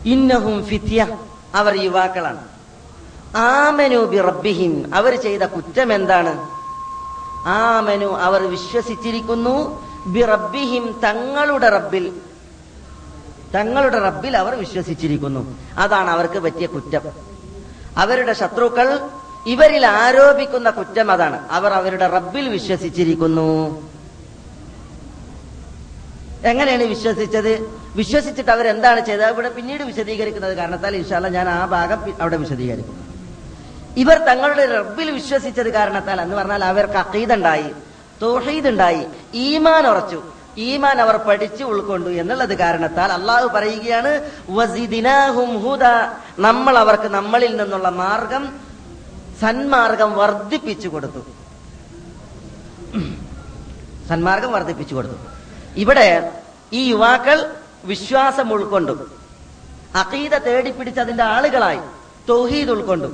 ഇന്നഹും 0.04 0.64
ഫിത്യ 0.64 1.18
അവർ 1.54 1.80
യുവാക്കളാണ്. 1.82 2.48
ആമനു 3.36 3.98
ബി 3.98 4.18
റബ്ബിഹിം 4.20 4.94
അവർ 4.94 5.22
ചെയ്ത 5.22 5.42
കുറ്റം 5.42 5.92
എന്താണ്? 5.92 6.48
ആമനു 7.46 8.06
അവർ 8.06 8.50
വിശ്വസിച്ചിരിക്കുന്നു 8.50 9.86
ബി 10.06 10.22
റബ്ബിഹിം 10.22 11.00
തങ്ങളുടെ 11.04 11.68
റബ്ബിൽ 11.68 12.12
തങ്ങളുടെ 13.54 13.98
റബ്ബിൽ 13.98 14.36
അവർ 14.36 14.54
വിശ്വസിച്ചിരിക്കുന്നു. 14.54 15.58
അതാണ് 15.78 16.10
അവർക്ക് 16.10 16.38
പറ്റിയ 16.38 16.66
കുറ്റം. 16.66 17.00
അവരുടെ 17.98 18.32
ശത്രുക്കൾ 18.32 19.00
ഇവരിൽ 19.46 19.86
ആരോപിക്കുന്ന 19.86 20.70
കുറ്റം 20.70 21.10
അതാണ്. 21.10 21.48
അവർ 21.50 21.72
അവരുടെ 21.72 22.06
റബ്ബിൽ 22.06 22.48
വിശ്വസിച്ചിരിക്കുന്നു. 22.48 23.90
എങ്ങനെയാണ് 26.44 26.82
വിശ്വസിച്ചത്? 26.82 27.82
വിശ്വസിച്ചിട്ട് 27.96 28.50
അവരെന്താണ് 28.50 29.06
ചെയ്തത്? 29.06 29.32
ഇവിടെ 29.32 29.48
പിന്നീട് 29.48 29.82
വിശദീകരിക്കുന്നത് 29.82 30.56
കാരണത്താൽ 30.56 30.96
ഇൻഷാല്ല 30.96 31.28
ഞാൻ 31.28 31.48
ആ 31.48 31.64
ഭാഗം 31.64 32.14
അവിടെ 32.20 32.36
വിശദീകരിക്കും. 32.36 33.02
ഇവർ 33.96 34.18
തങ്ങളുടെ 34.18 34.66
റബ്ബിൽ 34.66 35.10
വിശ്വസിച്ചത് 35.10 35.72
കാരണത്താൽ 35.72 36.20
എന്ന് 36.20 36.36
പറഞ്ഞാൽ 36.36 36.64
അവർക്ക് 36.64 36.94
അക്കീദ് 36.94 37.32
ഉണ്ടായി 37.32 37.70
തോഹീദ് 38.22 38.68
ഉണ്ടായി 38.68 39.06
ഈമാൻ 39.34 39.86
ഉറച്ചു. 39.86 40.22
ഈമാൻ 40.58 41.00
അവർ 41.00 41.16
പഠിച്ചു 41.16 41.64
ഉൾക്കൊണ്ടു 41.64 42.10
എന്നുള്ളത് 42.10 42.58
കാരണത്താൽ 42.58 43.12
അള്ളാഹു 43.12 43.48
പറയുകയാണ് 43.48 44.30
നമ്മൾ 46.38 46.78
അവർക്ക് 46.78 47.08
നമ്മളിൽ 47.08 47.56
നിന്നുള്ള 47.56 47.90
മാർഗം 47.90 48.60
സന്മാർഗം 49.40 50.16
വർദ്ധിപ്പിച്ചു 50.16 50.88
കൊടുത്തു. 50.88 51.18
സന്മാർഗം 54.08 54.52
വർദ്ധിപ്പിച്ചു 54.52 54.94
കൊടുത്തു. 54.94 55.14
ഇവിടെ 55.76 56.32
ഈ 56.72 56.90
യുവാക്കൾ 56.90 57.54
വിശ്വാസം 57.84 58.52
ഉൾക്കൊണ്ടു. 58.52 59.10
അഖീദ 59.94 60.34
തേടിപ്പിടിച്ച് 60.34 61.00
അതിന്റെ 61.00 61.22
ആളുകളായി 61.22 61.80
തൗഹീദ് 62.28 62.70
ഉൾക്കൊണ്ടു. 62.70 63.06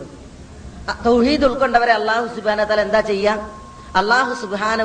തൗഹീദ് 1.04 1.44
ഉൾക്കൊണ്ടവരെ 1.44 1.92
അള്ളാഹു 1.92 2.26
സുബാന 2.26 2.62
എന്താ 2.62 3.00
ചെയ്യാ? 3.00 3.48
അള്ളാഹു 3.96 4.34
സുബാന 4.40 4.82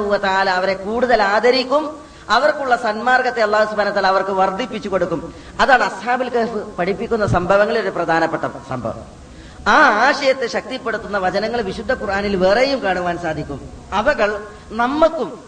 അവരെ 0.50 0.74
കൂടുതൽ 0.74 1.24
ആദരിക്കും 1.24 2.03
അവർക്കുള്ള 2.30 2.76
സന്മാർഗത്തെ 2.76 3.42
അള്ളാഹു 3.42 3.70
സുബാന 3.72 4.06
അവർക്ക് 4.06 4.30
വർദ്ധിപ്പിച്ചു 4.30 4.90
കൊടുക്കും. 4.90 5.34
അതാണ് 5.60 5.84
അസ്ഹാബിൽ 5.84 6.30
കഹഫ് 6.30 6.78
പഠിപ്പിക്കുന്ന 6.78 7.28
സംഭവങ്ങളിൽ 7.28 7.80
ഒരു 7.80 7.90
പ്രധാനപ്പെട്ട 7.90 8.44
സംഭവം. 8.70 9.24
ആ 9.68 10.08
ആശയത്തെ 10.08 10.48
ശക്തിപ്പെടുത്തുന്ന 10.48 11.18
വചനങ്ങൾ 11.18 11.62
വിശുദ്ധ 11.62 11.94
ഖുർആനിൽ 11.94 12.36
വേറെയും 12.36 12.84
കാണുവാൻ 12.84 13.18
സാധിക്കും. 13.18 13.70
അവകൾ 13.94 14.44
നമ്മക്കും 14.70 15.40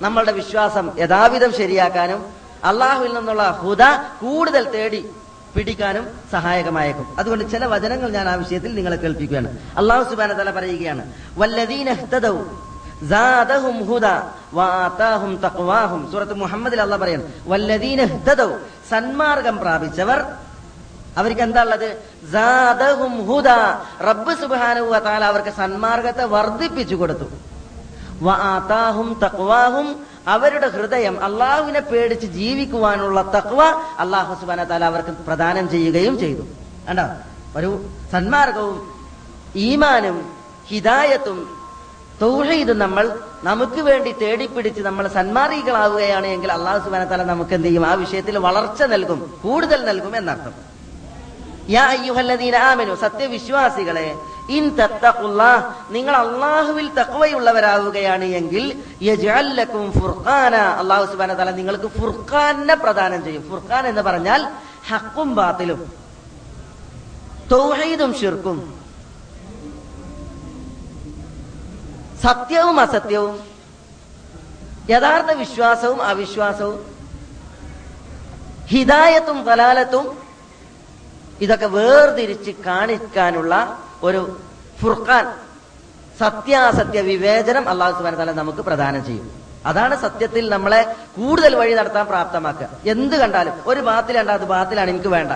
നമ്മളുടെ 0.00 0.32
വിശ്വാസം 0.32 0.90
യഥാവിധം 0.98 1.52
ശരിയാക്കാനും 1.52 2.26
അള്ളാഹുവിൽ 2.64 3.14
നിന്നുള്ള 3.14 3.50
ഹുദ 3.50 3.82
കൂടുതൽ 4.20 4.70
തേടി 4.70 5.10
പിടിക്കാനും 5.56 6.08
സഹായകമായേക്കും. 6.32 7.16
അതുകൊണ്ട് 7.18 7.50
ചില 7.50 7.66
വചനങ്ങൾ 7.66 8.10
ഞാൻ 8.10 8.28
ആ 8.28 8.34
വിഷയത്തിൽ 8.34 8.74
നിങ്ങളെ 8.74 8.96
കേൾപ്പിക്കുകയാണ്. 8.96 9.58
അള്ളാഹു 9.76 10.10
സുബാന 10.10 10.32
തല 10.32 10.50
പറയുകയാണ് 10.50 11.12
വല്ലദീന 11.38 11.94
വാതാഹും 14.52 16.12
സൂറത്ത് 16.12 16.34
മുഹമ്മദിൽ 16.34 16.80
അള്ളാഹ് 16.80 17.02
പറയുന്നു 17.02 17.26
വല്ലദീന 17.46 18.06
സന്മാർഗം 18.90 19.58
പ്രാപിച്ചവർ. 19.58 20.24
അവർക്ക് 21.16 21.40
എന്താ 21.40 21.62
ഉള്ളത്? 21.62 22.02
ഹുദ. 23.26 23.48
റബ്ബ് 24.00 24.40
സുബ്ഹാനഹു 24.40 24.84
വതആല 24.84 25.24
അവർക്ക് 25.24 25.50
സന്മാർഗത്തെ 25.50 26.24
വർദ്ധിപ്പിച്ചു 26.24 26.94
കൊടുത്തു. 26.94 27.24
വആതാഹും 28.22 29.20
തഖ്വാഹും 29.22 30.06
അവരുടെ 30.28 30.68
ഹൃദയം 30.68 31.24
അള്ളാഹുവിനെ 31.24 31.80
പേടിച്ച് 31.80 32.26
ജീവിക്കുവാനുള്ള 32.26 33.22
തക്വ 33.22 33.64
അള്ളാഹു 33.98 34.34
സുബാന 34.34 34.64
താല 34.64 34.84
അവർക്ക് 34.84 35.08
പ്രദാനം 35.08 35.70
ചെയ്യുകയും 35.70 36.18
ചെയ്തു. 36.18 36.42
കണ്ടോ? 36.88 37.02
ഒരു 37.56 37.84
സന്മാർഗവും 38.12 38.90
ഈമാനും 39.56 40.32
ഹിദായത്തും 40.68 41.55
തൗഹീദും 42.20 42.78
നമ്മൾ 42.78 43.18
നമുക്ക് 43.44 43.80
വേണ്ടി 43.80 44.12
തേടിപ്പിടിച്ച് 44.12 44.82
നമ്മൾ 44.82 45.08
സന്മാർഗികളാവുകയാണ് 45.08 46.26
എങ്കിൽ 46.26 46.52
അള്ളാഹു 46.52 46.84
സുബാന 46.84 47.04
താല 47.04 47.24
നമുക്ക് 47.24 47.54
എന്ത് 47.54 47.66
ചെയ്യും? 47.66 47.86
ആ 47.86 47.94
വിഷയത്തിൽ 47.94 48.38
വളർച്ച 48.38 48.82
നൽകും 48.82 49.40
കൂടുതൽ 49.42 49.84
നൽകും 49.84 50.16
എന്നർത്ഥം. 50.16 50.76
സത്യവിശ്വാസികളെ 52.96 54.14
ഇൻ 54.50 54.76
നിങ്ങൾ 55.90 56.16
അള്ളാഹുവിൽ 56.16 56.88
തക്കവയുള്ളവരാവുകയാണ് 56.88 58.24
എങ്കിൽ 58.24 58.82
ഫുർഖാന. 59.92 60.54
അള്ളാഹു 60.54 61.04
സുബാന 61.04 61.32
തല 61.32 61.50
നിങ്ങൾക്ക് 61.50 61.90
ഫുർഖാനെ 62.00 62.74
പ്രദാനം 62.74 63.24
ചെയ്യും. 63.24 63.48
ഫുർഖാൻ 63.50 63.86
എന്ന് 63.86 64.02
പറഞ്ഞാൽ 64.02 64.48
ഹക്കും 64.90 65.34
ബാത്തിലും 65.34 65.92
തൗഹീദും 67.52 68.14
ഷിർക്കും 68.14 68.75
സത്യവും 72.26 72.80
അസത്യവും. 72.80 73.34
യഥാർത്ഥ 74.90 75.32
വിശ്വാസവും 75.32 76.02
അവിശ്വാസവും. 76.02 76.78
ഹിതായത്തും 78.66 79.44
തലാലത്തും 79.44 80.18
ഇതൊക്കെ 81.40 81.66
വേർതിരിച്ച് 81.66 82.50
കാണിക്കാനുള്ള 82.50 83.78
ഒരു 84.02 84.40
ഫുർഖാൻ 84.80 85.26
സത്യാസത്യ 86.20 87.00
വിവേചനം 87.00 87.68
അള്ളാഹു 87.68 87.92
സുബാന 87.98 88.14
തല 88.14 88.32
നമുക്ക് 88.32 88.58
പ്രദാനം 88.58 89.04
ചെയ്യും. 89.04 89.26
അതാണ് 89.66 90.00
സത്യത്തിൽ 90.00 90.50
നമ്മളെ 90.50 90.82
കൂടുതൽ 91.16 91.54
വഴി 91.54 91.74
നടത്താൻ 91.74 92.06
പ്രാപ്തമാക്കുക. 92.06 92.68
എന്ത് 92.84 93.16
കണ്ടാലും 93.16 93.54
ഒരു 93.66 93.80
ബാത്തിൽ 93.80 94.16
കണ്ടാൽ 94.16 94.34
അത് 94.34 94.44
ബാത്തിലാണ് 94.44 94.90
എനിക്ക് 94.90 95.08
വേണ്ട. 95.08 95.32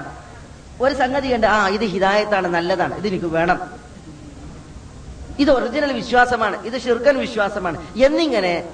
ഒരു 0.81 0.95
സംഗതി 0.95 1.33
കണ്ട് 1.33 1.47
ആ 1.47 1.69
ഇത് 1.69 1.85
ഹിതായത്താണ് 1.95 2.49
നല്ലതാണ് 2.49 2.95
ഇത് 2.95 3.07
എനിക്ക് 3.07 3.27
വേണം. 3.27 3.90
ഇത് 5.41 5.51
ഒറിജിനൽ 5.51 5.93
വിശ്വാസമാണ്. 5.93 6.63
ഇത് 6.63 6.81
ഷിർക്കൻ 6.81 7.19
വിശ്വാസമാണ്. 7.19 7.87
എന്നിങ്ങനെ 7.97 8.69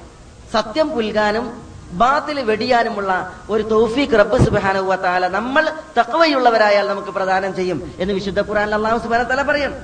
സത്യം 0.53 0.91
പുൽകാനും 0.91 1.62
ബാത്തിൽ 1.91 2.41
വെടിയാനുമുള്ള 2.41 3.33
ഒരു 3.51 3.62
തൗഫീഖ് 3.62 4.19
റബ്ബ് 4.19 4.39
സുബാനുവ 4.39 4.95
താല 4.95 5.29
നമ്മൾ 5.29 5.73
തക്കവയുള്ളവരായാൽ 5.99 6.89
നമുക്ക് 6.89 7.09
പ്രദാനം 7.09 7.57
ചെയ്യും 7.57 7.95
എന്ന് 7.99 8.14
വിശുദ്ധ 8.14 8.41
ഖുറാൻ 8.41 8.75
അള്ളാഹു 8.75 8.99
സുബാന 8.99 9.23
തല 9.23 9.43
പറയണം 9.43 9.75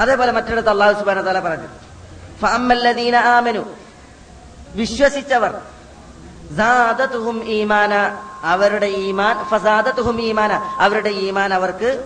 അതേപോലെ 0.00 0.32
മറ്റിടത്ത് 0.32 0.68
അള്ളാഹു 0.68 0.98
സുബാന 0.98 1.20
തല 1.20 1.40
പറഞ്ഞു. 1.40 3.16
ആമനു. 3.16 3.64
വിശ്വസിച്ചവർ. 4.74 5.60
ഈമാന. 7.44 7.92
അവരുടെ 8.42 8.86
ഈമാൻ 8.86 9.38
ഈമാന. 10.20 10.52
അവരുടെ 10.52 11.08
ഈമാൻ 11.08 11.54
അവർക്ക് 11.54 12.04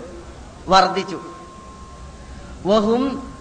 വർദ്ധിച്ചു. 0.68 1.20
വഹും 2.66 3.33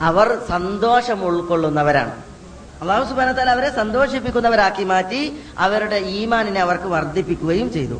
അവർ 0.00 0.38
സന്തോഷം 0.48 1.24
ഉൾക്കൊള്ളുന്നവരാണ്. 1.24 2.12
അള്ളാഹു 2.80 3.08
സുബാനത്താൽ 3.08 3.50
അവരെ 3.50 3.70
സന്തോഷിപ്പിക്കുന്നവരാക്കി 3.76 4.84
മാറ്റി 4.84 5.42
അവരുടെ 5.58 5.96
ഈമാനിനെ 5.96 6.60
അവർക്ക് 6.60 6.84
വർദ്ധിപ്പിക്കുകയും 6.84 7.72
ചെയ്തു. 7.72 7.98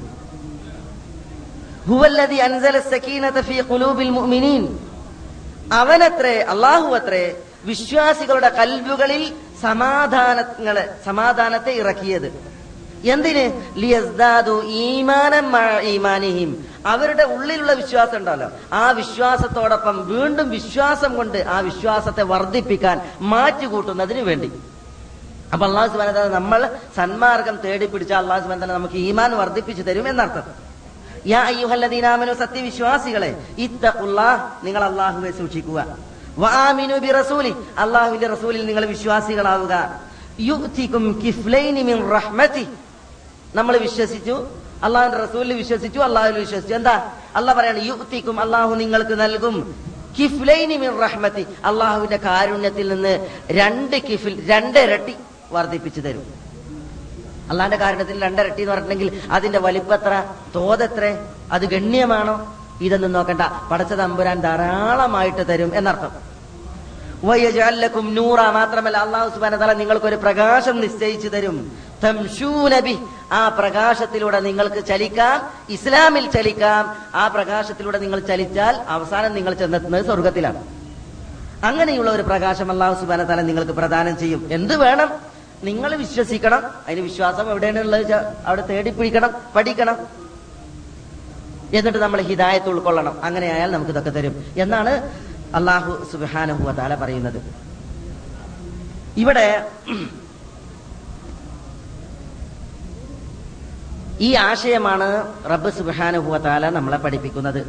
അവനത്രേ 5.73 6.41
അള്ളാഹു 6.41 6.95
അത്രേ 6.97 7.37
വിശ്വാസികളുടെ 7.65 8.49
കൽവുകളിൽ 8.49 9.33
സമാധാനങ്ങളെ 9.63 10.95
സമാധാനത്തെ 11.05 11.73
ഇറക്കിയത്. 11.73 12.29
എന്തിന്? 13.05 13.79
ഈമാനിഹിം. 15.81 16.67
അവരുടെ 16.87 17.25
ഉള്ളിലുള്ള 17.25 17.73
വിശ്വാസം 17.73 18.17
ഉണ്ടല്ലോ. 18.17 18.49
ആ 18.73 18.91
വിശ്വാസത്തോടൊപ്പം 18.91 20.09
വീണ്ടും 20.09 20.51
വിശ്വാസം 20.51 21.17
കൊണ്ട് 21.17 21.39
ആ 21.39 21.59
വിശ്വാസത്തെ 21.59 22.23
വർദ്ധിപ്പിക്കാൻ 22.23 23.01
മാറ്റി 23.21 23.45
മാറ്റുകൂട്ടുന്നതിന് 23.45 24.21
വേണ്ടി. 24.21 24.53
അപ്പൊ 25.53 25.67
അള്ളാഹു 25.67 25.89
സുബാന 25.89 26.29
നമ്മൾ 26.29 26.71
സന്മാർഗം 26.97 27.57
തേടി 27.57 27.87
പിടിച്ച 27.87 28.13
അള്ളാഹു 28.13 28.41
സുബാന 28.41 28.67
നമുക്ക് 28.67 28.95
ഈമാൻ 28.95 29.37
വർദ്ധിപ്പിച്ചു 29.37 29.83
തരും 29.83 30.09
എന്നർത്ഥം. 30.09 30.43
യാ 31.27 31.41
അയ്യുഹല്ലദീനാമനു 31.41 32.33
സത്യവിശ്വാസികളെ 32.33 33.43
ഇത്തഖുല്ലാ 33.59 34.51
നിങ്ങൾ 34.65 34.85
അള്ളാഹുവെ 34.85 35.31
സൂക്ഷിക്കുക. 35.31 35.99
വആമിനു 36.39 36.97
ബിറസൂലി 36.97 37.55
അള്ളാഹുവിന്റെ 37.79 38.27
റസൂലിൽ 38.27 38.67
നിങ്ങൾ 38.67 38.87
വിശ്വാസികളാവുക. 38.87 40.01
യുക്തിക്കും 40.41 41.23
കിഫ്ലൈനി 41.27 41.83
മിൻ 41.83 42.11
റഹ്മതി. 42.11 42.69
നമ്മൾ 43.55 43.77
വിശ്വസിച്ചു 43.77 44.47
അള്ളാഹുന്റെ 44.83 45.19
റസൂലിൽ 45.19 45.53
വിശ്വസിച്ചു 45.53 46.01
അള്ളാഹുവിൽ 46.01 46.39
വിശ്വസിച്ചു. 46.39 46.75
എന്താ? 46.75 47.13
അള്ളാഹ് 47.37 47.59
പറയാണ് 47.59 47.85
യുക്തിക്കും 47.85 48.41
അള്ളാഹു 48.41 48.75
നിങ്ങൾക്ക് 48.75 49.21
നൽകും 49.21 49.75
കിഫ്ലൈനി 50.19 50.77
മിൻ 50.77 51.01
റഹ്മതി 51.01 51.47
അള്ളാഹുവിന്റെ 51.65 52.17
കാരുണ്യത്തിൽ 52.17 52.89
നിന്ന് 52.89 53.31
രണ്ട് 53.51 53.97
കിഫിൽ 53.97 54.51
രണ്ടിരട്ടി 54.51 55.15
വർദ്ധിപ്പിച്ചു 55.53 56.01
തരും. 56.01 56.35
അള്ളാന്റെ 57.51 57.77
കാരണത്തിൽ 57.77 58.23
രണ്ടിരട്ടി 58.25 58.63
എന്ന് 58.63 58.75
പറഞ്ഞിട്ടുണ്ടെങ്കിൽ 58.75 59.21
അതിന്റെ 59.31 59.59
വലിപ്പത്ര 59.59 60.25
തോതെത്ര 60.55 61.17
അത് 61.53 61.63
ഗണ്യമാണോ? 61.63 62.57
ഇതൊന്നും 62.81 63.13
നോക്കണ്ട. 63.13 63.41
പടച്ച 63.73 63.93
തമ്പുരാൻ 63.93 64.41
ധാരാളമായിട്ട് 64.41 65.49
തരും 65.49 65.73
എന്നർത്ഥം. 65.75 66.34
വയജഅല്ലക്കും 67.25 68.15
നൂറ 68.15 68.41
മാത്രമല്ല 68.51 68.97
അള്ളാഹു 68.97 69.29
സുബാന 69.35 69.57
തല 69.57 69.73
നിങ്ങൾക്ക് 69.73 70.07
ഒരു 70.07 70.17
പ്രകാശം 70.17 70.81
നിശ്ചയിച്ചു 70.81 71.29
തരും. 71.29 71.77
തംശൂന 72.05 72.79
ബി 72.81 72.99
ആ 73.33 73.49
പ്രകാശത്തിലൂടെ 73.49 74.41
നിങ്ങൾക്ക് 74.41 74.87
ചലിക്കാം 74.87 75.51
ഇസ്ലാമിൽ 75.69 76.31
ചലിക്കാം. 76.31 76.97
ആ 77.15 77.29
പ്രകാശത്തിലൂടെ 77.29 77.99
നിങ്ങൾ 77.99 78.21
ചലിച്ചാൽ 78.21 78.77
അവസാനം 78.89 79.35
നിങ്ങൾ 79.35 79.55
ചെന്നെത്തുന്നത് 79.55 80.07
സ്വർഗത്തിലാണ് 80.07 80.63
അങ്ങനെയുള്ള 81.65 82.11
ഒരു 82.11 82.23
പ്രകാശം 82.23 82.71
അള്ളാഹു 82.71 83.01
സുബാന 83.01 83.23
തല 83.23 83.41
നിങ്ങൾക്ക് 83.41 83.73
പ്രദാനം 83.73 84.19
ചെയ്യും. 84.19 84.49
എന്ത് 84.51 84.77
വേണം? 84.77 85.13
നിങ്ങൾ 85.65 85.97
വിശ്വസിക്കണം. 85.97 86.63
അതിന് 86.89 87.01
വിശ്വാസം 87.01 87.51
എവിടെയാണ് 87.51 87.79
ഉള്ളത് 87.79 88.01
വെച്ചാ 88.01 88.35
അവിടെ 88.47 88.63
തേടിപ്പിടിക്കണം 88.67 89.31
പഠിക്കണം. 89.57 89.97
എന്നിട്ട് 91.75 91.99
നമ്മൾ 91.99 92.21
ഹിദായത്ത് 92.21 92.69
ഉൾക്കൊള്ളണം. 92.69 93.25
അങ്ങനെയായാൽ 93.25 93.71
നമുക്ക് 93.71 93.91
ഇതൊക്കെ 93.91 94.11
തരും. 94.11 94.45
എന്നാണ് 94.57 94.93
അള്ളാഹു 95.55 95.93
സുബാനഹു 96.13 96.73
താല 96.79 96.95
പറയുന്നത്. 96.95 97.39
ഇവിടെ 99.17 99.47
ഈ 104.21 104.35
ആശയമാണ് 104.35 105.09
റബ്ബ് 105.53 105.71
സുബ്ഹാനഹു 105.79 106.39
താല 106.47 106.69
നമ്മളെ 106.77 106.99
പഠിപ്പിക്കുന്നത്. 107.05 107.61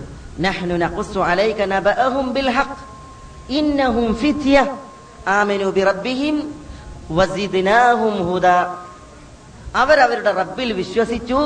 അവരവരുടെ 9.81 10.31
റബ്ബിൽ 10.31 10.69
വിശ്വസിച്ചു 10.73 11.39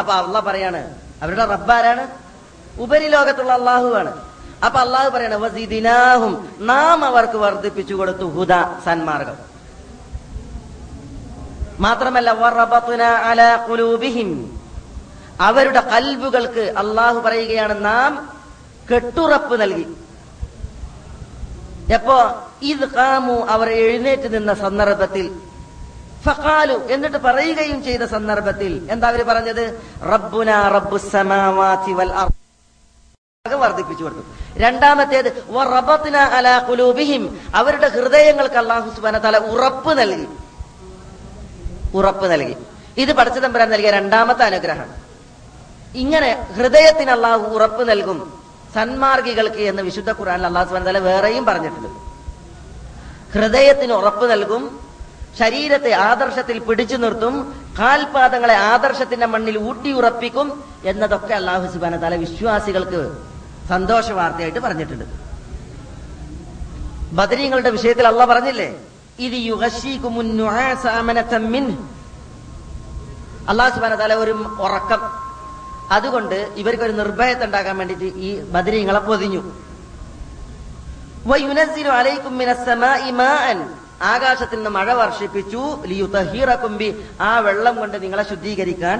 അപ്പൊ 0.00 0.12
അള്ള 0.12 0.40
പറയാണ് 0.40 0.82
അവരുടെ 1.22 1.44
റബ്ബ് 1.44 1.72
ആരാണ്? 1.72 2.04
ഉപരിലോകത്തുള്ള 2.78 3.52
അള്ളാഹുവാണ്. 3.52 4.12
അപ്പൊ 4.66 4.78
അള്ളാഹു 4.84 5.08
പറയണ 5.14 5.34
വസീദിനാഹും 5.44 6.32
നാം 6.70 6.98
അവർക്ക് 7.10 7.38
വർദ്ധിപ്പിച്ചു 7.44 7.94
കൊടുത്തു 8.00 8.26
ഹുദ 8.36 8.52
സന്മാർഗം. 8.86 9.38
മാത്രമല്ല 11.84 12.30
അവരുടെ 15.48 15.82
കൽബുകൾക്ക് 15.92 16.64
അള്ളാഹു 16.82 17.18
പറയുകയാണ് 17.26 17.74
നാം 17.84 18.12
കെട്ടുറപ്പ് 18.90 19.54
നൽകി. 19.62 19.86
എപ്പോ 21.96 22.16
ഇത് 22.72 22.84
കാമു 22.96 23.36
അവർ 23.54 23.68
എഴുന്നേറ്റ് 23.84 24.28
നിന്ന 24.34 24.52
സന്ദർഭത്തിൽ 24.64 25.26
ഫഖാലു 26.24 26.76
എന്നിട്ട് 26.94 27.18
പറയുകയും 27.28 27.78
ചെയ്ത 27.86 28.02
സന്ദർഭത്തിൽ 28.14 28.72
എന്താ 28.92 29.06
അവർ 29.12 29.20
പറഞ്ഞത്? 29.30 29.64
റബ്ബുന 30.12 30.50
റബ്ബു 30.76 30.96
സമാവാതി 31.12 31.92
വൽ 32.00 32.12
വർദ്ധിപ്പിച്ചു 33.64 34.02
കൊടുത്തു. 34.04 34.22
രണ്ടാമത്തേത് 34.56 35.44
അവരുടെ 37.54 37.88
ഹൃദയങ്ങൾക്ക് 37.88 38.54
അള്ളാഹു 38.54 38.94
സുബാന 38.94 39.18
തല 39.18 39.38
ഉറപ്പ് 39.38 39.98
നൽകി. 39.98 40.28
ഉറപ്പ് 41.94 42.32
നൽകി. 42.32 42.56
ഇത് 42.96 43.12
പഠിച്ചു 43.12 43.40
തമ്പുരാൻ 43.40 43.70
നൽകിയ 43.70 43.90
രണ്ടാമത്തെ 43.90 44.42
അനുഗ്രഹം 44.42 45.10
ഇങ്ങനെ 45.94 46.46
ഹൃദയത്തിന് 46.56 47.10
അള്ളാഹു 47.10 47.42
ഉറപ്പ് 47.42 47.88
നൽകും 47.88 48.40
സന്മാർഗികൾക്ക് 48.74 49.56
എന്ന് 49.56 49.82
വിശുദ്ധ 49.82 50.10
ഖുർആനിൽ 50.10 50.46
അള്ളാഹു 50.46 50.66
സുബാൻ 50.66 50.84
തല 50.84 50.98
വേറെയും 50.98 51.44
പറഞ്ഞിട്ടുണ്ട്. 51.44 51.88
ഹൃദയത്തിന് 53.38 53.92
ഉറപ്പ് 53.92 54.30
നൽകും 54.30 54.90
ശരീരത്തെ 55.38 55.92
ആദർശത്തിൽ 55.92 56.58
പിടിച്ചു 56.58 56.96
നിർത്തും 56.96 57.54
കാൽപാദങ്ങളെ 57.78 58.54
ആദർശത്തിന്റെ 58.54 59.26
മണ്ണിൽ 59.26 59.58
ഊട്ടി 59.58 59.92
ഉറപ്പിക്കും 59.92 60.64
എന്നതൊക്കെ 60.84 61.34
അള്ളാഹു 61.34 61.72
സുബാന 61.72 61.96
തല 61.96 62.14
വിശ്വാസികൾക്ക് 62.14 63.29
സന്തോഷ 63.70 64.10
വാർത്തയായിട്ട് 64.10 64.58
പറഞ്ഞിട്ടുണ്ട്. 64.58 65.04
ബദരീങ്ങളുടെ 67.14 67.70
വിഷയത്തിൽ 67.70 68.06
അള്ള 68.06 68.24
പറഞ്ഞില്ലേ? 68.24 68.68
ഇത് 69.18 69.34
അള്ളാഹു 73.48 73.74
സുബാന 73.74 73.94
തല 73.94 74.14
ഒരു 74.14 74.32
ഉറക്കം. 74.60 75.02
അതുകൊണ്ട് 75.90 76.38
ഇവർക്ക് 76.56 76.82
ഒരു 76.82 76.92
നിർഭയത്തെ 76.92 77.44
ഉണ്ടാക്കാൻ 77.44 77.76
വേണ്ടിയിട്ട് 77.78 78.18
ഈ 78.18 78.28
ബദരീങ്ങളെ 78.40 79.00
പൊതിഞ്ഞു. 79.00 79.42
ആകാശത്തിൽ 84.02 84.56
നിന്ന് 84.56 84.70
മഴ 84.70 84.92
വർഷിപ്പിച്ചു. 84.92 85.62
കുമ്പി 86.54 86.88
ആ 87.20 87.38
വെള്ളം 87.38 87.74
കൊണ്ട് 87.76 88.02
നിങ്ങളെ 88.02 88.24
ശുദ്ധീകരിക്കാൻ. 88.28 88.98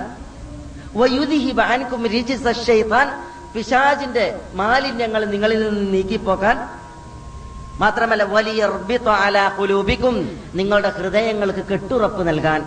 പിശാചിന്റെ 3.54 4.26
മാലിന്യങ്ങൾ 4.60 5.22
നിങ്ങളിൽ 5.32 5.58
നിന്ന് 5.64 5.84
നീക്കിപ്പോക്കാൻ 5.94 6.56
മാത്രമല്ല 7.82 8.24
വലിയ 8.36 8.60
കുലൂബിക്കും 9.58 10.16
നിങ്ങളുടെ 10.58 10.90
ഹൃദയങ്ങൾക്ക് 10.96 11.62
കെട്ടുറപ്പ് 11.70 12.22
നൽകാൻ. 12.28 12.60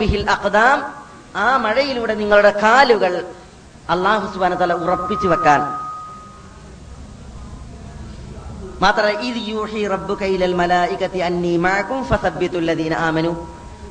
ബിഹിൽ 0.00 0.24
ആ 1.46 1.48
മഴയിലൂടെ 1.64 2.14
നിങ്ങളുടെ 2.22 2.52
കാലുകൾ 2.64 3.12
അള്ളാഹു 3.94 4.24
സുബാന 4.32 4.54
തല 4.60 4.72
ഉറപ്പിച്ചു 4.84 5.28
വെക്കാൻ. 5.32 5.60
മാത്രമല്ല 8.82 9.20
ഇത് 9.28 9.40
യൂഹി 9.52 9.80
റബ്ബു 9.94 10.14
കൈലൽ 10.22 10.54
മലായികത്തി 10.60 11.20
അന്നി 11.28 11.54
മഅകും 11.66 12.00
ഫസബ്ബിതുൽ 12.10 12.66
ലദീന 12.70 12.94
ആമനു. 13.08 13.32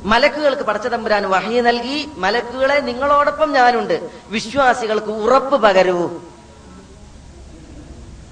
മലക്കുകൾക്ക് 0.04 0.64
പടച്ചതമ്പുരാൻ 0.64 1.30
വഹി 1.30 1.60
നൽകി. 1.60 2.10
മലക്കുകളെ 2.18 2.80
നിങ്ങളോടൊപ്പം 2.80 3.52
ഞാനുണ്ട്. 3.52 4.10
വിശ്വാസികൾക്ക് 4.28 5.08
ഉറപ്പ് 5.08 5.62
പകരൂ. 5.62 6.10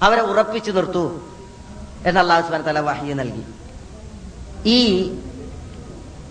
അവരെ 0.02 0.20
ഉറപ്പിച്ചു 0.20 0.70
നിർത്തൂ. 0.70 1.20
എന്ന് 2.06 2.20
അള്ളാഹു 2.20 2.50
തആല 2.50 2.80
വഹി 2.80 3.12
നൽകി. 3.12 3.42
ഈ 4.68 5.10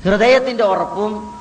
ഹൃദയത്തിന്റെ 0.03 0.63
ഉറപ്പും 0.63 1.35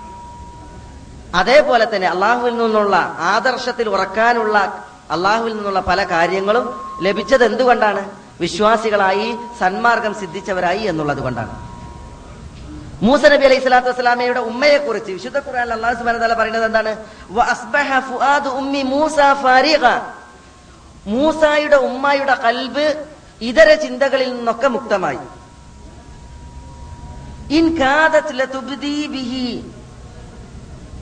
അതേപോലെ 1.35 1.97
തന്നെ 1.97 2.09
അള്ളാഹുവിൽ 2.09 2.57
നിന്നുള്ള 2.57 2.97
ആദർശത്തിൽ 3.19 3.89
ഉറക്കാനുള്ള 3.89 4.85
അള്ളാഹുവിൽ 5.11 5.55
നിന്നുള്ള 5.55 5.81
പല 5.81 6.05
കാര്യങ്ങളും 6.05 6.81
ലഭിച്ചത് 7.03 7.45
എന്തുകൊണ്ടാണ്? 7.45 8.11
വിശ്വാസികളായി 8.41 9.37
സന്മാർഗം 9.61 10.15
സിദ്ധിച്ചവരായി 10.15 10.79
എന്നുള്ളത് 10.79 11.19
കൊണ്ടാണ്. 11.19 11.74
മൂസ 13.03 13.25
നബി 13.25 13.45
അലൈഹി 13.45 13.61
സ്വലാത്തു 13.61 13.89
വസ്സലാമയുടെ 13.89 14.41
ഉമ്മയെ 14.41 14.79
കുറിച്ച് 14.79 15.13
വിശുദ്ധ 15.13 15.39
ഖുർആൻ 15.39 15.73
അള്ളാഹു 15.73 15.95
സുബ്ഹാനഹു 15.95 16.19
വ 16.19 16.21
തആല 16.21 16.35
പറയുന്നത് 16.35 16.65
എന്താണ്? 16.65 17.05
ഉമ്മി 18.49 18.83
മൂസ 18.83 19.17
ഫാരിഗ. 19.43 19.87
മൂസായുടെ 21.07 21.77
ഉമ്മയുടെ 21.77 22.35
കൽബ് 22.35 23.07
ഇതര 23.41 23.75
ചിന്തകളിൽ 23.75 24.37
നിന്നൊക്കെ 24.37 24.69
മുക്തമായി. 24.69 25.19
ഇൻ 27.51 27.77
ബിഹി. 29.07 29.73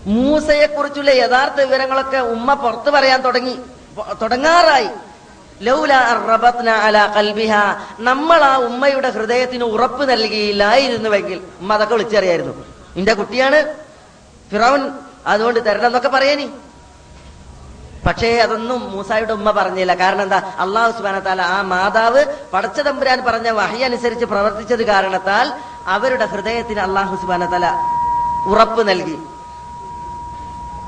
മൂസയെ 0.07 0.67
കുറിച്ചുള്ള 0.67 1.11
യഥാർത്ഥ 1.11 1.61
വിവരങ്ങളൊക്കെ 1.61 2.19
ഉമ്മ 2.19 2.55
പുറത്തു 2.55 2.91
പറയാൻ 2.91 3.23
തുടങ്ങി. 3.23 3.59
തുടങ്ങാറായി. 4.23 4.89
ലൗല 5.63 5.93
നമ്മൾ 7.99 8.45
ആ 8.45 8.57
ഉമ്മയുടെ 8.57 9.11
ഹൃദയത്തിന് 9.11 9.65
ഉറപ്പ് 9.65 10.11
നൽകിയില്ലായിരുന്നുവെങ്കിൽ 10.11 11.39
ഉമ്മ 11.61 11.75
അതൊക്കെ 11.75 11.95
വിളിച്ചറിയായിരുന്നു. 11.95 12.65
നിന്റെ 12.97 13.15
കുട്ടിയാണ് 13.15 13.75
ഫിറോൻ 14.51 14.91
അതുകൊണ്ട് 15.27 15.67
തരണം 15.67 15.87
എന്നൊക്കെ 15.87 16.09
പറയനി. 16.09 16.51
പക്ഷേ 18.07 18.39
അതൊന്നും 18.39 18.93
മൂസായുടെ 18.93 19.33
ഉമ്മ 19.33 19.51
പറഞ്ഞില്ല. 19.51 19.95
കാരണം 19.95 20.23
എന്താ? 20.23 20.53
അള്ളാഹു 20.59 20.91
സുബാനത്താല 20.91 21.43
ആ 21.43 21.63
മാതാവ് 21.63 22.25
പടച്ചതമ്പുരാൻ 22.53 23.25
പറഞ്ഞ 23.25 23.49
വഹി 23.49 23.81
അനുസരിച്ച് 23.83 24.25
പ്രവർത്തിച്ചത് 24.25 24.87
കാരണത്താൽ 24.87 25.53
അവരുടെ 25.87 26.27
ഹൃദയത്തിന് 26.27 26.81
അള്ളാഹു 26.81 27.17
സുബാനത്താല 27.17 27.67
ഉറപ്പ് 28.49 28.89
നൽകി. 28.89 29.19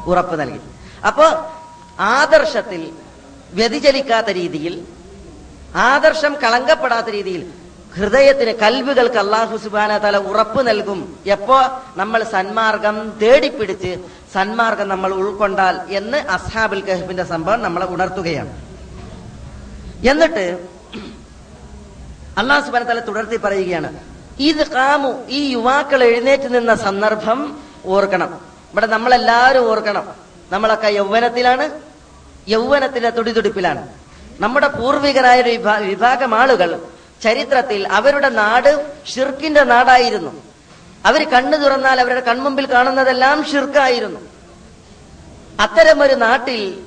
ഉറപ്പ് 0.06 0.40
നൽകി. 0.40 0.60
അപ്പോ 1.06 1.52
ആദർശത്തിൽ 2.00 3.03
വ്യതിചലിക്കാത്ത 3.55 4.26
രീതിയിൽ 4.26 4.74
ആദർശം 5.74 6.36
കളങ്കപ്പെടാത്ത 6.42 7.07
രീതിയിൽ 7.07 7.50
ഹൃദയത്തിന് 7.96 8.52
കൽബുകൾക്ക് 8.59 9.16
അള്ളാഹു 9.16 9.57
സുബാന 9.57 9.98
തല 9.98 10.16
ഉറപ്പ് 10.16 10.68
നൽകും. 10.68 11.18
എപ്പോ 11.26 11.82
നമ്മൾ 11.96 12.24
സന്മാർഗം 12.24 13.18
തേടിപ്പിടിച്ച് 13.22 13.98
സന്മാർഗം 14.34 14.88
നമ്മൾ 14.88 15.14
ഉൾക്കൊണ്ടാൽ 15.14 15.80
എന്ന് 15.90 16.18
അസ്ഹാബുൽ 16.18 16.84
കഹബിന്റെ 16.84 17.24
സംഭവം 17.24 17.62
നമ്മളെ 17.62 17.86
ഉണർത്തുകയാണ്. 17.86 18.52
എന്നിട്ട് 20.09 20.66
അള്ളാഹു 22.38 22.64
സുബാന 22.66 22.82
തല 22.82 23.00
തുടർത്തി 23.00 23.36
പറയുകയാണ് 23.36 24.00
ഇത് 24.38 24.66
കാമു 24.66 25.12
ഈ 25.28 25.40
യുവാക്കൾ 25.52 26.05
എഴുന്നേറ്റ് 26.05 26.55
നിന്ന 26.55 26.74
സന്ദർഭം 26.74 27.59
ഓർക്കണം. 27.86 28.40
ഇവിടെ 28.72 28.86
നമ്മളെല്ലാവരും 28.86 29.70
ഓർക്കണം. 29.70 30.05
നമ്മളൊക്കെ 30.52 30.88
യൗവനത്തിലാണ് 30.88 31.93
യൗവനത്തിന്റെ 32.49 33.11
തുടിതുടിപ്പിലാണ്. 33.11 33.88
നമ്മുടെ 34.40 34.68
പൂർവികരായ 34.68 35.40
ഒരു 35.40 35.51
വിഭാ- 35.51 35.82
വിഭാഗം 35.82 36.34
ആളുകൾ 36.34 36.80
ചരിത്രത്തിൽ 37.22 37.88
അവരുടെ 37.88 38.28
നാട് 38.28 38.92
ഷിർക്കിന്റെ 39.07 39.64
നാടായിരുന്നു. 39.64 40.42
അവർ 41.07 41.28
കണ്ണു 41.28 41.57
തുറന്നാൽ 41.57 42.01
അവരുടെ 42.01 42.20
കൺമുമ്പിൽ 42.20 42.72
കാണുന്നതെല്ലാം 42.72 43.45
ഷിർക്കായിരുന്നു. 43.45 44.20
അത്തരം 45.61 46.03
ഒരു 46.03 46.14
നാട്ടിൽ 46.14 46.80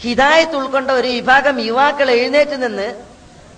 ഹിതായത്ത് 0.00 0.56
ഉൾക്കൊണ്ട 0.56 0.90
ഒരു 0.90 1.08
വിഭാഗം 1.08 1.60
യുവാക്കൾ 1.60 2.10
എഴുന്നേറ്റ് 2.10 2.62
നിന്ന് 2.62 2.94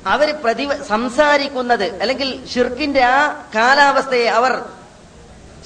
അവർ 0.07 0.35
പ്രതി 0.45 0.69
സംസാരിക്കുന്നത് 0.89 1.85
അല്ലെങ്കിൽ 1.85 2.47
ഷിർക്കിന്റെ 2.47 3.05
ആ 3.05 3.43
കാലാവസ്ഥയെ 3.55 4.27
അവർ 4.27 4.63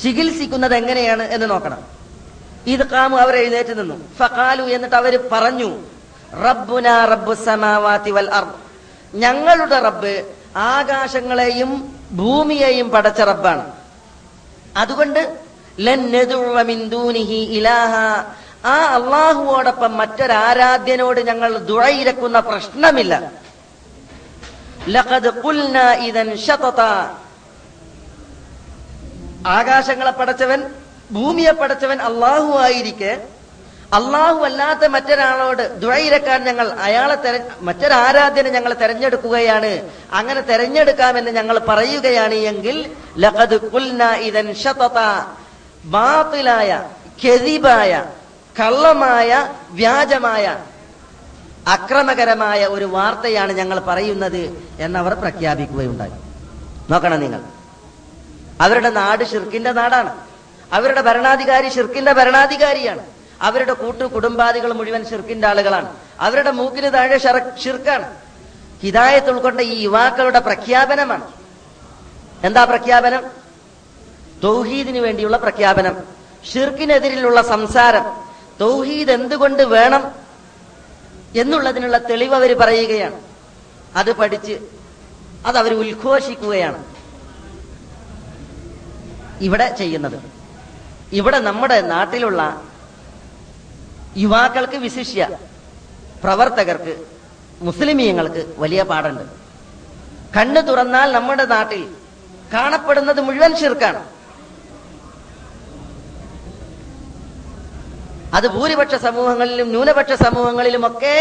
ചികിത്സിക്കുന്നത് 0.03 0.75
എങ്ങനെയാണ് 0.75 1.23
എന്ന് 1.23 1.51
നോക്കണം. 1.51 1.94
ഇത് 2.67 2.87
കാമു 2.87 3.17
അവർ 3.17 3.37
എഴുന്നേറ്റ് 3.37 3.79
നിന്നു. 3.79 4.15
ഫഖാലു 4.19 4.63
എന്നിട്ട് 4.63 4.97
അവർ 4.97 5.29
പറഞ്ഞു 5.33 5.85
റബ്ബുന 6.45 7.05
റബ്ബു 7.05 7.35
സമാവാതി 7.35 8.11
വൽ 8.11 8.31
അർബ് 8.31 8.55
ഞങ്ങളുടെ 9.15 9.81
റബ്ബ് 9.81 10.25
ആകാശങ്ങളെയും 10.57 11.99
ഭൂമിയെയും 12.11 12.91
പടച്ച 12.91 13.21
റബ്ബാണ്. 13.21 13.73
അതുകൊണ്ട് 14.77 15.39
ഇലാഹ. 17.29 17.95
ആ 18.67 18.95
അള്ളാഹുവോടൊപ്പം 18.95 19.97
മറ്റൊരാരാധ്യനോട് 19.97 21.21
ഞങ്ങൾ 21.21 21.59
ദുഴയിരക്കുന്ന 21.59 22.41
പ്രശ്നമില്ല. 22.41 23.31
ആകാശങ്ങളെ 29.47 30.11
പടച്ചവൻ 30.11 30.71
ഭൂമിയെ 31.13 31.51
പടച്ചവൻ 31.51 32.03
അള്ളാഹു 32.03 32.59
ആയിരിക്കെ. 32.59 33.25
അള്ളാഹു 33.93 34.45
അല്ലാത്ത 34.45 34.87
മറ്റൊരാളോട് 34.87 35.81
ദുഴയിരക്കാൻ 35.81 36.45
ഞങ്ങൾ 36.45 36.73
അയാളെ 36.73 37.15
തെര 37.15 37.41
മറ്റൊരാരാധ്യനെ 37.61 38.51
ഞങ്ങൾ 38.51 38.75
തെരഞ്ഞെടുക്കുകയാണ്. 38.75 39.91
അങ്ങനെ 40.13 40.41
തെരഞ്ഞെടുക്കാമെന്ന് 40.41 41.31
ഞങ്ങൾ 41.31 41.59
പറയുകയാണ് 41.59 42.35
എങ്കിൽ 42.35 42.91
ലഖദ് 43.19 43.61
കെതിബായ 47.25 48.05
കള്ളമായ 48.61 49.53
വ്യാജമായ 49.71 50.65
അക്രമകരമായ 51.69 52.67
ഒരു 52.67 52.85
വാർത്തയാണ് 52.85 53.53
ഞങ്ങൾ 53.53 53.81
പറയുന്നത് 53.81 54.69
എന്നവർ 54.81 55.15
പ്രഖ്യാപിക്കുകയുണ്ടായി. 55.15 56.13
നോക്കണം 56.91 57.21
നിങ്ങൾ. 57.21 57.41
അവരുടെ 58.61 58.91
നാട് 58.91 59.25
ഷിർക്കിന്റെ 59.25 59.73
നാടാണ്. 59.73 60.34
അവരുടെ 60.73 61.01
ഭരണാധികാരി 61.01 61.69
ഷിർക്കിന്റെ 61.69 62.13
ഭരണാധികാരിയാണ്. 62.13 63.07
അവരുടെ 63.43 63.73
കൂട്ടു 63.73 64.05
കുടുംബാദികൾ 64.05 64.73
മുഴുവൻ 64.73 65.09
ഷിർക്കിന്റെ 65.09 65.49
ആളുകളാണ്. 65.49 65.97
അവരുടെ 66.21 66.51
മൂക്കിന് 66.51 66.93
താഴെ 66.93 67.19
ഷിർക്കാണ്. 67.65 68.17
ഹിതായത്ത് 68.83 69.31
ഉൾക്കൊണ്ട 69.31 69.61
ഈ 69.61 69.83
യുവാക്കളുടെ 69.83 70.39
പ്രഖ്യാപനമാണ്. 70.39 71.33
എന്താ 72.45 72.65
പ്രഖ്യാപനം? 72.65 73.25
തൗഹീദിന് 74.45 74.99
വേണ്ടിയുള്ള 74.99 75.37
പ്രഖ്യാപനം. 75.37 75.97
ഷിർക്കിനെതിരിലുള്ള 76.55 77.43
സംസാരം. 77.43 78.17
തൗഹീദ് 78.61 79.11
എന്തുകൊണ്ട് 79.11 79.63
വേണം 79.63 80.13
എന്നുള്ളതിനുള്ള 81.37 81.99
തെളിവ് 81.99 82.35
അവർ 82.35 82.59
പറയുകയാണ്. 82.59 83.21
അത് 83.97 84.13
പഠിച്ച് 84.13 84.59
അത് 85.47 85.59
അവർ 85.59 85.75
ഉദ്ഘോഷിക്കുകയാണ്. 85.75 86.85
ഇവിടെ 89.41 89.75
ചെയ്യുന്നത്. 89.79 90.34
ഇവിടെ 91.19 91.39
നമ്മുടെ 91.39 91.81
നാട്ടിലുള്ള 91.81 92.41
യുവാക്കൾക്ക് 94.17 94.77
വിശിഷ്യ 94.77 95.23
പ്രവർത്തകർക്ക് 96.23 96.95
മുസ്ലിമീങ്ങൾക്ക് 97.63 98.43
വലിയ 98.59 98.83
പാടുണ്ട്. 98.83 99.25
കണ്ണു 100.37 100.61
തുറന്നാൽ 100.61 101.13
നമ്മുടെ 101.13 101.45
നാട്ടിൽ 101.45 101.83
കാണപ്പെടുന്നത് 102.53 103.21
മുഴുവൻ 103.21 103.53
ശിർക്കാണ്. 103.57 104.03
അത് 108.35 108.47
ഭൂരിപക്ഷ 108.49 108.95
സമൂഹങ്ങളിലും 108.95 109.69
ന്യൂനപക്ഷ 109.71 110.13
സമൂഹങ്ങളിലും 110.23 110.87
ഒക്കെ 110.87 111.15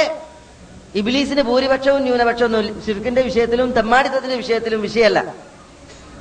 ഇബിലീസിന് 0.96 1.42
ഭൂരിപക്ഷവും 1.42 2.02
ന്യൂനപക്ഷവും 2.04 2.84
ശിർക്കിന്റെ 2.86 3.22
വിഷയത്തിലും 3.22 3.72
തെമ്മാടിത്തത്തിന്റെ 3.72 4.36
വിഷയത്തിലും 4.36 4.82
വിഷയമല്ല. 4.82 5.20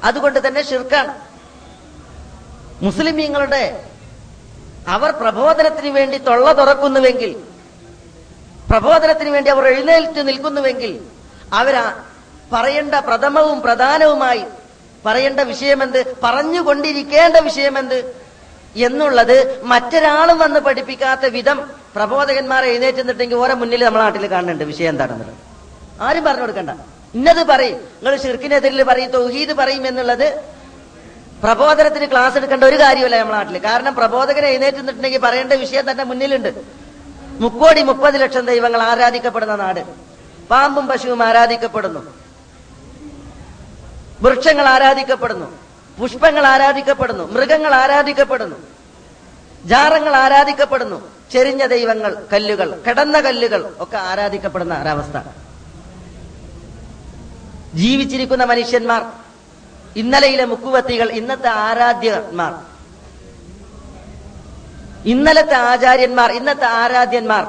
അതുകൊണ്ട് 0.05 0.49
തന്നെ 0.49 0.63
ഷിർക്കാണ് 0.71 1.32
മുസ്ലിമീങ്ങളുടെ 2.83 3.85
അവർ 4.89 5.11
പ്രബോധനത്തിന് 5.11 5.89
വേണ്ടി 5.89 6.19
തൊള്ള 6.19 6.53
തുറക്കുന്നുവെങ്കിൽ 6.53 7.37
പ്രബോധനത്തിന് 8.71 9.31
വേണ്ടി 9.31 9.51
അവർ 9.51 9.67
എഴുന്നേൽറ്റ് 9.67 10.29
നിൽക്കുന്നുവെങ്കിൽ 10.29 11.01
അവർ 11.53 11.93
പറയേണ്ട 12.53 12.95
പ്രഥമവും 12.95 13.61
പ്രധാനവുമായി 13.61 14.45
പറയേണ്ട 15.07 15.41
വിഷയമെന്ത്? 15.41 16.17
പറഞ്ഞുകൊണ്ടിരിക്കേണ്ട 16.23 17.37
വിഷയമെന്ത്? 17.37 18.23
എന്നുള്ളത് 18.77 19.65
മറ്റൊരാളും 19.65 20.39
വന്ന് 20.39 20.61
പഠിപ്പിക്കാത്ത 20.61 21.27
വിധം 21.27 21.71
പ്രബോധകന്മാർ 21.95 22.65
എഴുന്നേറ്റ് 22.65 22.99
നിന്നിട്ടെങ്കിൽ 22.99 23.37
ഓരോ 23.37 23.55
മുന്നിൽ 23.55 23.85
നമ്മുടെ 23.85 24.03
നാട്ടിൽ 24.03 24.31
കാണുന്നുണ്ട്. 24.31 24.65
വിഷയം 24.65 24.89
എന്താണെന്നുള്ളത്. 24.89 25.37
ആരും 26.03 26.25
പറഞ്ഞു 26.25 26.41
കൊടുക്കണ്ട. 26.41 26.71
ഇന്നത് 27.15 27.47
പറയും. 27.47 27.77
നിങ്ങൾ 27.77 28.17
ഷിർക്കിനെതിരിൽ 28.17 28.83
പറയും 28.83 29.11
തൗഹീദ് 29.11 29.53
പറയും 29.53 29.87
എന്നുള്ളത് 29.87 30.53
പ്രബോധനത്തിന് 31.43 32.11
ക്ലാസ് 32.11 32.37
എടുക്കേണ്ട 32.37 32.65
ഒരു 32.65 32.77
കാര്യമല്ല 32.77 33.19
നമ്മുടെ 33.19 33.37
നാട്ടിൽ 33.37 33.59
കാരണം 33.59 33.95
പ്രബോധകനെ 33.95 34.49
എഴുന്നേറ്റ് 34.49 34.79
നിന്നിട്ടുണ്ടെങ്കിൽ 34.79 35.19
പറയേണ്ട 35.19 35.53
വിഷയം 35.53 35.91
തന്നെ 35.91 36.05
മുന്നിലുണ്ട്. 36.05 36.65
മുക്കോടി 37.41 37.83
മുപ്പത് 37.83 38.21
ലക്ഷം 38.21 38.47
ദൈവങ്ങൾ 38.47 38.83
ആരാധിക്കപ്പെടുന്ന 38.83 39.57
നാട്. 39.57 39.81
പാമ്പും 40.51 40.87
പശുവും 40.87 41.23
ആരാധിക്കപ്പെടുന്നു. 41.23 42.15
വൃക്ഷങ്ങൾ 44.23 44.69
ആരാധിക്കപ്പെടുന്നു. 44.69 45.59
പുഷ്പങ്ങൾ 45.99 46.47
ആരാധിക്കപ്പെടുന്നു. 46.47 47.33
മൃഗങ്ങൾ 47.33 47.75
ആരാധിക്കപ്പെടുന്നു. 47.75 48.57
ജാറങ്ങൾ 49.65 50.17
ആരാധിക്കപ്പെടുന്നു. 50.17 51.11
ചെരിഞ്ഞ 51.33 51.67
ദൈവങ്ങൾ 51.67 52.27
കല്ലുകൾ 52.33 52.83
കിടന്ന 52.87 53.21
കല്ലുകൾ 53.21 53.71
ഒക്കെ 53.79 53.97
ആരാധിക്കപ്പെടുന്ന 53.97 54.83
ഒരവസ്ഥ. 54.83 55.29
ജീവിച്ചിരിക്കുന്ന 57.75 58.45
മനുഷ്യന്മാർ 58.45 59.03
ഇന്നലെയിലെ 59.97 60.45
മുക്കുവത്തികൾ 60.45 61.11
ഇന്നത്തെ 61.11 61.49
ആരാധ്യന്മാർ. 61.49 62.53
ഇന്നലത്തെ 65.05 65.55
ആചാര്യന്മാർ 65.55 66.33
ഇന്നത്തെ 66.33 66.65
ആരാധ്യന്മാർ. 66.65 67.45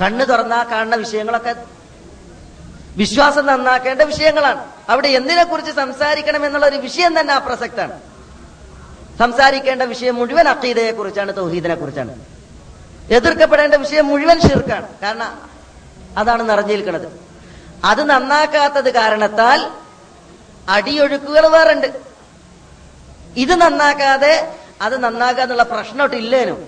കണ്ണു 0.00 0.24
തുറന്നാ 0.24 0.64
കാണുന്ന 0.64 0.96
വിഷയങ്ങളൊക്കെ 0.96 1.54
വിശ്വാസം 2.96 3.46
നന്നാക്കേണ്ട 3.46 4.02
വിഷയങ്ങളാണ്. 4.02 4.64
അവിടെ 4.88 5.08
എന്തിനെ 5.08 5.44
കുറിച്ച് 5.44 5.72
സംസാരിക്കണം 5.72 6.46
എന്നുള്ള 6.46 6.66
ഒരു 6.66 6.76
വിഷയം 6.76 7.20
തന്നെ 7.20 7.34
അപ്രസക്താണ് 7.34 8.00
സംസാരിക്കേണ്ട 9.18 9.82
വിഷയം 9.82 10.16
മുഴുവൻ 10.16 10.48
അക്കീതയെ 10.48 10.90
കുറിച്ചാണ് 10.90 11.36
തൗഹീദിനെ 11.36 11.74
കുറിച്ചാണ് 11.74 12.24
എതിർക്കപ്പെടേണ്ട 13.10 13.74
വിഷയം 13.74 14.06
മുഴുവൻ 14.06 14.40
ഷിർക്കാണ്. 14.40 14.88
കാരണം 15.02 15.38
അതാണ് 16.18 16.48
നിറഞ്ഞിരിക്കുന്നത് 16.50 17.27
അത് 17.84 18.10
നന്നാക്കാത്തത് 18.10 18.94
കാരണത്താൽ 18.94 19.70
അടിയൊഴുക്കുകൾ 20.68 21.46
വേറുണ്ട്. 21.46 22.00
ഇത് 23.36 23.54
നന്നാക്കാതെ 23.54 24.54
അത് 24.82 25.02
നന്നാക്കുക 25.02 25.42
എന്നുള്ള 25.42 25.62
പ്രശ്നമൊട്ടില്ലേനും 25.62 26.66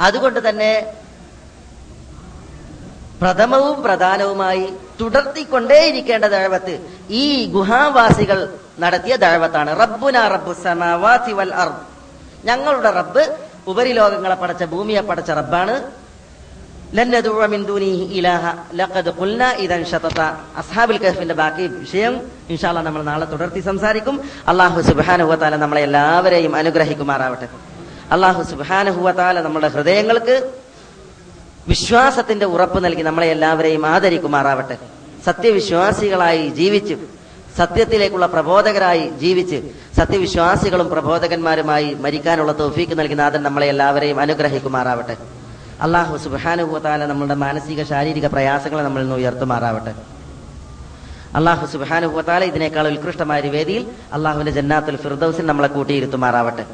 അതുകൊണ്ട് 0.00 0.48
തന്നെ 0.48 0.94
പ്രഥമവും 3.20 3.82
പ്രധാനവുമായി 3.82 4.72
തുടർത്തിക്കൊണ്ടേയിരിക്കേണ്ട 5.00 6.24
ദഴവത്ത് 6.24 6.96
ഈ 7.10 7.46
ഗുഹാവാസികൾ 7.46 8.58
നടത്തിയ 8.78 9.16
ദഴവത്താണ്. 9.16 9.80
റബ്ബുന 9.80 10.28
റബ്ബു 10.28 10.52
സമാവാസി 10.52 11.32
വൽ 11.32 11.54
അർദ്. 11.54 11.80
ഞങ്ങളുടെ 12.44 12.90
റബ്ബ് 12.90 13.38
ഉപരിലോകങ്ങളെ 13.66 14.34
പടച്ച 14.34 14.64
ഭൂമിയെ 14.64 15.00
പടച്ച 15.00 15.30
റബ്ബാണ്. 15.30 15.90
അസ്ഹാബുൽ 20.56 20.96
കഹ്ഫിന്റെ 20.96 21.34
ബാക്കി 21.34 21.66
വിഷയം 21.66 22.20
ഇൻഷാല്ല 22.50 22.82
നമ്മൾ 22.82 23.02
നാളെ 23.02 23.24
തുടർത്തി 23.24 23.60
സംസാരിക്കും. 23.60 24.20
അള്ളാഹു 24.48 24.82
വ 25.24 25.34
നമ്മളെ 25.34 25.82
എല്ലാവരെയും 25.82 26.56
അനുഗ്രഹിക്കുമാറാവട്ടെ. 26.56 27.48
അള്ളാഹു 28.10 28.42
സുബ്ഹാനഹു 28.42 29.00
വ 29.02 29.10
നമ്മുടെ 29.12 29.68
ഹൃദയങ്ങൾക്ക് 29.68 30.52
വിശ്വാസത്തിന്റെ 31.68 32.46
ഉറപ്പ് 32.46 32.84
നൽകി 32.84 33.02
നമ്മളെ 33.02 33.26
എല്ലാവരെയും 33.26 33.86
ആദരിക്കുമാറാവട്ടെ. 33.86 34.76
സത്യവിശ്വാസികളായി 35.24 36.48
ജീവിച്ച് 36.48 36.94
സത്യത്തിലേക്കുള്ള 37.56 38.26
പ്രബോധകരായി 38.26 39.08
ജീവിച്ച് 39.08 39.70
സത്യവിശ്വാസികളും 39.96 40.88
പ്രബോധകന്മാരുമായി 40.88 41.94
മരിക്കാനുള്ള 41.94 42.52
തോഫീക്ക് 42.52 42.98
നൽകി 42.98 43.14
നാഥൻ 43.14 43.42
നമ്മളെ 43.42 43.66
എല്ലാവരെയും 43.66 44.20
അനുഗ്രഹിക്കുമാറാവട്ടെ. 44.20 45.41
അള്ളാഹു 45.85 46.13
സുബാനുഭവത്താല 46.25 47.07
നമ്മുടെ 47.11 47.35
മാനസിക 47.45 47.81
ശാരീരിക 47.91 48.25
പ്രയാസങ്ങളെ 48.35 48.83
നമ്മളിൽ 48.87 49.05
നിന്ന് 49.05 49.19
ഉയർത്തുമാറാവട്ടെ 49.23 49.93
അള്ളാഹു 51.39 51.65
സുബാനുഭവത്താല 51.73 52.43
ഇതിനേക്കാൾ 52.51 52.85
ഉത്കൃഷ്ടമായ 52.97 53.39
ഒരു 53.43 53.51
വേദിയിൽ 53.57 53.83
അള്ളാഹുവിന്റെ 54.17 54.53
ജന്നാത്തുൽ 54.59 54.99
ഫിർദൌസിൽ 55.05 55.47
നമ്മളെ 55.51 55.71
കൂട്ടിയിരുത്തുമാറാവട്ടെ 55.77 56.65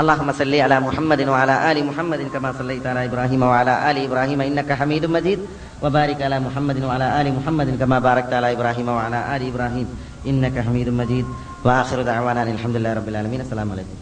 اللهم 0.00 0.28
صل 0.40 0.54
على 0.66 0.76
محمد 0.86 1.20
وعلى 1.32 1.54
ال 1.70 1.78
محمد 1.88 2.20
كما 2.34 2.50
صليت 2.58 2.84
على 2.86 3.00
ابراهيم 3.08 3.42
وعلى 3.50 3.74
ال 3.90 3.98
ابراهيم 4.08 4.40
انك 4.48 4.70
حميد 4.80 5.04
مجيد 5.16 5.40
وبارك 5.84 6.18
على 6.26 6.36
محمد 6.46 6.78
وعلى 6.88 7.06
ال 7.20 7.26
محمد 7.38 7.68
كما 7.80 7.98
باركت 8.08 8.32
على 8.38 8.48
ابراهيم 8.56 8.88
وعلى 8.96 9.18
ال 9.36 9.42
ابراهيم 9.50 9.86
انك 10.30 10.56
حميد 10.66 10.88
مجيد 11.00 11.26
واخر 11.66 11.98
دعوانا 12.10 12.42
الحمد 12.56 12.76
لله 12.78 12.92
رب 12.98 13.08
العالمين 13.12 13.40
السلام 13.46 13.68
عليكم 13.74 13.96